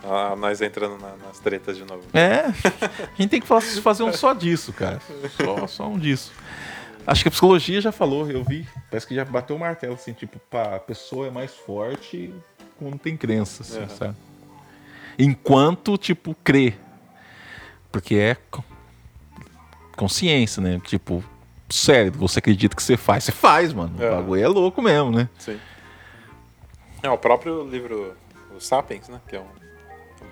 Ah, 0.07 0.37
nós 0.37 0.61
entrando 0.61 0.99
na- 0.99 1.17
nas 1.27 1.39
tretas 1.39 1.77
de 1.77 1.85
novo. 1.85 2.03
É, 2.13 2.41
a 2.47 3.17
gente 3.17 3.29
tem 3.31 3.41
que 3.41 3.47
fa- 3.47 3.61
fazer 3.61 4.03
um 4.03 4.13
só 4.13 4.33
disso, 4.35 4.73
cara. 4.73 5.01
Só, 5.43 5.67
só 5.67 5.89
um 5.89 5.99
disso. 5.99 6.33
Acho 7.07 7.23
que 7.23 7.29
a 7.29 7.31
psicologia 7.31 7.81
já 7.81 7.93
falou, 7.93 8.31
eu 8.31 8.43
vi. 8.45 8.67
Parece 8.91 9.07
que 9.07 9.15
já 9.15 9.25
bateu 9.25 9.57
o 9.57 9.59
martelo, 9.59 9.95
assim, 9.95 10.13
tipo, 10.13 10.39
pá, 10.51 10.77
a 10.77 10.81
pessoa 10.81 11.27
é 11.29 11.31
mais 11.31 11.55
forte 11.55 12.35
quando 12.79 12.99
tem 12.99 13.17
crença, 13.17 13.63
assim, 13.63 13.81
Uhum. 13.81 13.89
sabe? 13.89 14.15
Enquanto, 15.19 15.97
tipo, 15.97 16.35
crê. 16.43 16.75
Porque 17.93 18.15
é 18.17 18.37
co- 18.51 18.65
consciência, 19.97 20.61
né? 20.63 20.81
Tipo, 20.85 21.23
cérebro, 21.71 22.21
você 22.21 22.39
acredita 22.41 22.75
que 22.75 22.83
você 22.83 22.97
faz. 22.97 23.25
Você 23.25 23.33
faz, 23.33 23.73
mano. 23.73 24.03
É. 24.03 24.11
O 24.11 24.17
bagulho 24.17 24.43
é 24.43 24.49
louco 24.49 24.83
mesmo, 24.83 25.11
né? 25.13 25.29
Sim. 25.39 25.59
É, 27.03 27.09
o 27.11 27.19
próprio 27.19 27.69
livro, 27.69 28.15
o 28.57 28.61
Sapiens, 28.61 29.09
né? 29.09 29.21
Que 29.29 29.37
é 29.37 29.41
um 29.41 29.64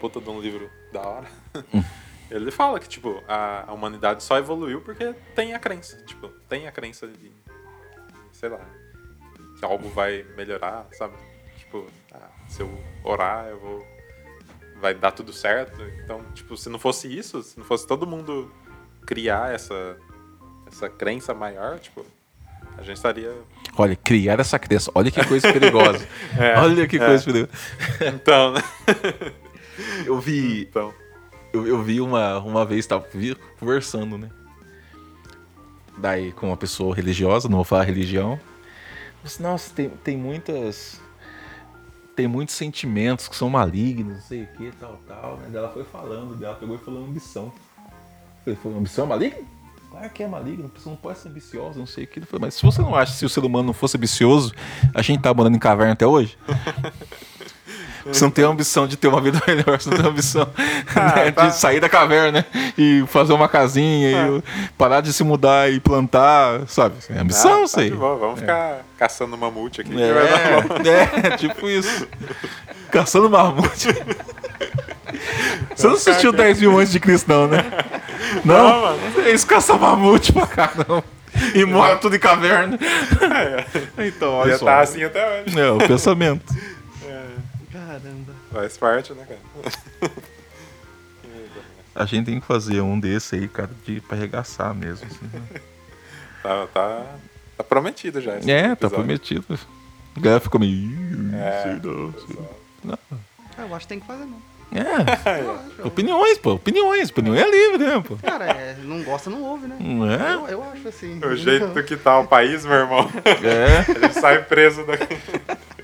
puta 0.02 0.20
de 0.20 0.28
um 0.28 0.40
livro 0.40 0.68
da 0.92 1.00
hora. 1.00 1.28
Ele 2.28 2.50
fala 2.50 2.80
que, 2.80 2.88
tipo, 2.88 3.22
a, 3.28 3.70
a 3.70 3.72
humanidade 3.72 4.24
só 4.24 4.36
evoluiu 4.36 4.80
porque 4.80 5.14
tem 5.36 5.54
a 5.54 5.60
crença. 5.60 5.96
Tipo, 6.04 6.28
tem 6.48 6.66
a 6.66 6.72
crença 6.72 7.06
de, 7.06 7.30
sei 8.32 8.48
lá, 8.48 8.66
que 9.56 9.64
algo 9.64 9.88
vai 9.90 10.24
melhorar, 10.36 10.88
sabe? 10.92 11.14
Tipo, 11.56 11.86
ah, 12.12 12.30
se 12.48 12.62
eu 12.62 12.84
orar, 13.04 13.46
eu 13.46 13.60
vou. 13.60 13.86
Vai 14.80 14.92
dar 14.92 15.12
tudo 15.12 15.32
certo. 15.32 15.80
Então, 16.02 16.24
tipo, 16.34 16.56
se 16.56 16.68
não 16.68 16.80
fosse 16.80 17.06
isso, 17.06 17.40
se 17.44 17.56
não 17.56 17.64
fosse 17.64 17.86
todo 17.86 18.04
mundo 18.04 18.50
criar 19.06 19.54
essa, 19.54 19.96
essa 20.66 20.88
crença 20.88 21.32
maior, 21.32 21.78
tipo, 21.78 22.04
a 22.76 22.82
gente 22.82 22.96
estaria 22.96 23.32
Olha, 23.76 23.94
criar 23.94 24.40
essa 24.40 24.58
crença. 24.58 24.90
Olha 24.94 25.10
que 25.10 25.24
coisa 25.24 25.52
perigosa. 25.52 26.06
É, 26.36 26.58
Olha 26.58 26.88
que 26.88 26.96
é. 26.96 27.06
coisa 27.06 27.24
perigosa. 27.24 27.52
Então? 28.00 28.54
Eu 30.04 30.20
vi, 30.20 30.62
Então. 30.62 30.92
eu, 31.52 31.66
eu 31.66 31.82
vi 31.82 32.00
uma, 32.00 32.38
uma 32.38 32.64
vez, 32.64 32.86
tava 32.86 33.06
conversando, 33.58 34.18
né? 34.18 34.30
Daí, 35.98 36.32
com 36.32 36.48
uma 36.48 36.56
pessoa 36.56 36.94
religiosa, 36.94 37.48
não 37.48 37.56
vou 37.58 37.64
falar 37.64 37.84
religião. 37.84 38.40
Disse, 39.22 39.42
Nossa, 39.42 39.72
tem, 39.74 39.88
tem 39.88 40.16
muitas. 40.16 41.00
Tem 42.16 42.26
muitos 42.26 42.54
sentimentos 42.54 43.26
que 43.26 43.34
são 43.34 43.48
malignos, 43.48 44.14
não 44.16 44.22
sei 44.22 44.42
o 44.42 44.46
que, 44.48 44.70
tal, 44.72 45.00
tal. 45.08 45.36
Né? 45.38 45.50
Ela 45.54 45.70
foi 45.70 45.82
falando, 45.84 46.34
daí 46.34 46.44
ela 46.44 46.58
pegou 46.58 46.76
e 46.76 46.78
falou 46.78 47.04
ambição. 47.06 47.50
Falei, 48.44 48.58
ambição 48.76 49.06
é 49.06 49.08
maligno? 49.08 49.48
Claro 49.90 50.10
que 50.10 50.22
é 50.22 50.26
maligno, 50.26 50.66
a 50.66 50.68
pessoa 50.68 50.94
não 50.94 51.00
pode 51.00 51.18
ser 51.18 51.28
ambiciosa, 51.28 51.78
não 51.78 51.86
sei 51.86 52.04
o 52.04 52.06
que. 52.06 52.20
Mas 52.40 52.54
se 52.54 52.62
você 52.62 52.82
não 52.82 52.94
acha 52.94 53.12
que 53.12 53.18
se 53.18 53.24
o 53.26 53.28
ser 53.28 53.44
humano 53.44 53.66
não 53.66 53.72
fosse 53.74 53.96
ambicioso, 53.96 54.52
a 54.94 55.02
gente 55.02 55.20
tá 55.22 55.32
morando 55.32 55.54
em 55.56 55.58
caverna 55.58 55.92
até 55.92 56.06
hoje? 56.06 56.36
Você 58.06 58.24
não 58.24 58.30
tem 58.30 58.44
a 58.44 58.48
ambição 58.48 58.86
de 58.86 58.96
ter 58.96 59.08
uma 59.08 59.20
vida 59.20 59.40
melhor, 59.46 59.80
você 59.80 59.90
não 59.90 59.96
tem 59.96 60.06
a 60.06 60.08
ambição 60.08 60.48
né, 61.16 61.30
tá. 61.30 61.46
de 61.46 61.56
sair 61.56 61.80
da 61.80 61.88
caverna 61.88 62.44
e 62.76 63.04
fazer 63.06 63.32
uma 63.32 63.48
casinha 63.48 64.10
e 64.10 64.42
parar 64.76 65.00
de 65.00 65.12
se 65.12 65.22
mudar 65.22 65.70
e 65.70 65.78
plantar, 65.80 66.62
sabe? 66.66 66.94
É 67.10 67.20
ambição, 67.20 67.64
Ah, 67.64 67.68
tá 67.68 67.96
boa, 67.96 68.16
Vamos 68.16 68.40
ficar 68.40 68.84
caçando 68.98 69.36
mamute 69.36 69.80
aqui. 69.80 69.92
É, 70.00 71.28
é, 71.32 71.36
tipo 71.36 71.68
isso. 71.68 72.06
Caçando 72.90 73.30
mamute. 73.30 73.88
Você 75.74 75.86
não 75.86 75.94
assistiu 75.94 76.32
10 76.32 76.60
mil 76.60 76.78
antes 76.78 76.92
de 76.92 77.00
Cristo, 77.00 77.28
não, 77.28 77.46
né? 77.46 77.64
Não? 78.44 78.68
Não, 78.68 78.80
mano. 78.82 78.98
Eles 79.26 79.44
caçam 79.44 79.78
mamute 79.78 80.32
pra 80.32 80.46
caramba. 80.46 81.04
E 81.54 81.64
moram 81.64 81.98
tudo 81.98 82.16
em 82.16 82.18
caverna. 82.18 82.78
Então, 83.98 84.34
olha 84.34 84.52
Já 84.52 84.58
só. 84.58 84.64
tá 84.66 84.80
assim 84.80 85.02
até 85.02 85.42
hoje. 85.42 85.58
É, 85.58 85.70
o 85.70 85.78
pensamento. 85.78 86.44
Caramba. 88.00 88.32
Faz 88.50 88.76
parte, 88.78 89.12
né, 89.12 89.26
cara? 89.26 90.12
A 91.94 92.06
gente 92.06 92.24
tem 92.26 92.40
que 92.40 92.46
fazer 92.46 92.80
um 92.80 92.98
desse 92.98 93.34
aí, 93.36 93.46
cara, 93.48 93.70
de, 93.84 94.00
pra 94.00 94.16
arregaçar 94.16 94.74
mesmo. 94.74 95.06
assim, 95.06 95.26
né? 95.32 95.60
Tá, 96.42 96.66
tá, 96.74 97.06
tá 97.56 97.62
prometido 97.62 98.20
já. 98.20 98.36
esse 98.36 98.50
É, 98.50 98.62
tá 98.62 98.72
episódio. 98.72 98.96
prometido. 98.96 99.58
A 100.16 100.20
galera 100.20 100.40
ficou 100.40 100.58
meio. 100.58 100.72
"Ih, 100.72 101.34
É, 101.36 101.62
sei 101.62 101.72
não, 101.74 102.12
sei 102.14 102.36
não." 102.82 102.98
Eu 103.58 103.72
acho 103.76 103.86
que 103.86 103.88
tem 103.90 104.00
que 104.00 104.06
fazer 104.08 104.24
não. 104.24 104.42
É, 104.74 105.84
opiniões, 105.86 106.38
pô. 106.38 106.52
Opiniões. 106.54 107.10
Opinião 107.10 107.34
é 107.34 107.50
livre, 107.50 107.78
né, 107.86 108.02
pô? 108.06 108.16
Cara, 108.16 108.46
é, 108.46 108.76
não 108.82 109.02
gosta, 109.02 109.28
não 109.28 109.42
ouve, 109.42 109.66
né? 109.66 109.76
Não 109.78 110.10
é? 110.10 110.34
Eu, 110.34 110.48
eu 110.48 110.64
acho 110.72 110.88
assim. 110.88 111.18
O 111.24 111.36
jeito 111.36 111.82
que 111.84 111.96
tá 111.96 112.18
o 112.18 112.26
país, 112.26 112.64
meu 112.64 112.76
irmão, 112.76 113.10
É. 113.24 113.84
gente 114.00 114.14
sai 114.20 114.42
preso 114.42 114.84
daqui. 114.86 115.18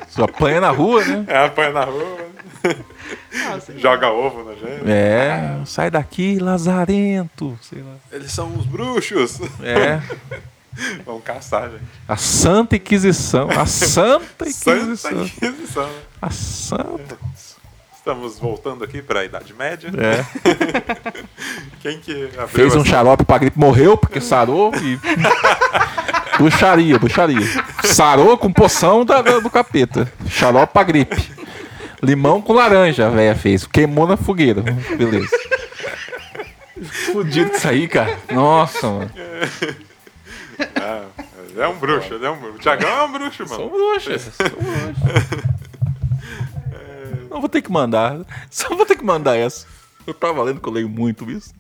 Só 0.09 0.25
apanha 0.25 0.61
na 0.61 0.71
rua, 0.71 1.05
né? 1.05 1.25
É, 1.29 1.45
apanha 1.45 1.71
na 1.71 1.85
rua, 1.85 2.17
Ah, 2.65 3.55
lá. 3.55 3.61
joga 3.77 4.11
ovo 4.11 4.43
na 4.45 4.55
gente. 4.55 4.91
É, 4.91 5.61
sai 5.67 5.91
daqui, 5.91 6.39
lazarento. 6.39 7.59
Sei 7.63 7.83
lá. 7.83 7.95
Eles 8.11 8.33
são 8.33 8.49
uns 8.49 8.65
bruxos. 8.67 9.39
É. 9.63 10.01
Vamos 11.05 11.25
caçar, 11.25 11.71
gente. 11.71 11.83
A 12.07 12.17
Santa 12.17 12.77
Inquisição. 12.77 13.49
A 13.51 13.67
Santa 13.67 14.47
Santa 14.47 14.49
Inquisição. 14.49 15.25
Inquisição. 15.25 15.87
né? 15.87 15.93
A 16.23 16.31
Santa. 16.31 17.19
Estamos 18.09 18.39
voltando 18.39 18.83
aqui 18.85 19.03
pra 19.03 19.23
Idade 19.23 19.53
Média. 19.53 19.91
É. 19.99 20.25
Quem 21.83 22.01
que 22.01 22.31
Fez 22.49 22.75
um 22.75 22.81
essa- 22.81 22.89
xarope 22.89 23.23
pra 23.23 23.37
gripe, 23.37 23.59
morreu 23.59 23.99
porque 23.99 24.19
sarou 24.19 24.73
e. 24.77 24.99
Bucharia, 26.41 26.99
bucharia. 26.99 27.47
Sarou 27.85 28.39
com 28.39 28.51
poção 28.51 29.05
da, 29.05 29.21
do 29.21 29.51
capeta. 29.51 30.11
Xarope 30.31 30.73
pra 30.73 30.85
gripe. 30.85 31.31
Limão 32.03 32.41
com 32.41 32.55
laranja, 32.55 33.09
a 33.09 33.11
véia 33.11 33.35
fez. 33.35 33.67
Queimou 33.67 34.07
na 34.07 34.17
fogueira. 34.17 34.63
Beleza. 34.97 35.29
Fudido 37.13 37.53
isso 37.55 37.69
aí, 37.69 37.87
cara. 37.89 38.17
Nossa, 38.33 38.87
mano. 38.89 39.11
Ah, 40.81 41.03
é 41.59 41.69
um 41.69 41.75
bruxo, 41.77 42.15
ele 42.15 42.25
é 42.25 42.31
um 42.31 42.39
bruxo. 42.39 42.57
O 42.57 42.61
Thiagão 42.61 42.89
é 42.89 43.03
um 43.03 43.13
bruxo, 43.13 43.45
mano. 43.47 43.69
bruxas. 43.69 44.31
São 44.35 44.47
bruxas. 44.49 45.68
Não 47.31 47.41
vou 47.41 47.49
ter 47.49 47.63
que 47.63 47.71
mandar. 47.71 48.21
Só 48.51 48.69
vou 48.75 48.87
ter 48.87 48.97
que 48.97 49.05
mandar 49.05 49.37
essa. 49.37 49.67
Eu 50.07 50.15
tava 50.15 50.43
lendo 50.43 50.61
que 50.61 50.69
eu 50.69 50.73
leio 50.73 50.89
muito 50.89 51.31
isso. 51.31 51.53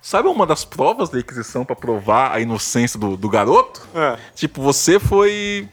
Sabe 0.00 0.28
uma 0.28 0.46
das 0.46 0.64
provas 0.64 1.08
da 1.08 1.18
Inquisição 1.18 1.64
pra 1.64 1.74
provar 1.74 2.30
a 2.32 2.40
inocência 2.40 2.98
do, 2.98 3.16
do 3.16 3.28
garoto? 3.28 3.86
É. 3.92 4.16
Tipo, 4.36 4.62
você 4.62 5.00
foi. 5.00 5.68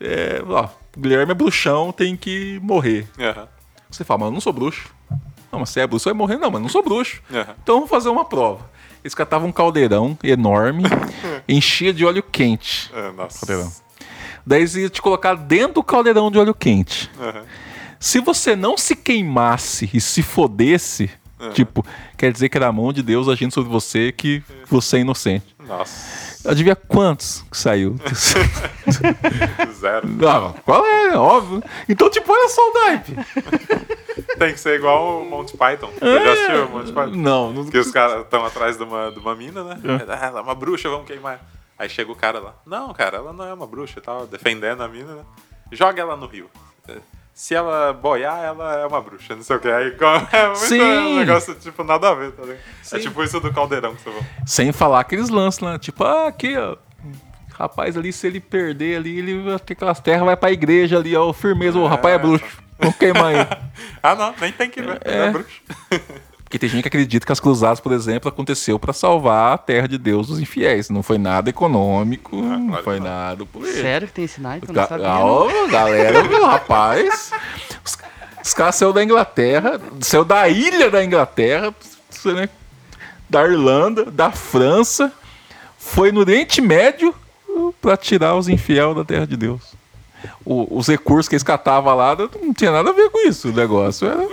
É, 0.00 0.42
ó, 0.48 0.68
Guilherme 0.98 1.32
é 1.32 1.34
bruxão, 1.34 1.92
tem 1.92 2.16
que 2.16 2.58
morrer. 2.62 3.06
Aham. 3.18 3.46
Você 3.90 4.04
fala, 4.04 4.20
mas 4.20 4.26
eu 4.28 4.32
não 4.32 4.40
sou 4.40 4.52
bruxo. 4.54 4.90
Não, 5.52 5.60
mas 5.60 5.68
você 5.68 5.80
é 5.80 5.86
bruxo, 5.86 6.04
você 6.04 6.10
vai 6.10 6.16
morrer. 6.16 6.38
Não, 6.38 6.48
mas 6.50 6.54
eu 6.54 6.62
não 6.62 6.68
sou 6.70 6.82
bruxo. 6.82 7.20
Aham. 7.30 7.54
Então 7.62 7.74
vamos 7.76 7.90
fazer 7.90 8.08
uma 8.08 8.24
prova. 8.24 8.70
Eles 9.04 9.14
catavam 9.14 9.50
um 9.50 9.52
caldeirão 9.52 10.18
enorme, 10.24 10.84
enchia 11.46 11.92
de 11.92 12.04
óleo 12.06 12.22
quente. 12.22 12.90
É, 12.94 13.12
nossa. 13.12 13.44
Caldeirão. 13.46 13.70
Daí 14.46 14.60
eles 14.60 14.76
iam 14.76 14.88
te 14.88 15.02
colocar 15.02 15.34
dentro 15.34 15.74
do 15.74 15.82
caldeirão 15.82 16.30
de 16.30 16.38
óleo 16.38 16.54
quente. 16.54 17.10
Aham. 17.18 17.42
Se 17.98 18.20
você 18.20 18.54
não 18.54 18.76
se 18.76 18.94
queimasse 18.94 19.90
e 19.92 20.00
se 20.00 20.22
fodesse, 20.22 21.10
tipo, 21.52 21.84
quer 22.16 22.30
dizer 22.30 22.48
que 22.48 22.56
era 22.56 22.68
a 22.68 22.72
mão 22.72 22.92
de 22.92 23.02
Deus 23.02 23.28
agindo 23.28 23.52
sobre 23.52 23.70
você 23.70 24.12
que 24.12 24.42
você 24.68 24.98
é 24.98 25.00
inocente. 25.00 25.56
Nossa. 25.66 26.50
Adivinha 26.50 26.76
quantos 26.76 27.44
que 27.50 27.56
saiu? 27.58 27.96
Zero. 29.80 30.06
Não, 30.06 30.52
qual 30.64 30.86
é? 30.86 31.16
Óbvio. 31.16 31.62
Então, 31.88 32.08
tipo, 32.08 32.32
olha 32.32 32.48
só 32.48 32.60
o 32.60 32.74
naipe. 32.74 33.16
Tem 34.38 34.52
que 34.52 34.60
ser 34.60 34.78
igual 34.78 35.22
o 35.22 35.28
Monty 35.28 35.56
Python. 35.56 35.90
Você 35.98 36.24
já 36.24 36.32
assistiu 36.32 36.66
o 36.66 36.70
Monty 36.70 36.92
Python? 36.92 37.16
Não, 37.16 37.52
não. 37.52 37.66
Que 37.66 37.78
os 37.78 37.90
caras 37.90 38.22
estão 38.22 38.44
atrás 38.44 38.76
de 38.76 38.84
uma, 38.84 39.10
de 39.10 39.18
uma 39.18 39.34
mina, 39.34 39.64
né? 39.64 39.78
É. 39.84 40.12
Ah, 40.12 40.32
é 40.36 40.40
uma 40.40 40.54
bruxa, 40.54 40.88
vamos 40.88 41.06
queimar. 41.06 41.40
Aí 41.78 41.88
chega 41.88 42.10
o 42.10 42.16
cara 42.16 42.38
lá. 42.38 42.54
Não, 42.64 42.92
cara, 42.94 43.18
ela 43.18 43.32
não 43.32 43.46
é 43.46 43.52
uma 43.52 43.66
bruxa 43.66 43.98
e 43.98 44.02
tal, 44.02 44.26
defendendo 44.26 44.82
a 44.82 44.88
mina, 44.88 45.14
né? 45.16 45.22
Joga 45.72 46.00
ela 46.00 46.16
no 46.16 46.26
rio. 46.26 46.48
Se 47.34 47.54
ela 47.54 47.92
boiar, 47.92 48.38
ela 48.42 48.76
é 48.78 48.86
uma 48.86 49.00
bruxa, 49.02 49.36
não 49.36 49.42
sei 49.42 49.56
o 49.56 49.60
que. 49.60 49.68
Aí 49.68 49.88
é 50.32 50.46
muito 50.46 50.56
Sim. 50.58 50.80
um 50.80 51.16
negócio, 51.18 51.54
tipo, 51.56 51.84
nada 51.84 52.08
a 52.10 52.14
ver, 52.14 52.32
tá 52.32 52.42
ligado? 52.42 52.60
Sim. 52.82 52.96
É 52.96 53.00
tipo 53.00 53.22
isso 53.22 53.38
do 53.40 53.52
caldeirão 53.52 53.94
que 53.94 54.00
você 54.02 54.10
falou. 54.10 54.24
Sem 54.46 54.72
falar 54.72 55.00
aqueles 55.00 55.28
lances 55.28 55.60
lá, 55.60 55.78
tipo, 55.78 56.02
ah, 56.02 56.28
aqui, 56.28 56.56
ó. 56.56 56.76
Rapaz 57.52 57.96
ali, 57.96 58.12
se 58.12 58.26
ele 58.26 58.40
perder 58.40 58.96
ali, 58.98 59.18
ele 59.18 59.42
vai 59.42 59.58
ter 59.58 59.72
aquelas 59.74 60.00
terras, 60.00 60.24
vai 60.24 60.36
pra 60.36 60.50
igreja 60.52 60.98
ali, 60.98 61.14
ó, 61.16 61.30
firmeza, 61.32 61.78
o 61.78 61.86
rapaz 61.86 62.14
é 62.14 62.18
bruxo. 62.18 62.62
Vamos 62.78 62.96
queimar 62.96 63.34
ele. 63.34 63.46
Ah, 64.02 64.14
não, 64.14 64.34
nem 64.40 64.52
tem 64.52 64.70
que 64.70 64.80
ver. 64.80 65.00
É, 65.04 65.26
É. 65.26 65.30
bruxo. 65.30 65.60
Porque 66.46 66.60
tem 66.60 66.68
gente 66.68 66.82
que 66.82 66.88
acredita 66.88 67.26
que 67.26 67.32
as 67.32 67.40
cruzadas, 67.40 67.80
por 67.80 67.90
exemplo, 67.90 68.28
aconteceu 68.28 68.78
para 68.78 68.92
salvar 68.92 69.52
a 69.54 69.58
terra 69.58 69.88
de 69.88 69.98
Deus 69.98 70.28
dos 70.28 70.38
infiéis. 70.38 70.88
Não 70.88 71.02
foi 71.02 71.18
nada 71.18 71.50
econômico, 71.50 72.36
Ah, 72.38 72.56
não 72.56 72.82
foi 72.84 73.00
não. 73.00 73.06
nada 73.06 73.44
político. 73.44 73.80
Sério 73.82 74.06
que 74.06 74.12
tem 74.12 74.24
esse 74.26 74.40
naipe? 74.40 74.72
Ga- 74.72 74.86
sabia. 74.86 75.08
não. 75.08 75.48
ô, 75.48 75.68
galera, 75.68 76.22
meu 76.22 76.46
rapaz. 76.46 77.32
Os, 77.84 77.98
os 78.44 78.54
caras 78.54 78.76
saiu 78.76 78.92
da 78.92 79.02
Inglaterra, 79.02 79.80
saiu 80.00 80.24
da 80.24 80.48
ilha 80.48 80.88
da 80.88 81.04
Inglaterra, 81.04 81.74
né, 82.26 82.48
da 83.28 83.42
Irlanda, 83.44 84.04
da 84.04 84.30
França, 84.30 85.12
foi 85.76 86.12
no 86.12 86.20
Oriente 86.20 86.60
Médio 86.60 87.12
pra 87.82 87.96
tirar 87.96 88.36
os 88.36 88.48
infiel 88.48 88.94
da 88.94 89.04
terra 89.04 89.26
de 89.26 89.36
Deus. 89.36 89.74
O- 90.44 90.78
os 90.78 90.86
recursos 90.86 91.28
que 91.28 91.34
eles 91.34 91.42
catavam 91.42 91.92
lá 91.96 92.16
não 92.40 92.54
tinha 92.54 92.70
nada 92.70 92.90
a 92.90 92.92
ver 92.92 93.10
com 93.10 93.26
isso. 93.28 93.48
O 93.48 93.52
negócio 93.52 94.06
era. 94.08 94.28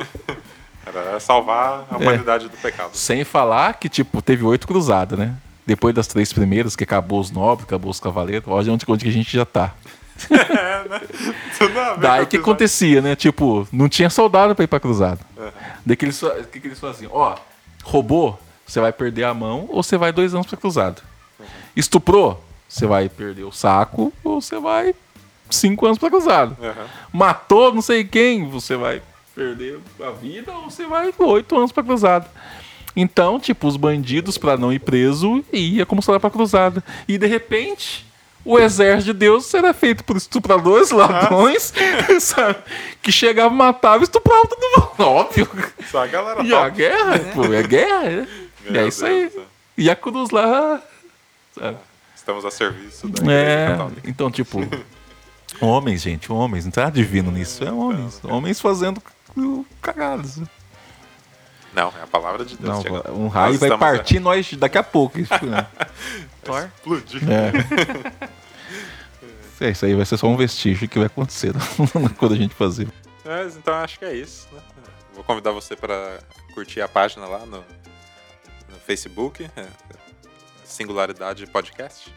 Era 0.93 1.19
salvar 1.19 1.85
É. 1.91 1.95
a 1.95 1.97
humanidade 1.97 2.47
do 2.47 2.57
pecado. 2.57 2.91
Sem 2.93 3.23
falar 3.23 3.73
que, 3.75 3.89
tipo, 3.89 4.21
teve 4.21 4.43
oito 4.45 4.67
cruzadas, 4.67 5.17
né? 5.17 5.35
Depois 5.65 5.95
das 5.95 6.07
três 6.07 6.31
primeiras, 6.33 6.75
que 6.75 6.83
acabou 6.83 7.19
os 7.19 7.31
nobres, 7.31 7.65
acabou 7.67 7.89
os 7.89 7.99
cavaleiros, 7.99 8.47
olha 8.47 8.71
onde, 8.73 8.85
onde 8.87 9.03
que 9.05 9.09
a 9.09 9.13
gente 9.13 9.35
já 9.35 9.45
tá. 9.45 9.73
A 10.29 11.95
ver 11.95 11.99
Daí 11.99 12.25
que 12.25 12.37
acontecia, 12.37 13.01
né? 13.01 13.15
Tipo, 13.15 13.67
não 13.71 13.89
tinha 13.89 14.09
soldado 14.09 14.53
pra 14.55 14.63
ir 14.63 14.67
pra 14.67 14.79
cruzada. 14.79 15.19
Uhum. 15.37 15.49
Daí 15.85 15.95
que 15.95 16.05
eles, 16.05 16.21
que, 16.51 16.59
que 16.59 16.67
eles 16.67 16.79
faziam? 16.79 17.11
Ó, 17.13 17.35
roubou, 17.83 18.39
você 18.65 18.79
vai 18.79 18.91
perder 18.91 19.23
a 19.23 19.33
mão 19.33 19.65
ou 19.69 19.81
você 19.81 19.97
vai 19.97 20.11
dois 20.11 20.33
anos 20.33 20.47
pra 20.47 20.57
cruzada. 20.57 21.01
Estuprou, 21.75 22.43
você 22.67 22.85
vai 22.85 23.09
perder 23.09 23.43
o 23.43 23.51
saco 23.51 24.13
ou 24.23 24.39
você 24.41 24.59
vai 24.59 24.93
cinco 25.49 25.85
anos 25.85 25.97
pra 25.97 26.09
cruzada. 26.09 26.55
Uhum. 26.61 26.85
Matou 27.11 27.73
não 27.73 27.81
sei 27.81 28.03
quem, 28.03 28.47
você 28.49 28.75
vai 28.75 29.01
perder 29.35 29.79
a 30.01 30.11
vida 30.11 30.51
ou 30.51 30.69
você 30.69 30.85
vai 30.85 31.13
oito 31.17 31.57
anos 31.57 31.71
pra 31.71 31.83
cruzada. 31.83 32.29
Então, 32.95 33.39
tipo, 33.39 33.67
os 33.67 33.75
bandidos, 33.75 34.37
pra 34.37 34.55
não 34.57 34.71
ir 34.71 34.79
preso, 34.79 35.43
ia 35.51 35.85
como 35.85 36.01
soldado 36.01 36.21
pra 36.21 36.29
cruzada. 36.29 36.83
E 37.07 37.17
de 37.17 37.25
repente, 37.25 38.05
o 38.45 38.59
exército 38.59 39.05
de 39.13 39.19
Deus 39.19 39.51
era 39.53 39.73
feito 39.73 40.03
por 40.03 40.15
estupradores, 40.15 40.91
ladrões, 40.91 41.73
sabe? 42.21 42.59
Que 43.01 43.11
chegavam, 43.11 43.57
matavam 43.57 44.01
e 44.01 44.03
estupravam 44.03 44.45
todo 44.45 44.59
mundo. 44.59 44.93
Óbvio. 45.09 45.49
Só 45.89 46.03
a 46.03 46.07
galera 46.07 46.43
E 46.43 46.53
a 46.53 46.65
top. 46.65 46.77
guerra, 46.77 47.19
pô, 47.33 47.45
é 47.51 47.63
guerra, 47.63 48.09
né? 48.09 48.27
E 48.69 48.77
é 48.77 48.87
isso 48.87 49.03
Deus 49.05 49.35
aí. 49.35 49.43
E 49.75 49.89
a 49.89 49.95
cruz 49.95 50.29
lá. 50.29 50.79
sabe? 51.57 51.77
Estamos 52.15 52.45
a 52.45 52.51
serviço 52.51 53.07
da 53.07 53.21
Igreja 53.21 53.31
É, 53.31 53.77
então, 54.05 54.29
tipo, 54.29 54.59
homens, 55.59 56.03
gente, 56.03 56.31
homens, 56.31 56.63
não 56.65 56.71
tá 56.71 56.89
divino 56.91 57.31
nisso, 57.31 57.63
é 57.63 57.71
homens. 57.71 58.21
Homens 58.23 58.61
fazendo 58.61 59.01
cagadas. 59.81 60.39
Não, 61.73 61.91
é 61.99 62.03
a 62.03 62.07
palavra 62.07 62.45
de 62.45 62.55
Deus. 62.55 62.83
Não, 62.83 63.23
um 63.23 63.27
raio 63.27 63.53
Nós 63.53 63.59
vai 63.59 63.77
partir 63.77 64.19
nós 64.19 64.53
daqui 64.53 64.77
a 64.77 64.83
pouco. 64.83 65.19
Isso, 65.19 65.45
né? 65.45 65.65
Thor? 66.43 66.61
a 66.61 66.65
Explodir. 66.65 67.21
é. 67.29 68.33
É, 69.63 69.69
isso 69.69 69.85
aí 69.85 69.95
vai 69.95 70.05
ser 70.05 70.17
só 70.17 70.27
um 70.27 70.35
vestígio 70.35 70.89
que 70.89 70.97
vai 70.97 71.07
acontecer 71.07 71.53
quando 72.19 72.33
a 72.33 72.37
gente 72.37 72.53
fazer. 72.53 72.85
Mas, 73.23 73.55
então 73.55 73.73
acho 73.75 73.97
que 73.97 74.03
é 74.03 74.13
isso. 74.13 74.45
Né? 74.51 74.61
Vou 75.13 75.23
convidar 75.23 75.51
você 75.51 75.73
para 75.73 76.19
curtir 76.53 76.81
a 76.81 76.87
página 76.87 77.25
lá 77.25 77.45
no, 77.45 77.63
no 78.69 78.77
Facebook, 78.85 79.49
é, 79.55 79.67
Singularidade 80.65 81.45
Podcast. 81.47 82.13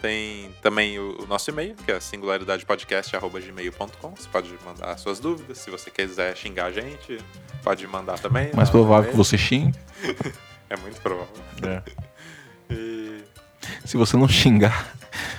Tem 0.00 0.50
também 0.60 0.98
o, 0.98 1.22
o 1.22 1.26
nosso 1.26 1.50
e-mail, 1.50 1.74
que 1.74 1.90
é 1.90 1.98
singularidadepodcast.gmail.com. 1.98 4.14
Você 4.14 4.28
pode 4.30 4.52
mandar 4.64 4.96
suas 4.98 5.18
dúvidas. 5.18 5.58
Se 5.58 5.70
você 5.70 5.90
quiser 5.90 6.36
xingar 6.36 6.66
a 6.66 6.70
gente, 6.70 7.18
pode 7.62 7.86
mandar 7.86 8.18
também. 8.18 8.50
Mais 8.54 8.68
lá 8.68 8.72
provável 8.72 9.10
que 9.10 9.16
você 9.16 9.38
xingue. 9.38 9.78
É 10.68 10.76
muito 10.76 11.00
provável. 11.00 11.32
E 12.68 13.22
Se 13.84 13.96
você 13.96 14.16
não 14.16 14.26
xingar, 14.26 14.92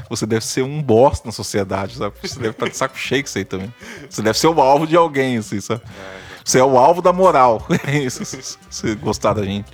você 0.09 0.25
deve 0.25 0.45
ser 0.45 0.61
um 0.61 0.81
bosta 0.81 1.27
na 1.27 1.33
sociedade, 1.33 1.97
sabe? 1.97 2.15
Você 2.21 2.39
deve 2.39 2.51
estar 2.51 2.69
de 2.69 2.77
saco 2.77 2.97
cheio 2.97 3.21
com 3.21 3.27
isso 3.27 3.37
aí 3.37 3.43
também. 3.43 3.73
Você 4.09 4.21
deve 4.21 4.39
ser 4.39 4.47
o 4.47 4.61
alvo 4.61 4.87
de 4.87 4.95
alguém, 4.95 5.35
assim, 5.37 5.59
sabe? 5.59 5.81
Você 6.43 6.59
é 6.59 6.63
o 6.63 6.77
alvo 6.77 7.01
da 7.01 7.11
moral. 7.11 7.67
É 7.85 8.09
se 8.09 8.55
você 8.69 8.95
gostar 8.95 9.33
da 9.33 9.43
gente. 9.43 9.69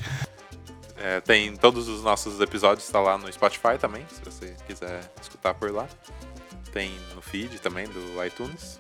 É, 1.04 1.20
tem 1.20 1.54
todos 1.58 1.90
os 1.90 2.02
nossos 2.02 2.40
episódios, 2.40 2.88
tá 2.88 2.98
lá 2.98 3.18
no 3.18 3.32
Spotify 3.32 3.78
também, 3.78 4.06
se 4.08 4.22
você 4.24 4.56
quiser 4.66 5.02
escutar 5.22 5.54
por 5.54 5.70
lá. 5.70 5.86
Tem 6.72 6.98
no 7.14 7.22
feed 7.22 7.60
também 7.60 7.86
do 7.90 8.26
iTunes. 8.26 8.80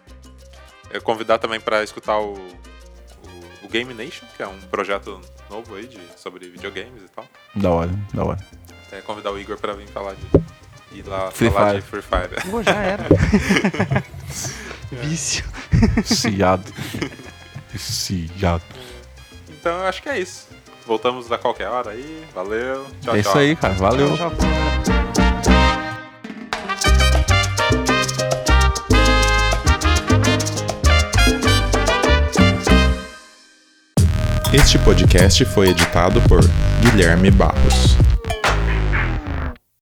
Eu 0.89 1.01
convidar 1.01 1.37
também 1.37 1.59
para 1.59 1.83
escutar 1.83 2.17
o, 2.19 2.31
o, 2.35 3.65
o 3.65 3.67
Game 3.67 3.93
Nation, 3.93 4.25
que 4.37 4.41
é 4.41 4.47
um 4.47 4.57
projeto 4.61 5.19
novo 5.49 5.75
aí 5.75 5.85
de, 5.85 5.99
sobre 6.15 6.49
videogames 6.49 7.03
e 7.03 7.09
tal. 7.09 7.25
Da 7.53 7.69
hora, 7.69 7.91
da 8.13 8.23
hora. 8.23 8.39
Até 8.87 9.01
convidar 9.01 9.31
o 9.33 9.37
Igor 9.37 9.57
para 9.57 9.73
vir 9.73 9.89
falar 9.89 10.15
de 10.15 10.97
ir 10.97 11.05
lá 11.05 11.29
Free 11.29 11.51
falar 11.51 11.71
Fire. 11.71 11.81
de 11.81 11.87
Free 11.89 12.01
Fire. 12.01 12.49
Pô, 12.49 12.63
já 12.63 12.75
era. 12.81 13.03
Vício. 14.89 15.43
Viciado. 15.97 16.71
Viciado. 17.69 18.63
Então 19.49 19.79
eu 19.79 19.87
acho 19.87 20.01
que 20.01 20.07
é 20.07 20.19
isso. 20.19 20.47
Voltamos 20.85 21.31
a 21.31 21.37
qualquer 21.37 21.67
hora 21.69 21.91
aí. 21.91 22.25
Valeu. 22.33 22.85
Tchau, 23.01 23.15
É 23.15 23.21
tchau. 23.21 23.31
isso 23.31 23.37
aí, 23.37 23.55
cara. 23.55 23.73
Valeu. 23.75 24.15
Tchau, 24.17 24.31
tchau. 24.31 25.53
Este 34.53 34.77
podcast 34.79 35.43
foi 35.45 35.69
editado 35.69 36.21
por 36.21 36.41
Guilherme 36.81 37.31
Barros. 37.31 37.97